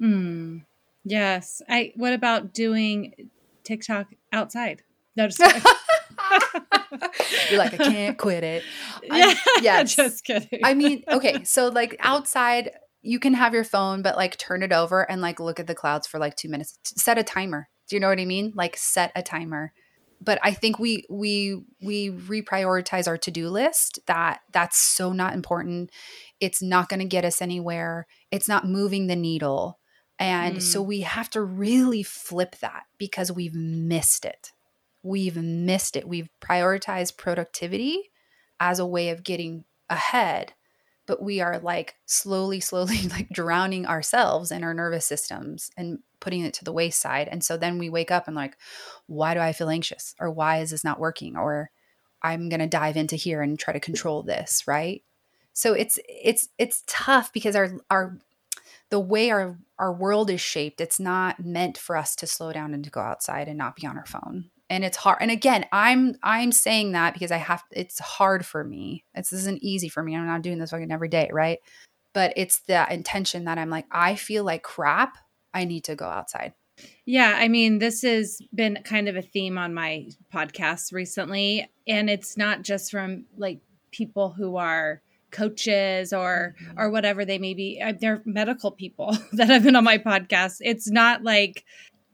Mm, 0.00 0.64
yes. 1.04 1.62
I 1.68 1.92
what 1.96 2.12
about 2.12 2.52
doing 2.52 3.30
tiktok 3.64 4.08
outside? 4.32 4.82
No 5.16 5.28
just 5.28 5.40
You're 7.50 7.58
like, 7.58 7.74
I 7.74 7.78
can't 7.78 8.18
quit 8.18 8.44
it. 8.44 8.62
Yeah, 9.04 9.34
yes. 9.62 9.94
just 9.94 10.24
kidding. 10.24 10.60
I 10.64 10.74
mean, 10.74 11.04
okay, 11.08 11.44
so 11.44 11.68
like 11.68 11.96
outside, 12.00 12.72
you 13.02 13.20
can 13.20 13.34
have 13.34 13.54
your 13.54 13.64
phone, 13.64 14.02
but 14.02 14.16
like 14.16 14.36
turn 14.36 14.62
it 14.62 14.72
over 14.72 15.08
and 15.08 15.20
like 15.20 15.38
look 15.38 15.60
at 15.60 15.68
the 15.68 15.74
clouds 15.74 16.06
for 16.06 16.18
like 16.18 16.34
two 16.34 16.48
minutes. 16.48 16.78
Set 16.84 17.18
a 17.18 17.22
timer. 17.22 17.68
Do 17.88 17.94
you 17.94 18.00
know 18.00 18.08
what 18.08 18.18
I 18.18 18.24
mean? 18.24 18.52
Like 18.54 18.76
set 18.76 19.12
a 19.14 19.22
timer. 19.22 19.72
But 20.20 20.40
I 20.42 20.52
think 20.52 20.78
we 20.78 21.04
we 21.08 21.62
we 21.80 22.10
reprioritize 22.10 23.06
our 23.06 23.16
to-do 23.18 23.48
list 23.48 24.00
that 24.06 24.40
that's 24.52 24.78
so 24.78 25.12
not 25.12 25.34
important. 25.34 25.90
It's 26.40 26.62
not 26.62 26.88
going 26.88 27.00
to 27.00 27.06
get 27.06 27.24
us 27.24 27.40
anywhere. 27.40 28.06
It's 28.30 28.48
not 28.48 28.66
moving 28.66 29.06
the 29.06 29.16
needle. 29.16 29.78
And 30.18 30.56
mm. 30.56 30.62
so 30.62 30.82
we 30.82 31.02
have 31.02 31.30
to 31.30 31.42
really 31.42 32.02
flip 32.02 32.56
that 32.60 32.84
because 32.98 33.30
we've 33.30 33.54
missed 33.54 34.24
it. 34.24 34.52
We've 35.06 35.36
missed 35.36 35.96
it. 35.96 36.08
We've 36.08 36.28
prioritized 36.40 37.16
productivity 37.16 38.10
as 38.58 38.78
a 38.78 38.86
way 38.86 39.10
of 39.10 39.22
getting 39.22 39.64
ahead 39.88 40.54
but 41.06 41.22
we 41.22 41.40
are 41.40 41.58
like 41.60 41.94
slowly 42.04 42.60
slowly 42.68 43.08
like 43.08 43.28
drowning 43.30 43.86
ourselves 43.86 44.50
and 44.50 44.64
our 44.64 44.74
nervous 44.74 45.06
systems 45.06 45.70
and 45.76 46.00
putting 46.20 46.42
it 46.42 46.54
to 46.54 46.64
the 46.64 46.72
wayside. 46.72 47.28
And 47.28 47.44
so 47.44 47.56
then 47.56 47.78
we 47.78 47.88
wake 47.88 48.10
up 48.10 48.26
and 48.26 48.36
like 48.36 48.56
why 49.06 49.34
do 49.34 49.40
i 49.40 49.52
feel 49.52 49.70
anxious? 49.70 50.14
Or 50.20 50.30
why 50.30 50.58
is 50.58 50.70
this 50.70 50.84
not 50.84 51.00
working? 51.00 51.36
Or 51.36 51.70
i'm 52.22 52.48
going 52.48 52.60
to 52.60 52.66
dive 52.66 52.96
into 52.96 53.16
here 53.16 53.42
and 53.42 53.58
try 53.58 53.72
to 53.72 53.80
control 53.80 54.22
this 54.22 54.64
right? 54.66 55.02
So 55.52 55.72
it's 55.72 55.98
it's 56.08 56.48
it's 56.58 56.82
tough 56.86 57.32
because 57.32 57.56
our 57.56 57.70
our 57.90 58.18
the 58.90 59.00
way 59.00 59.30
our 59.30 59.58
our 59.78 59.92
world 59.92 60.30
is 60.30 60.40
shaped 60.40 60.80
it's 60.80 61.00
not 61.00 61.44
meant 61.44 61.76
for 61.78 61.96
us 61.96 62.14
to 62.16 62.26
slow 62.26 62.52
down 62.52 62.72
and 62.74 62.84
to 62.84 62.90
go 62.90 63.00
outside 63.00 63.48
and 63.48 63.58
not 63.58 63.74
be 63.76 63.86
on 63.86 63.96
our 63.96 64.06
phone 64.06 64.50
and 64.68 64.84
it's 64.84 64.96
hard 64.96 65.18
and 65.20 65.30
again 65.30 65.64
i'm 65.72 66.14
i'm 66.22 66.52
saying 66.52 66.92
that 66.92 67.12
because 67.12 67.30
i 67.30 67.36
have 67.36 67.62
it's 67.70 67.98
hard 67.98 68.44
for 68.44 68.64
me. 68.64 69.04
It's 69.14 69.30
this 69.30 69.40
isn't 69.40 69.62
easy 69.62 69.88
for 69.88 70.02
me. 70.02 70.16
I'm 70.16 70.26
not 70.26 70.42
doing 70.42 70.58
this 70.58 70.70
fucking 70.70 70.92
every 70.92 71.08
day 71.08 71.30
right? 71.32 71.58
But 72.12 72.32
it's 72.36 72.60
the 72.60 72.92
intention 72.92 73.44
that 73.44 73.58
i'm 73.58 73.70
like 73.70 73.86
i 73.90 74.14
feel 74.14 74.44
like 74.44 74.62
crap. 74.62 75.16
I 75.54 75.64
need 75.64 75.84
to 75.84 75.94
go 75.94 76.06
outside. 76.06 76.52
Yeah 77.04 77.34
i 77.38 77.48
mean 77.48 77.78
this 77.78 78.02
has 78.02 78.40
been 78.54 78.78
kind 78.84 79.08
of 79.08 79.16
a 79.16 79.22
theme 79.22 79.58
on 79.58 79.74
my 79.74 80.08
podcast 80.32 80.92
recently. 80.92 81.68
And 81.86 82.10
it's 82.10 82.36
not 82.36 82.62
just 82.62 82.90
from 82.90 83.26
like 83.36 83.60
people 83.92 84.30
who 84.30 84.56
are 84.56 85.00
coaches 85.30 86.12
or 86.12 86.54
mm-hmm. 86.60 86.78
or 86.78 86.90
whatever 86.90 87.24
they 87.24 87.38
may 87.38 87.54
be. 87.54 87.82
They're 88.00 88.22
medical 88.24 88.70
people 88.70 89.16
that 89.32 89.48
have 89.48 89.62
been 89.62 89.76
on 89.76 89.84
my 89.84 89.98
podcast. 89.98 90.56
It's 90.60 90.90
not 90.90 91.22
like 91.22 91.64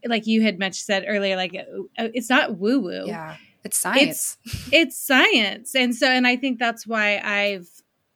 like 0.06 0.26
you 0.26 0.42
had 0.42 0.58
much 0.58 0.82
said 0.82 1.04
earlier, 1.06 1.36
like 1.36 1.54
uh, 1.54 2.08
it's 2.14 2.30
not 2.30 2.58
woo 2.58 2.80
woo. 2.80 3.04
Yeah, 3.06 3.36
it's 3.64 3.78
science. 3.78 4.38
It's, 4.44 4.68
it's, 4.72 4.98
science, 4.98 5.74
and 5.74 5.94
so 5.94 6.06
and 6.06 6.26
I 6.26 6.36
think 6.36 6.58
that's 6.58 6.86
why 6.86 7.18
I've 7.18 7.68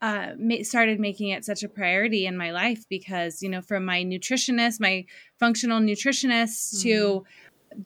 uh, 0.02 0.32
ma- 0.38 0.62
started 0.62 1.00
making 1.00 1.30
it 1.30 1.44
such 1.44 1.62
a 1.62 1.68
priority 1.68 2.26
in 2.26 2.36
my 2.36 2.50
life 2.50 2.84
because 2.88 3.42
you 3.42 3.48
know 3.48 3.62
from 3.62 3.84
my 3.84 4.04
nutritionist, 4.04 4.80
my 4.80 5.04
functional 5.38 5.80
nutritionist 5.80 6.74
mm. 6.74 6.82
to 6.82 7.24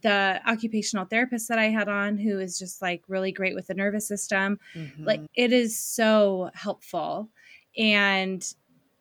the 0.02 0.40
occupational 0.46 1.04
therapist 1.04 1.48
that 1.48 1.58
I 1.58 1.66
had 1.66 1.88
on, 1.88 2.18
who 2.18 2.38
is 2.38 2.58
just 2.58 2.80
like 2.80 3.02
really 3.08 3.32
great 3.32 3.54
with 3.54 3.66
the 3.66 3.74
nervous 3.74 4.06
system, 4.06 4.58
mm-hmm. 4.74 5.04
like 5.04 5.20
it 5.34 5.52
is 5.52 5.78
so 5.78 6.50
helpful. 6.54 7.28
And 7.76 8.44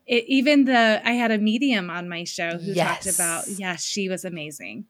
it, 0.10 0.26
even 0.28 0.66
the 0.66 1.02
I 1.06 1.12
had 1.12 1.30
a 1.30 1.38
medium 1.38 1.92
on 1.92 2.10
my 2.10 2.24
show 2.24 2.58
who 2.58 2.74
yes. 2.74 3.06
talked 3.06 3.16
about 3.16 3.48
yeah 3.48 3.76
she 3.76 4.10
was 4.10 4.26
amazing, 4.26 4.86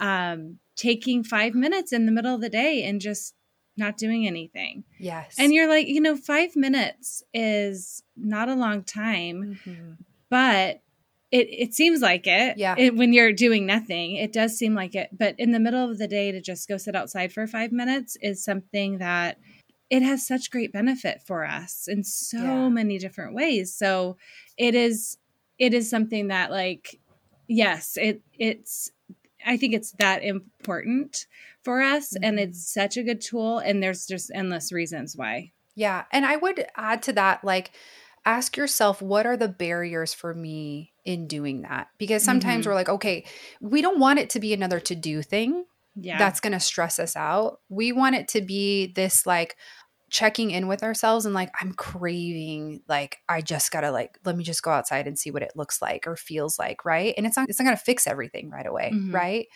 um, 0.00 0.58
taking 0.76 1.22
five 1.22 1.54
minutes 1.54 1.92
in 1.92 2.06
the 2.06 2.12
middle 2.12 2.34
of 2.34 2.40
the 2.40 2.50
day 2.50 2.82
and 2.82 3.00
just 3.00 3.34
not 3.76 3.96
doing 3.96 4.26
anything. 4.26 4.82
Yes, 4.98 5.36
and 5.38 5.54
you're 5.54 5.68
like 5.68 5.86
you 5.86 6.00
know 6.00 6.16
five 6.16 6.56
minutes 6.56 7.22
is 7.32 8.02
not 8.16 8.48
a 8.48 8.56
long 8.56 8.82
time, 8.82 9.60
mm-hmm. 9.64 9.92
but 10.28 10.82
it, 11.30 11.48
it 11.50 11.74
seems 11.74 12.00
like 12.00 12.26
it. 12.26 12.58
Yeah. 12.58 12.74
It, 12.76 12.96
when 12.96 13.12
you're 13.12 13.32
doing 13.32 13.66
nothing, 13.66 14.16
it 14.16 14.32
does 14.32 14.58
seem 14.58 14.74
like 14.74 14.96
it. 14.96 15.10
But 15.16 15.36
in 15.38 15.52
the 15.52 15.60
middle 15.60 15.88
of 15.88 15.98
the 15.98 16.08
day, 16.08 16.32
to 16.32 16.40
just 16.40 16.68
go 16.68 16.76
sit 16.76 16.96
outside 16.96 17.32
for 17.32 17.46
five 17.46 17.70
minutes 17.70 18.16
is 18.20 18.44
something 18.44 18.98
that 18.98 19.38
it 19.90 20.02
has 20.02 20.26
such 20.26 20.50
great 20.50 20.72
benefit 20.72 21.22
for 21.26 21.44
us 21.44 21.86
in 21.88 22.04
so 22.04 22.38
yeah. 22.38 22.68
many 22.68 22.98
different 22.98 23.34
ways. 23.34 23.74
So 23.74 24.16
it 24.56 24.74
is 24.74 25.18
it 25.58 25.74
is 25.74 25.88
something 25.88 26.28
that 26.28 26.50
like 26.50 27.00
yes, 27.48 27.96
it 28.00 28.22
it's 28.38 28.90
I 29.46 29.56
think 29.56 29.74
it's 29.74 29.92
that 29.98 30.24
important 30.24 31.26
for 31.62 31.82
us 31.82 32.14
mm-hmm. 32.14 32.24
and 32.24 32.40
it's 32.40 32.72
such 32.72 32.96
a 32.96 33.02
good 33.02 33.20
tool 33.20 33.58
and 33.58 33.82
there's 33.82 34.06
just 34.06 34.30
endless 34.34 34.72
reasons 34.72 35.16
why. 35.16 35.52
Yeah, 35.74 36.04
and 36.12 36.24
I 36.24 36.36
would 36.36 36.66
add 36.76 37.02
to 37.04 37.12
that 37.14 37.44
like 37.44 37.72
ask 38.24 38.56
yourself 38.56 39.02
what 39.02 39.26
are 39.26 39.36
the 39.36 39.48
barriers 39.48 40.14
for 40.14 40.34
me 40.34 40.92
in 41.04 41.26
doing 41.26 41.62
that? 41.62 41.88
Because 41.98 42.22
sometimes 42.22 42.62
mm-hmm. 42.62 42.70
we're 42.70 42.74
like, 42.74 42.88
okay, 42.88 43.24
we 43.60 43.82
don't 43.82 43.98
want 43.98 44.18
it 44.18 44.30
to 44.30 44.40
be 44.40 44.54
another 44.54 44.80
to-do 44.80 45.20
thing 45.22 45.66
yeah. 45.96 46.18
that's 46.18 46.40
going 46.40 46.52
to 46.52 46.60
stress 46.60 46.98
us 46.98 47.16
out. 47.16 47.60
We 47.68 47.92
want 47.92 48.16
it 48.16 48.28
to 48.28 48.40
be 48.40 48.92
this 48.94 49.26
like 49.26 49.56
checking 50.10 50.52
in 50.52 50.68
with 50.68 50.84
ourselves 50.84 51.26
and 51.26 51.34
like 51.34 51.50
I'm 51.60 51.72
craving 51.72 52.82
like 52.88 53.18
I 53.28 53.40
just 53.40 53.72
got 53.72 53.80
to 53.80 53.90
like 53.90 54.16
let 54.24 54.36
me 54.36 54.44
just 54.44 54.62
go 54.62 54.70
outside 54.70 55.08
and 55.08 55.18
see 55.18 55.32
what 55.32 55.42
it 55.42 55.52
looks 55.56 55.82
like 55.82 56.06
or 56.06 56.14
feels 56.14 56.58
like, 56.58 56.84
right? 56.84 57.14
And 57.16 57.26
it's 57.26 57.36
not 57.36 57.48
it's 57.48 57.58
not 57.58 57.64
going 57.64 57.76
to 57.76 57.82
fix 57.82 58.06
everything 58.06 58.50
right 58.50 58.66
away, 58.66 58.92
mm-hmm. 58.94 59.14
right? 59.14 59.46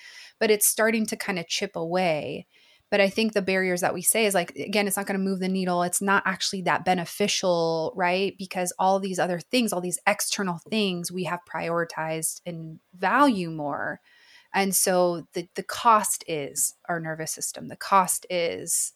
But 0.40 0.50
it's 0.50 0.66
starting 0.66 1.06
to 1.06 1.16
kind 1.16 1.38
of 1.38 1.46
chip 1.46 1.76
away. 1.76 2.46
But 2.90 3.00
I 3.00 3.10
think 3.10 3.34
the 3.34 3.42
barriers 3.42 3.82
that 3.82 3.92
we 3.92 4.02
say 4.02 4.26
is 4.26 4.34
like 4.34 4.50
again, 4.56 4.86
it's 4.88 4.96
not 4.96 5.06
going 5.06 5.18
to 5.18 5.24
move 5.24 5.40
the 5.40 5.48
needle. 5.48 5.82
It's 5.82 6.02
not 6.02 6.22
actually 6.26 6.62
that 6.62 6.84
beneficial, 6.84 7.92
right? 7.94 8.34
Because 8.36 8.72
all 8.78 8.98
these 8.98 9.18
other 9.18 9.38
things, 9.38 9.72
all 9.72 9.80
these 9.80 10.00
external 10.06 10.58
things 10.68 11.12
we 11.12 11.24
have 11.24 11.40
prioritized 11.48 12.40
and 12.46 12.80
value 12.96 13.50
more 13.50 14.00
and 14.54 14.74
so 14.74 15.26
the 15.34 15.48
the 15.54 15.62
cost 15.62 16.24
is 16.26 16.74
our 16.88 17.00
nervous 17.00 17.32
system. 17.32 17.68
The 17.68 17.76
cost 17.76 18.26
is 18.30 18.92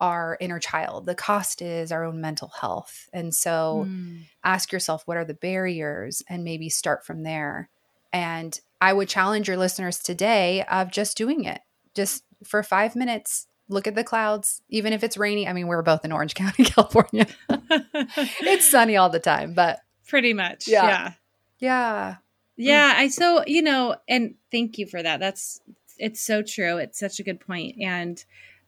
our 0.00 0.36
inner 0.40 0.58
child. 0.58 1.06
The 1.06 1.14
cost 1.14 1.60
is 1.60 1.92
our 1.92 2.04
own 2.04 2.20
mental 2.20 2.48
health. 2.48 3.08
And 3.12 3.34
so 3.34 3.86
mm. 3.86 4.22
ask 4.42 4.72
yourself 4.72 5.02
what 5.06 5.16
are 5.16 5.24
the 5.24 5.34
barriers 5.34 6.22
and 6.28 6.42
maybe 6.42 6.68
start 6.70 7.04
from 7.04 7.22
there. 7.22 7.68
And 8.12 8.58
I 8.80 8.92
would 8.94 9.08
challenge 9.08 9.46
your 9.46 9.58
listeners 9.58 9.98
today 9.98 10.64
of 10.64 10.90
just 10.90 11.16
doing 11.16 11.44
it. 11.44 11.60
Just 11.94 12.24
for 12.44 12.62
5 12.62 12.96
minutes, 12.96 13.46
look 13.68 13.86
at 13.86 13.94
the 13.94 14.04
clouds 14.04 14.62
even 14.70 14.92
if 14.94 15.04
it's 15.04 15.18
rainy. 15.18 15.46
I 15.46 15.52
mean, 15.52 15.66
we're 15.66 15.82
both 15.82 16.04
in 16.04 16.12
Orange 16.12 16.34
County, 16.34 16.64
California. 16.64 17.26
it's 17.50 18.68
sunny 18.68 18.96
all 18.96 19.10
the 19.10 19.20
time, 19.20 19.52
but 19.52 19.80
pretty 20.08 20.32
much. 20.32 20.66
Yeah. 20.66 20.86
Yeah. 20.86 21.12
Yeah. 21.58 22.16
Yeah, 22.60 22.94
I 22.96 23.08
so 23.08 23.44
you 23.46 23.62
know, 23.62 23.96
and 24.08 24.34
thank 24.50 24.78
you 24.78 24.86
for 24.86 25.02
that. 25.02 25.20
That's 25.20 25.60
it's 25.98 26.20
so 26.20 26.42
true. 26.42 26.78
It's 26.78 26.98
such 26.98 27.20
a 27.20 27.22
good 27.22 27.40
point. 27.40 27.76
And 27.80 28.22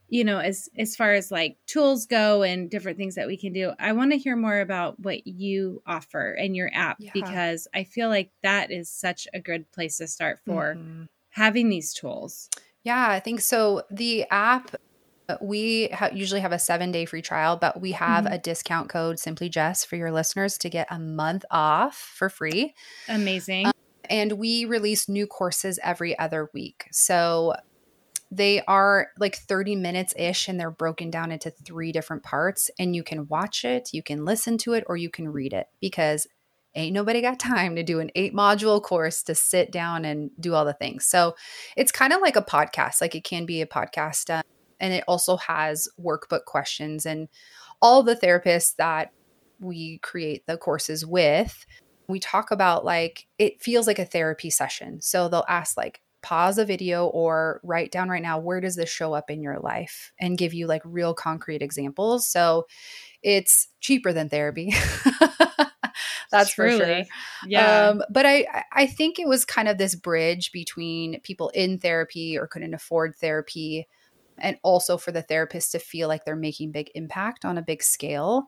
you 0.09 0.25
know, 0.25 0.39
as 0.39 0.69
as 0.79 0.95
far 0.95 1.15
as 1.15 1.31
like 1.31 1.57
tools 1.67 2.07
go 2.07 2.43
and 2.43 2.71
different 2.71 2.99
things 2.99 3.15
that 3.15 3.27
we 3.27 3.37
can 3.37 3.53
do, 3.53 3.73
I 3.79 3.93
want 3.93 4.13
to 4.13 4.19
hear 4.19 4.37
more 4.37 4.61
about 4.61 5.01
what 5.01 5.27
you 5.27 5.83
offer 5.87 6.33
and 6.33 6.55
your 6.55 6.71
app 6.75 6.99
yeah. 7.01 7.11
because 7.15 7.67
I 7.75 7.85
feel 7.85 8.09
like 8.09 8.31
that 8.43 8.71
is 8.71 8.91
such 8.91 9.27
a 9.33 9.41
good 9.41 9.71
place 9.73 9.99
to 9.99 10.07
start 10.07 10.41
for 10.45 10.75
mm-hmm. 10.75 11.05
having 11.31 11.71
these 11.71 11.95
tools. 11.95 12.51
Yeah, 12.85 13.09
I 13.09 13.21
think 13.21 13.41
so. 13.41 13.85
The 13.91 14.27
app 14.31 14.77
we 15.41 15.89
ha- 15.89 16.11
usually 16.13 16.41
have 16.41 16.53
a 16.53 16.59
seven 16.59 16.93
day 16.93 17.07
free 17.07 17.23
trial, 17.23 17.57
but 17.57 17.81
we 17.81 17.93
have 17.93 18.25
mm-hmm. 18.25 18.35
a 18.35 18.39
discount 18.39 18.91
code, 18.91 19.19
Simply 19.19 19.49
Jess, 19.49 19.85
for 19.85 19.97
your 19.97 20.13
listeners 20.13 20.59
to 20.59 20.69
get 20.69 20.89
a 20.91 20.99
month 20.99 21.45
off 21.51 21.97
for 21.97 22.29
free. 22.29 22.75
Amazing. 23.09 23.72
And 24.13 24.33
we 24.33 24.67
release 24.67 25.09
new 25.09 25.27
courses 25.27 25.81
every 25.83 26.17
other 26.19 26.51
week. 26.53 26.87
So 26.93 27.55
they 28.31 28.61
are 28.67 29.09
like 29.19 29.37
30 29.37 29.75
minutes 29.77 30.13
ish 30.19 30.49
and 30.49 30.61
they're 30.61 30.71
broken 30.71 31.11
down 31.11 31.33
into 31.33 31.51
three 31.51 31.93
different 31.93 32.23
parts. 32.23 32.71
And 32.79 32.95
you 32.95 33.03
can 33.03 33.27
watch 33.29 33.65
it, 33.65 33.89
you 33.95 34.03
can 34.03 34.27
listen 34.27 34.59
to 34.59 34.75
it, 34.75 34.85
or 34.87 34.99
you 34.99 35.09
can 35.09 35.31
read 35.31 35.55
it 35.55 35.69
because 35.81 36.27
ain't 36.75 36.93
nobody 36.93 37.23
got 37.23 37.41
time 37.41 37.75
to 37.77 37.83
do 37.83 38.01
an 38.01 38.11
eight 38.15 38.35
module 38.35 38.83
course 38.83 39.23
to 39.23 39.35
sit 39.35 39.73
down 39.73 40.05
and 40.05 40.31
do 40.39 40.53
all 40.53 40.67
the 40.67 40.75
things. 40.75 41.07
So 41.07 41.35
it's 41.75 41.91
kind 41.91 42.13
of 42.13 42.21
like 42.21 42.37
a 42.37 42.43
podcast, 42.43 43.01
like 43.01 43.15
it 43.15 43.25
can 43.25 43.47
be 43.47 43.63
a 43.63 43.67
podcast. 43.67 44.29
Uh, 44.29 44.43
and 44.79 44.93
it 44.93 45.05
also 45.09 45.39
has 45.39 45.89
workbook 45.99 46.45
questions 46.45 47.07
and 47.07 47.29
all 47.81 48.03
the 48.03 48.17
therapists 48.17 48.77
that 48.77 49.11
we 49.59 49.99
create 49.99 50.47
the 50.47 50.59
courses 50.59 51.07
with 51.07 51.65
we 52.09 52.21
talk 52.21 52.51
about 52.51 52.85
like 52.85 53.27
it 53.39 53.63
feels 53.63 53.87
like 53.87 53.99
a 53.99 54.05
therapy 54.05 54.51
session. 54.51 55.01
So 55.01 55.29
they'll 55.29 55.45
ask 55.49 55.77
like 55.77 56.01
pause 56.23 56.57
a 56.57 56.65
video 56.65 57.07
or 57.07 57.61
write 57.65 57.91
down 57.91 58.09
right 58.09 58.23
now 58.23 58.39
where 58.39 58.61
does 58.61 58.77
this 58.77 58.89
show 58.89 59.13
up 59.13 59.29
in 59.29 59.43
your 59.43 59.59
life 59.59 60.13
and 60.21 60.39
give 60.39 60.55
you 60.55 60.67
like 60.67 60.83
real 60.85 61.15
concrete 61.15 61.63
examples. 61.63 62.27
So 62.27 62.67
it's 63.23 63.69
cheaper 63.81 64.13
than 64.13 64.29
therapy. 64.29 64.73
That's 66.31 66.55
Truly. 66.55 66.79
for 66.79 66.85
sure. 66.85 67.03
Yeah. 67.47 67.89
Um, 67.89 68.03
but 68.09 68.25
I 68.25 68.65
I 68.73 68.87
think 68.87 69.19
it 69.19 69.29
was 69.29 69.45
kind 69.45 69.69
of 69.69 69.79
this 69.79 69.95
bridge 69.95 70.51
between 70.53 71.21
people 71.21 71.51
in 71.51 71.79
therapy 71.79 72.39
or 72.39 72.47
couldn't 72.47 72.75
afford 72.75 73.15
therapy 73.17 73.87
and 74.39 74.57
also 74.63 74.97
for 74.97 75.13
the 75.13 75.23
therapist 75.23 75.73
to 75.73 75.79
feel 75.79 76.09
like 76.09 76.25
they're 76.25 76.35
making 76.35 76.73
big 76.73 76.91
impact 76.95 77.45
on 77.45 77.59
a 77.59 77.63
big 77.63 77.83
scale 77.83 78.47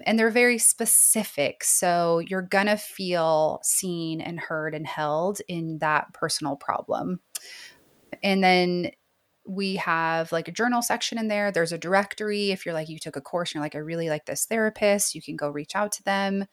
and 0.00 0.18
they're 0.18 0.30
very 0.30 0.58
specific. 0.58 1.64
So 1.64 2.20
you're 2.20 2.42
going 2.42 2.66
to 2.66 2.76
feel 2.76 3.60
seen 3.62 4.20
and 4.20 4.40
heard 4.40 4.74
and 4.74 4.86
held 4.86 5.40
in 5.48 5.78
that 5.78 6.12
personal 6.12 6.56
problem. 6.56 7.20
And 8.22 8.42
then 8.42 8.90
we 9.46 9.76
have 9.76 10.30
like 10.32 10.48
a 10.48 10.52
journal 10.52 10.82
section 10.82 11.18
in 11.18 11.28
there. 11.28 11.50
There's 11.50 11.72
a 11.72 11.78
directory. 11.78 12.50
If 12.50 12.64
you're 12.64 12.74
like, 12.74 12.88
you 12.88 12.98
took 12.98 13.16
a 13.16 13.20
course 13.20 13.50
and 13.50 13.56
you're 13.56 13.64
like, 13.64 13.74
I 13.74 13.78
really 13.78 14.08
like 14.08 14.24
this 14.26 14.46
therapist, 14.46 15.14
you 15.14 15.22
can 15.22 15.36
go 15.36 15.48
reach 15.48 15.74
out 15.74 15.92
to 15.92 16.04
them. 16.04 16.46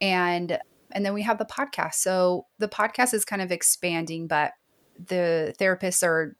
And 0.00 0.58
and 0.92 1.06
then 1.06 1.14
we 1.14 1.22
have 1.22 1.38
the 1.38 1.44
podcast. 1.44 1.94
So 1.94 2.46
the 2.58 2.68
podcast 2.68 3.14
is 3.14 3.24
kind 3.24 3.42
of 3.42 3.52
expanding, 3.52 4.26
but 4.26 4.52
the 4.98 5.54
therapists 5.60 6.02
are 6.02 6.36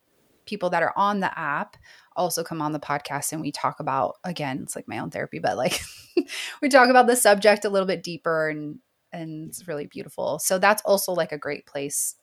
people 0.51 0.68
that 0.70 0.82
are 0.82 0.92
on 0.96 1.20
the 1.20 1.38
app 1.38 1.76
also 2.16 2.44
come 2.44 2.61
on 2.61 2.72
the 2.72 2.80
podcast 2.80 3.32
and 3.32 3.40
we 3.40 3.51
talk 3.51 3.80
about 3.80 4.16
again 4.24 4.61
it's 4.62 4.76
like 4.76 4.88
my 4.88 4.98
own 4.98 5.11
therapy 5.11 5.38
but 5.38 5.57
like 5.57 5.80
we 6.61 6.68
talk 6.68 6.90
about 6.90 7.07
the 7.07 7.16
subject 7.16 7.64
a 7.64 7.70
little 7.70 7.86
bit 7.86 8.03
deeper 8.03 8.48
and 8.51 8.80
and 9.12 9.48
it's 9.48 9.66
really 9.66 9.86
beautiful. 9.86 10.38
So 10.38 10.59
that's 10.59 10.82
also 10.82 11.12
like 11.12 11.32
a 11.32 11.38
great 11.38 11.66
place 11.66 12.16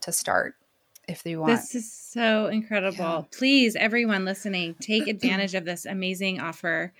to 0.00 0.12
start 0.12 0.54
if 1.08 1.24
you 1.24 1.40
want. 1.40 1.52
This 1.52 1.74
is 1.74 1.92
so 1.92 2.46
incredible. 2.46 2.96
Yeah. 2.98 3.22
please 3.36 3.76
everyone 3.76 4.24
listening 4.24 4.74
take 4.80 5.06
advantage 5.08 5.54
of 5.54 5.64
this 5.64 5.86
amazing 5.86 6.40
offer. 6.40 6.92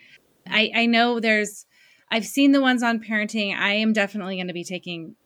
I 0.49 0.71
i 0.75 0.87
know 0.87 1.21
there's 1.21 1.67
i've 2.11 2.27
seen 2.27 2.53
the 2.53 2.61
ones 2.61 2.83
on 2.83 3.01
parenting. 3.01 3.57
I 3.57 3.75
am 3.75 3.93
definitely 3.93 4.37
going 4.37 4.49
to 4.49 4.55
be 4.55 4.65
taking 4.65 5.17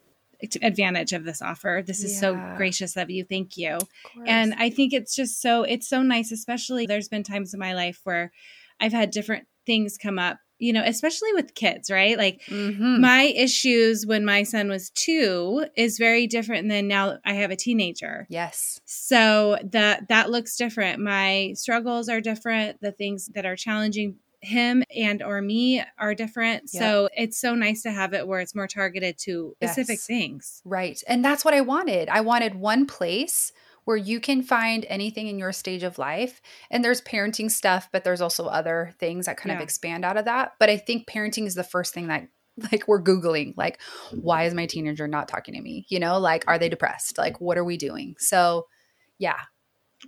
advantage 0.62 1.12
of 1.12 1.24
this 1.24 1.42
offer. 1.42 1.82
This 1.84 2.04
is 2.04 2.12
yeah. 2.14 2.20
so 2.20 2.56
gracious 2.56 2.96
of 2.96 3.10
you. 3.10 3.24
Thank 3.24 3.56
you. 3.56 3.78
And 4.26 4.54
I 4.54 4.70
think 4.70 4.92
it's 4.92 5.14
just 5.14 5.40
so 5.40 5.62
it's 5.62 5.88
so 5.88 6.02
nice 6.02 6.30
especially 6.32 6.86
there's 6.86 7.08
been 7.08 7.22
times 7.22 7.52
in 7.54 7.60
my 7.60 7.74
life 7.74 8.00
where 8.04 8.32
I've 8.80 8.92
had 8.92 9.10
different 9.10 9.46
things 9.64 9.98
come 9.98 10.18
up, 10.18 10.38
you 10.58 10.72
know, 10.72 10.82
especially 10.84 11.32
with 11.32 11.54
kids, 11.54 11.90
right? 11.90 12.16
Like 12.16 12.42
mm-hmm. 12.46 13.00
my 13.00 13.22
issues 13.22 14.06
when 14.06 14.24
my 14.24 14.42
son 14.44 14.68
was 14.68 14.90
2 14.90 15.66
is 15.76 15.98
very 15.98 16.26
different 16.26 16.68
than 16.68 16.88
now 16.88 17.18
I 17.24 17.34
have 17.34 17.50
a 17.50 17.56
teenager. 17.56 18.26
Yes. 18.28 18.80
So 18.84 19.58
that 19.72 20.08
that 20.08 20.30
looks 20.30 20.56
different. 20.56 21.00
My 21.00 21.52
struggles 21.56 22.08
are 22.08 22.20
different, 22.20 22.80
the 22.80 22.92
things 22.92 23.28
that 23.34 23.46
are 23.46 23.56
challenging 23.56 24.16
him 24.46 24.84
and 24.94 25.22
or 25.22 25.42
me 25.42 25.82
are 25.98 26.14
different. 26.14 26.70
Yep. 26.72 26.82
So 26.82 27.08
it's 27.16 27.38
so 27.38 27.54
nice 27.54 27.82
to 27.82 27.90
have 27.90 28.14
it 28.14 28.26
where 28.26 28.40
it's 28.40 28.54
more 28.54 28.68
targeted 28.68 29.18
to 29.18 29.54
specific 29.62 29.98
yes. 29.98 30.06
things. 30.06 30.62
Right. 30.64 31.02
And 31.08 31.24
that's 31.24 31.44
what 31.44 31.54
I 31.54 31.60
wanted. 31.60 32.08
I 32.08 32.20
wanted 32.20 32.54
one 32.54 32.86
place 32.86 33.52
where 33.84 33.96
you 33.96 34.18
can 34.20 34.42
find 34.42 34.84
anything 34.88 35.28
in 35.28 35.38
your 35.38 35.52
stage 35.52 35.82
of 35.82 35.98
life. 35.98 36.40
And 36.70 36.84
there's 36.84 37.00
parenting 37.00 37.50
stuff, 37.50 37.88
but 37.92 38.02
there's 38.02 38.20
also 38.20 38.46
other 38.46 38.92
things 38.98 39.26
that 39.26 39.36
kind 39.36 39.50
yeah. 39.50 39.56
of 39.56 39.62
expand 39.62 40.04
out 40.04 40.16
of 40.16 40.24
that. 40.24 40.54
But 40.58 40.70
I 40.70 40.76
think 40.76 41.06
parenting 41.06 41.46
is 41.46 41.54
the 41.54 41.64
first 41.64 41.94
thing 41.94 42.08
that 42.08 42.28
like 42.72 42.88
we're 42.88 43.02
googling 43.02 43.52
like 43.56 43.78
why 44.12 44.44
is 44.44 44.54
my 44.54 44.64
teenager 44.64 45.06
not 45.06 45.28
talking 45.28 45.54
to 45.54 45.60
me? 45.60 45.86
You 45.88 46.00
know, 46.00 46.18
like 46.18 46.44
are 46.46 46.58
they 46.58 46.68
depressed? 46.68 47.18
Like 47.18 47.40
what 47.40 47.58
are 47.58 47.64
we 47.64 47.76
doing? 47.76 48.16
So 48.18 48.66
yeah, 49.18 49.40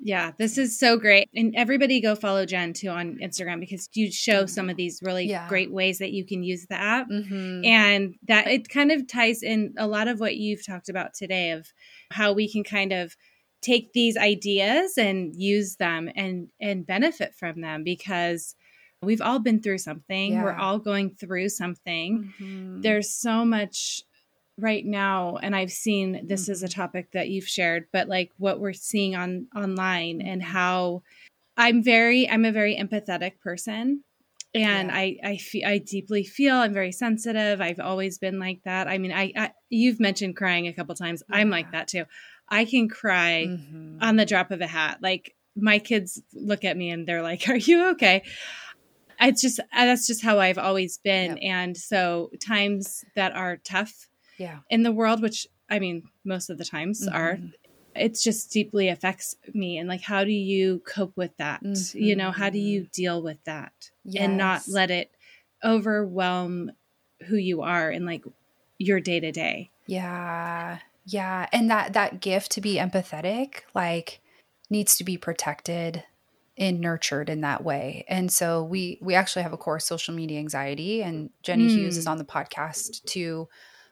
yeah, 0.00 0.32
this 0.38 0.58
is 0.58 0.78
so 0.78 0.96
great. 0.96 1.28
And 1.34 1.54
everybody 1.56 2.00
go 2.00 2.14
follow 2.14 2.46
Jen 2.46 2.72
too 2.72 2.88
on 2.88 3.18
Instagram 3.22 3.60
because 3.60 3.88
you 3.94 4.10
show 4.10 4.46
some 4.46 4.70
of 4.70 4.76
these 4.76 5.00
really 5.02 5.26
yeah. 5.26 5.48
great 5.48 5.72
ways 5.72 5.98
that 5.98 6.12
you 6.12 6.24
can 6.24 6.42
use 6.42 6.66
the 6.66 6.80
app. 6.80 7.08
Mm-hmm. 7.08 7.64
And 7.64 8.14
that 8.26 8.46
it 8.46 8.68
kind 8.68 8.92
of 8.92 9.06
ties 9.06 9.42
in 9.42 9.74
a 9.78 9.86
lot 9.86 10.08
of 10.08 10.20
what 10.20 10.36
you've 10.36 10.64
talked 10.66 10.88
about 10.88 11.14
today 11.14 11.50
of 11.50 11.66
how 12.10 12.32
we 12.32 12.50
can 12.50 12.64
kind 12.64 12.92
of 12.92 13.16
take 13.60 13.92
these 13.92 14.16
ideas 14.16 14.96
and 14.96 15.34
use 15.34 15.76
them 15.76 16.08
and 16.14 16.48
and 16.60 16.86
benefit 16.86 17.34
from 17.34 17.60
them 17.60 17.82
because 17.82 18.54
we've 19.02 19.20
all 19.20 19.38
been 19.38 19.60
through 19.60 19.78
something. 19.78 20.32
Yeah. 20.32 20.42
We're 20.42 20.56
all 20.56 20.78
going 20.78 21.16
through 21.16 21.48
something. 21.50 22.32
Mm-hmm. 22.40 22.80
There's 22.82 23.10
so 23.10 23.44
much 23.44 24.02
right 24.58 24.84
now 24.84 25.36
and 25.36 25.54
i've 25.54 25.72
seen 25.72 26.26
this 26.26 26.42
mm-hmm. 26.42 26.52
is 26.52 26.62
a 26.62 26.66
mm-hmm. 26.66 26.80
topic 26.80 27.12
that 27.12 27.28
you've 27.28 27.48
shared 27.48 27.86
but 27.92 28.08
like 28.08 28.30
what 28.38 28.60
we're 28.60 28.72
seeing 28.72 29.14
on 29.14 29.46
online 29.56 30.20
and 30.20 30.42
mm-hmm. 30.42 30.50
how 30.50 31.02
i'm 31.56 31.82
very 31.82 32.28
i'm 32.28 32.44
a 32.44 32.52
very 32.52 32.76
empathetic 32.76 33.38
person 33.40 34.02
and 34.54 34.88
yeah. 34.88 34.96
i 34.96 35.16
i 35.24 35.36
feel 35.36 35.66
i 35.66 35.78
deeply 35.78 36.24
feel 36.24 36.56
i'm 36.56 36.74
very 36.74 36.92
sensitive 36.92 37.60
i've 37.60 37.80
always 37.80 38.18
been 38.18 38.38
like 38.38 38.60
that 38.64 38.88
i 38.88 38.98
mean 38.98 39.12
i, 39.12 39.32
I 39.36 39.52
you've 39.68 40.00
mentioned 40.00 40.36
crying 40.36 40.66
a 40.66 40.72
couple 40.72 40.94
times 40.94 41.22
yeah. 41.28 41.36
i'm 41.36 41.50
like 41.50 41.72
that 41.72 41.88
too 41.88 42.04
i 42.48 42.64
can 42.64 42.88
cry 42.88 43.46
mm-hmm. 43.48 43.98
on 44.00 44.16
the 44.16 44.26
drop 44.26 44.50
of 44.50 44.60
a 44.60 44.66
hat 44.66 44.98
like 45.02 45.34
my 45.54 45.78
kids 45.78 46.22
look 46.34 46.64
at 46.64 46.76
me 46.76 46.90
and 46.90 47.06
they're 47.06 47.22
like 47.22 47.48
are 47.48 47.56
you 47.56 47.90
okay 47.90 48.22
it's 49.20 49.42
just 49.42 49.60
that's 49.74 50.06
just 50.06 50.22
how 50.22 50.38
i've 50.38 50.58
always 50.58 50.98
been 50.98 51.36
yep. 51.36 51.38
and 51.42 51.76
so 51.76 52.30
times 52.40 53.04
that 53.14 53.32
are 53.34 53.58
tough 53.58 54.08
yeah 54.38 54.58
in 54.70 54.82
the 54.82 54.92
world 54.92 55.20
which 55.20 55.46
i 55.68 55.78
mean 55.78 56.08
most 56.24 56.48
of 56.48 56.58
the 56.58 56.64
times 56.64 57.06
mm-hmm. 57.06 57.16
are 57.16 57.38
it 57.94 58.18
just 58.18 58.50
deeply 58.50 58.88
affects 58.88 59.36
me 59.52 59.78
and 59.78 59.88
like 59.88 60.02
how 60.02 60.24
do 60.24 60.30
you 60.30 60.80
cope 60.86 61.16
with 61.16 61.36
that 61.36 61.62
mm-hmm. 61.62 61.98
you 61.98 62.16
know 62.16 62.30
how 62.30 62.48
do 62.48 62.58
you 62.58 62.86
deal 62.92 63.22
with 63.22 63.42
that 63.44 63.90
yes. 64.04 64.24
and 64.24 64.36
not 64.36 64.62
let 64.68 64.90
it 64.90 65.10
overwhelm 65.64 66.70
who 67.26 67.36
you 67.36 67.62
are 67.62 67.90
and 67.90 68.06
like 68.06 68.24
your 68.78 69.00
day 69.00 69.20
to 69.20 69.32
day 69.32 69.70
yeah 69.86 70.78
yeah 71.04 71.48
and 71.52 71.70
that 71.70 71.92
that 71.92 72.20
gift 72.20 72.52
to 72.52 72.60
be 72.60 72.76
empathetic 72.76 73.62
like 73.74 74.20
needs 74.70 74.96
to 74.96 75.04
be 75.04 75.16
protected 75.16 76.04
and 76.56 76.80
nurtured 76.80 77.28
in 77.28 77.40
that 77.40 77.64
way 77.64 78.04
and 78.08 78.32
so 78.32 78.62
we 78.62 78.98
we 79.00 79.14
actually 79.14 79.42
have 79.42 79.52
a 79.52 79.56
course 79.56 79.84
social 79.84 80.14
media 80.14 80.38
anxiety 80.38 81.02
and 81.02 81.30
jenny 81.42 81.66
mm. 81.66 81.70
hughes 81.70 81.96
is 81.96 82.06
mm. 82.06 82.10
on 82.10 82.18
the 82.18 82.24
podcast 82.24 83.02
too 83.04 83.48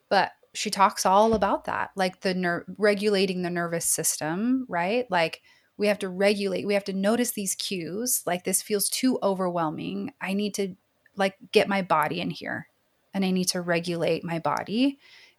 but 0.08 0.32
she 0.54 0.70
talks 0.70 1.04
all 1.04 1.34
about 1.34 1.64
that 1.66 1.90
like 1.96 2.20
the 2.20 2.34
ner- 2.34 2.64
regulating 2.78 3.42
the 3.42 3.50
nervous 3.50 3.84
system 3.84 4.64
right? 4.68 5.10
Like 5.10 5.42
we 5.76 5.88
have 5.88 5.98
to 6.00 6.08
regulate 6.08 6.66
we 6.66 6.74
have 6.74 6.84
to 6.84 6.92
notice 6.92 7.32
these 7.32 7.54
cues 7.54 8.22
like 8.26 8.44
this 8.44 8.62
feels 8.62 8.88
too 8.88 9.18
overwhelming. 9.22 10.12
I 10.20 10.32
need 10.32 10.54
to 10.54 10.76
like 11.16 11.36
get 11.52 11.68
my 11.68 11.82
body 11.82 12.20
in 12.20 12.30
here 12.30 12.68
and 13.16 13.24
i 13.24 13.30
need 13.30 13.46
to 13.46 13.60
regulate 13.60 14.22
my 14.22 14.38
body 14.38 14.98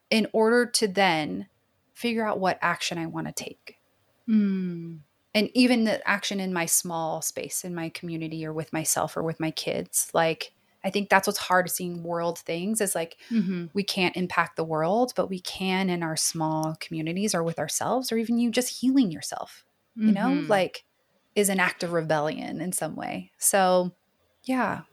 in 0.09 0.27
order 0.33 0.65
to 0.65 0.87
then 0.87 1.47
figure 1.93 2.25
out 2.25 2.39
what 2.39 2.57
action 2.61 2.97
i 2.97 3.05
want 3.05 3.27
to 3.27 3.33
take. 3.33 3.77
Mm. 4.27 4.99
and 5.33 5.49
even 5.53 5.85
the 5.85 6.05
action 6.07 6.41
in 6.41 6.51
my 6.51 6.65
small 6.65 7.21
space 7.21 7.63
in 7.63 7.73
my 7.73 7.89
community 7.89 8.45
or 8.45 8.51
with 8.51 8.73
myself 8.73 9.15
or 9.15 9.23
with 9.23 9.39
my 9.39 9.51
kids 9.51 10.09
like 10.13 10.51
I 10.87 10.89
think 10.89 11.09
that's 11.09 11.27
what's 11.27 11.37
hard 11.37 11.69
seeing 11.69 12.01
world 12.01 12.39
things 12.39 12.79
is 12.79 12.95
like 12.95 13.17
mm-hmm. 13.29 13.65
we 13.73 13.83
can't 13.83 14.15
impact 14.15 14.55
the 14.55 14.63
world, 14.63 15.11
but 15.17 15.29
we 15.29 15.41
can 15.41 15.89
in 15.89 16.01
our 16.01 16.15
small 16.15 16.77
communities 16.79 17.35
or 17.35 17.43
with 17.43 17.59
ourselves, 17.59 18.09
or 18.09 18.17
even 18.17 18.37
you 18.37 18.51
just 18.51 18.79
healing 18.79 19.11
yourself, 19.11 19.65
mm-hmm. 19.97 20.07
you 20.07 20.13
know, 20.13 20.27
mm-hmm. 20.27 20.47
like 20.49 20.85
is 21.35 21.49
an 21.49 21.59
act 21.59 21.83
of 21.83 21.91
rebellion 21.91 22.61
in 22.61 22.71
some 22.71 22.95
way. 22.95 23.31
So, 23.37 23.91
yeah. 24.45 24.83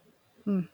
Mm. 0.45 0.67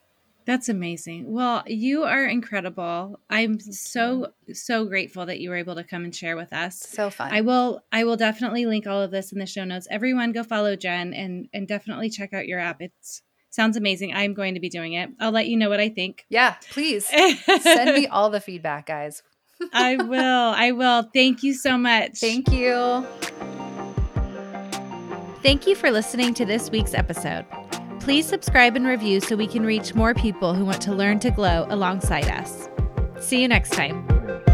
That's 0.45 0.69
amazing. 0.69 1.31
Well, 1.31 1.61
you 1.67 2.01
are 2.03 2.25
incredible. 2.25 3.19
I'm 3.29 3.59
so 3.59 4.33
so 4.51 4.85
grateful 4.85 5.27
that 5.27 5.39
you 5.39 5.51
were 5.51 5.55
able 5.55 5.75
to 5.75 5.83
come 5.83 6.03
and 6.03 6.15
share 6.15 6.35
with 6.35 6.51
us. 6.51 6.79
So 6.79 7.11
fun. 7.11 7.31
I 7.31 7.41
will 7.41 7.83
I 7.91 8.05
will 8.05 8.17
definitely 8.17 8.65
link 8.65 8.87
all 8.87 9.03
of 9.03 9.11
this 9.11 9.31
in 9.31 9.37
the 9.37 9.45
show 9.45 9.65
notes. 9.65 9.87
Everyone 9.91 10.31
go 10.31 10.43
follow 10.43 10.75
Jen 10.75 11.13
and 11.13 11.47
and 11.53 11.67
definitely 11.67 12.09
check 12.09 12.33
out 12.33 12.47
your 12.47 12.59
app. 12.59 12.81
It's 12.81 13.21
Sounds 13.51 13.77
amazing. 13.77 14.13
I'm 14.13 14.33
going 14.33 14.55
to 14.55 14.59
be 14.59 14.69
doing 14.69 14.93
it. 14.93 15.09
I'll 15.19 15.31
let 15.31 15.47
you 15.47 15.57
know 15.57 15.69
what 15.69 15.79
I 15.79 15.89
think. 15.89 16.25
Yeah, 16.29 16.55
please. 16.71 17.05
Send 17.05 17.93
me 17.95 18.07
all 18.11 18.29
the 18.29 18.39
feedback, 18.39 18.87
guys. 18.87 19.21
I 19.73 19.97
will. 19.97 20.53
I 20.55 20.71
will. 20.71 21.03
Thank 21.13 21.43
you 21.43 21.53
so 21.53 21.77
much. 21.77 22.17
Thank 22.17 22.51
you. 22.51 23.05
Thank 25.43 25.67
you 25.67 25.75
for 25.75 25.91
listening 25.91 26.33
to 26.35 26.45
this 26.45 26.71
week's 26.71 26.93
episode. 26.93 27.45
Please 27.99 28.25
subscribe 28.25 28.75
and 28.75 28.87
review 28.87 29.19
so 29.19 29.35
we 29.35 29.47
can 29.47 29.65
reach 29.65 29.93
more 29.93 30.13
people 30.13 30.53
who 30.53 30.65
want 30.65 30.81
to 30.83 30.93
learn 30.93 31.19
to 31.19 31.29
glow 31.29 31.67
alongside 31.69 32.27
us. 32.29 32.67
See 33.19 33.41
you 33.41 33.47
next 33.47 33.71
time. 33.71 34.50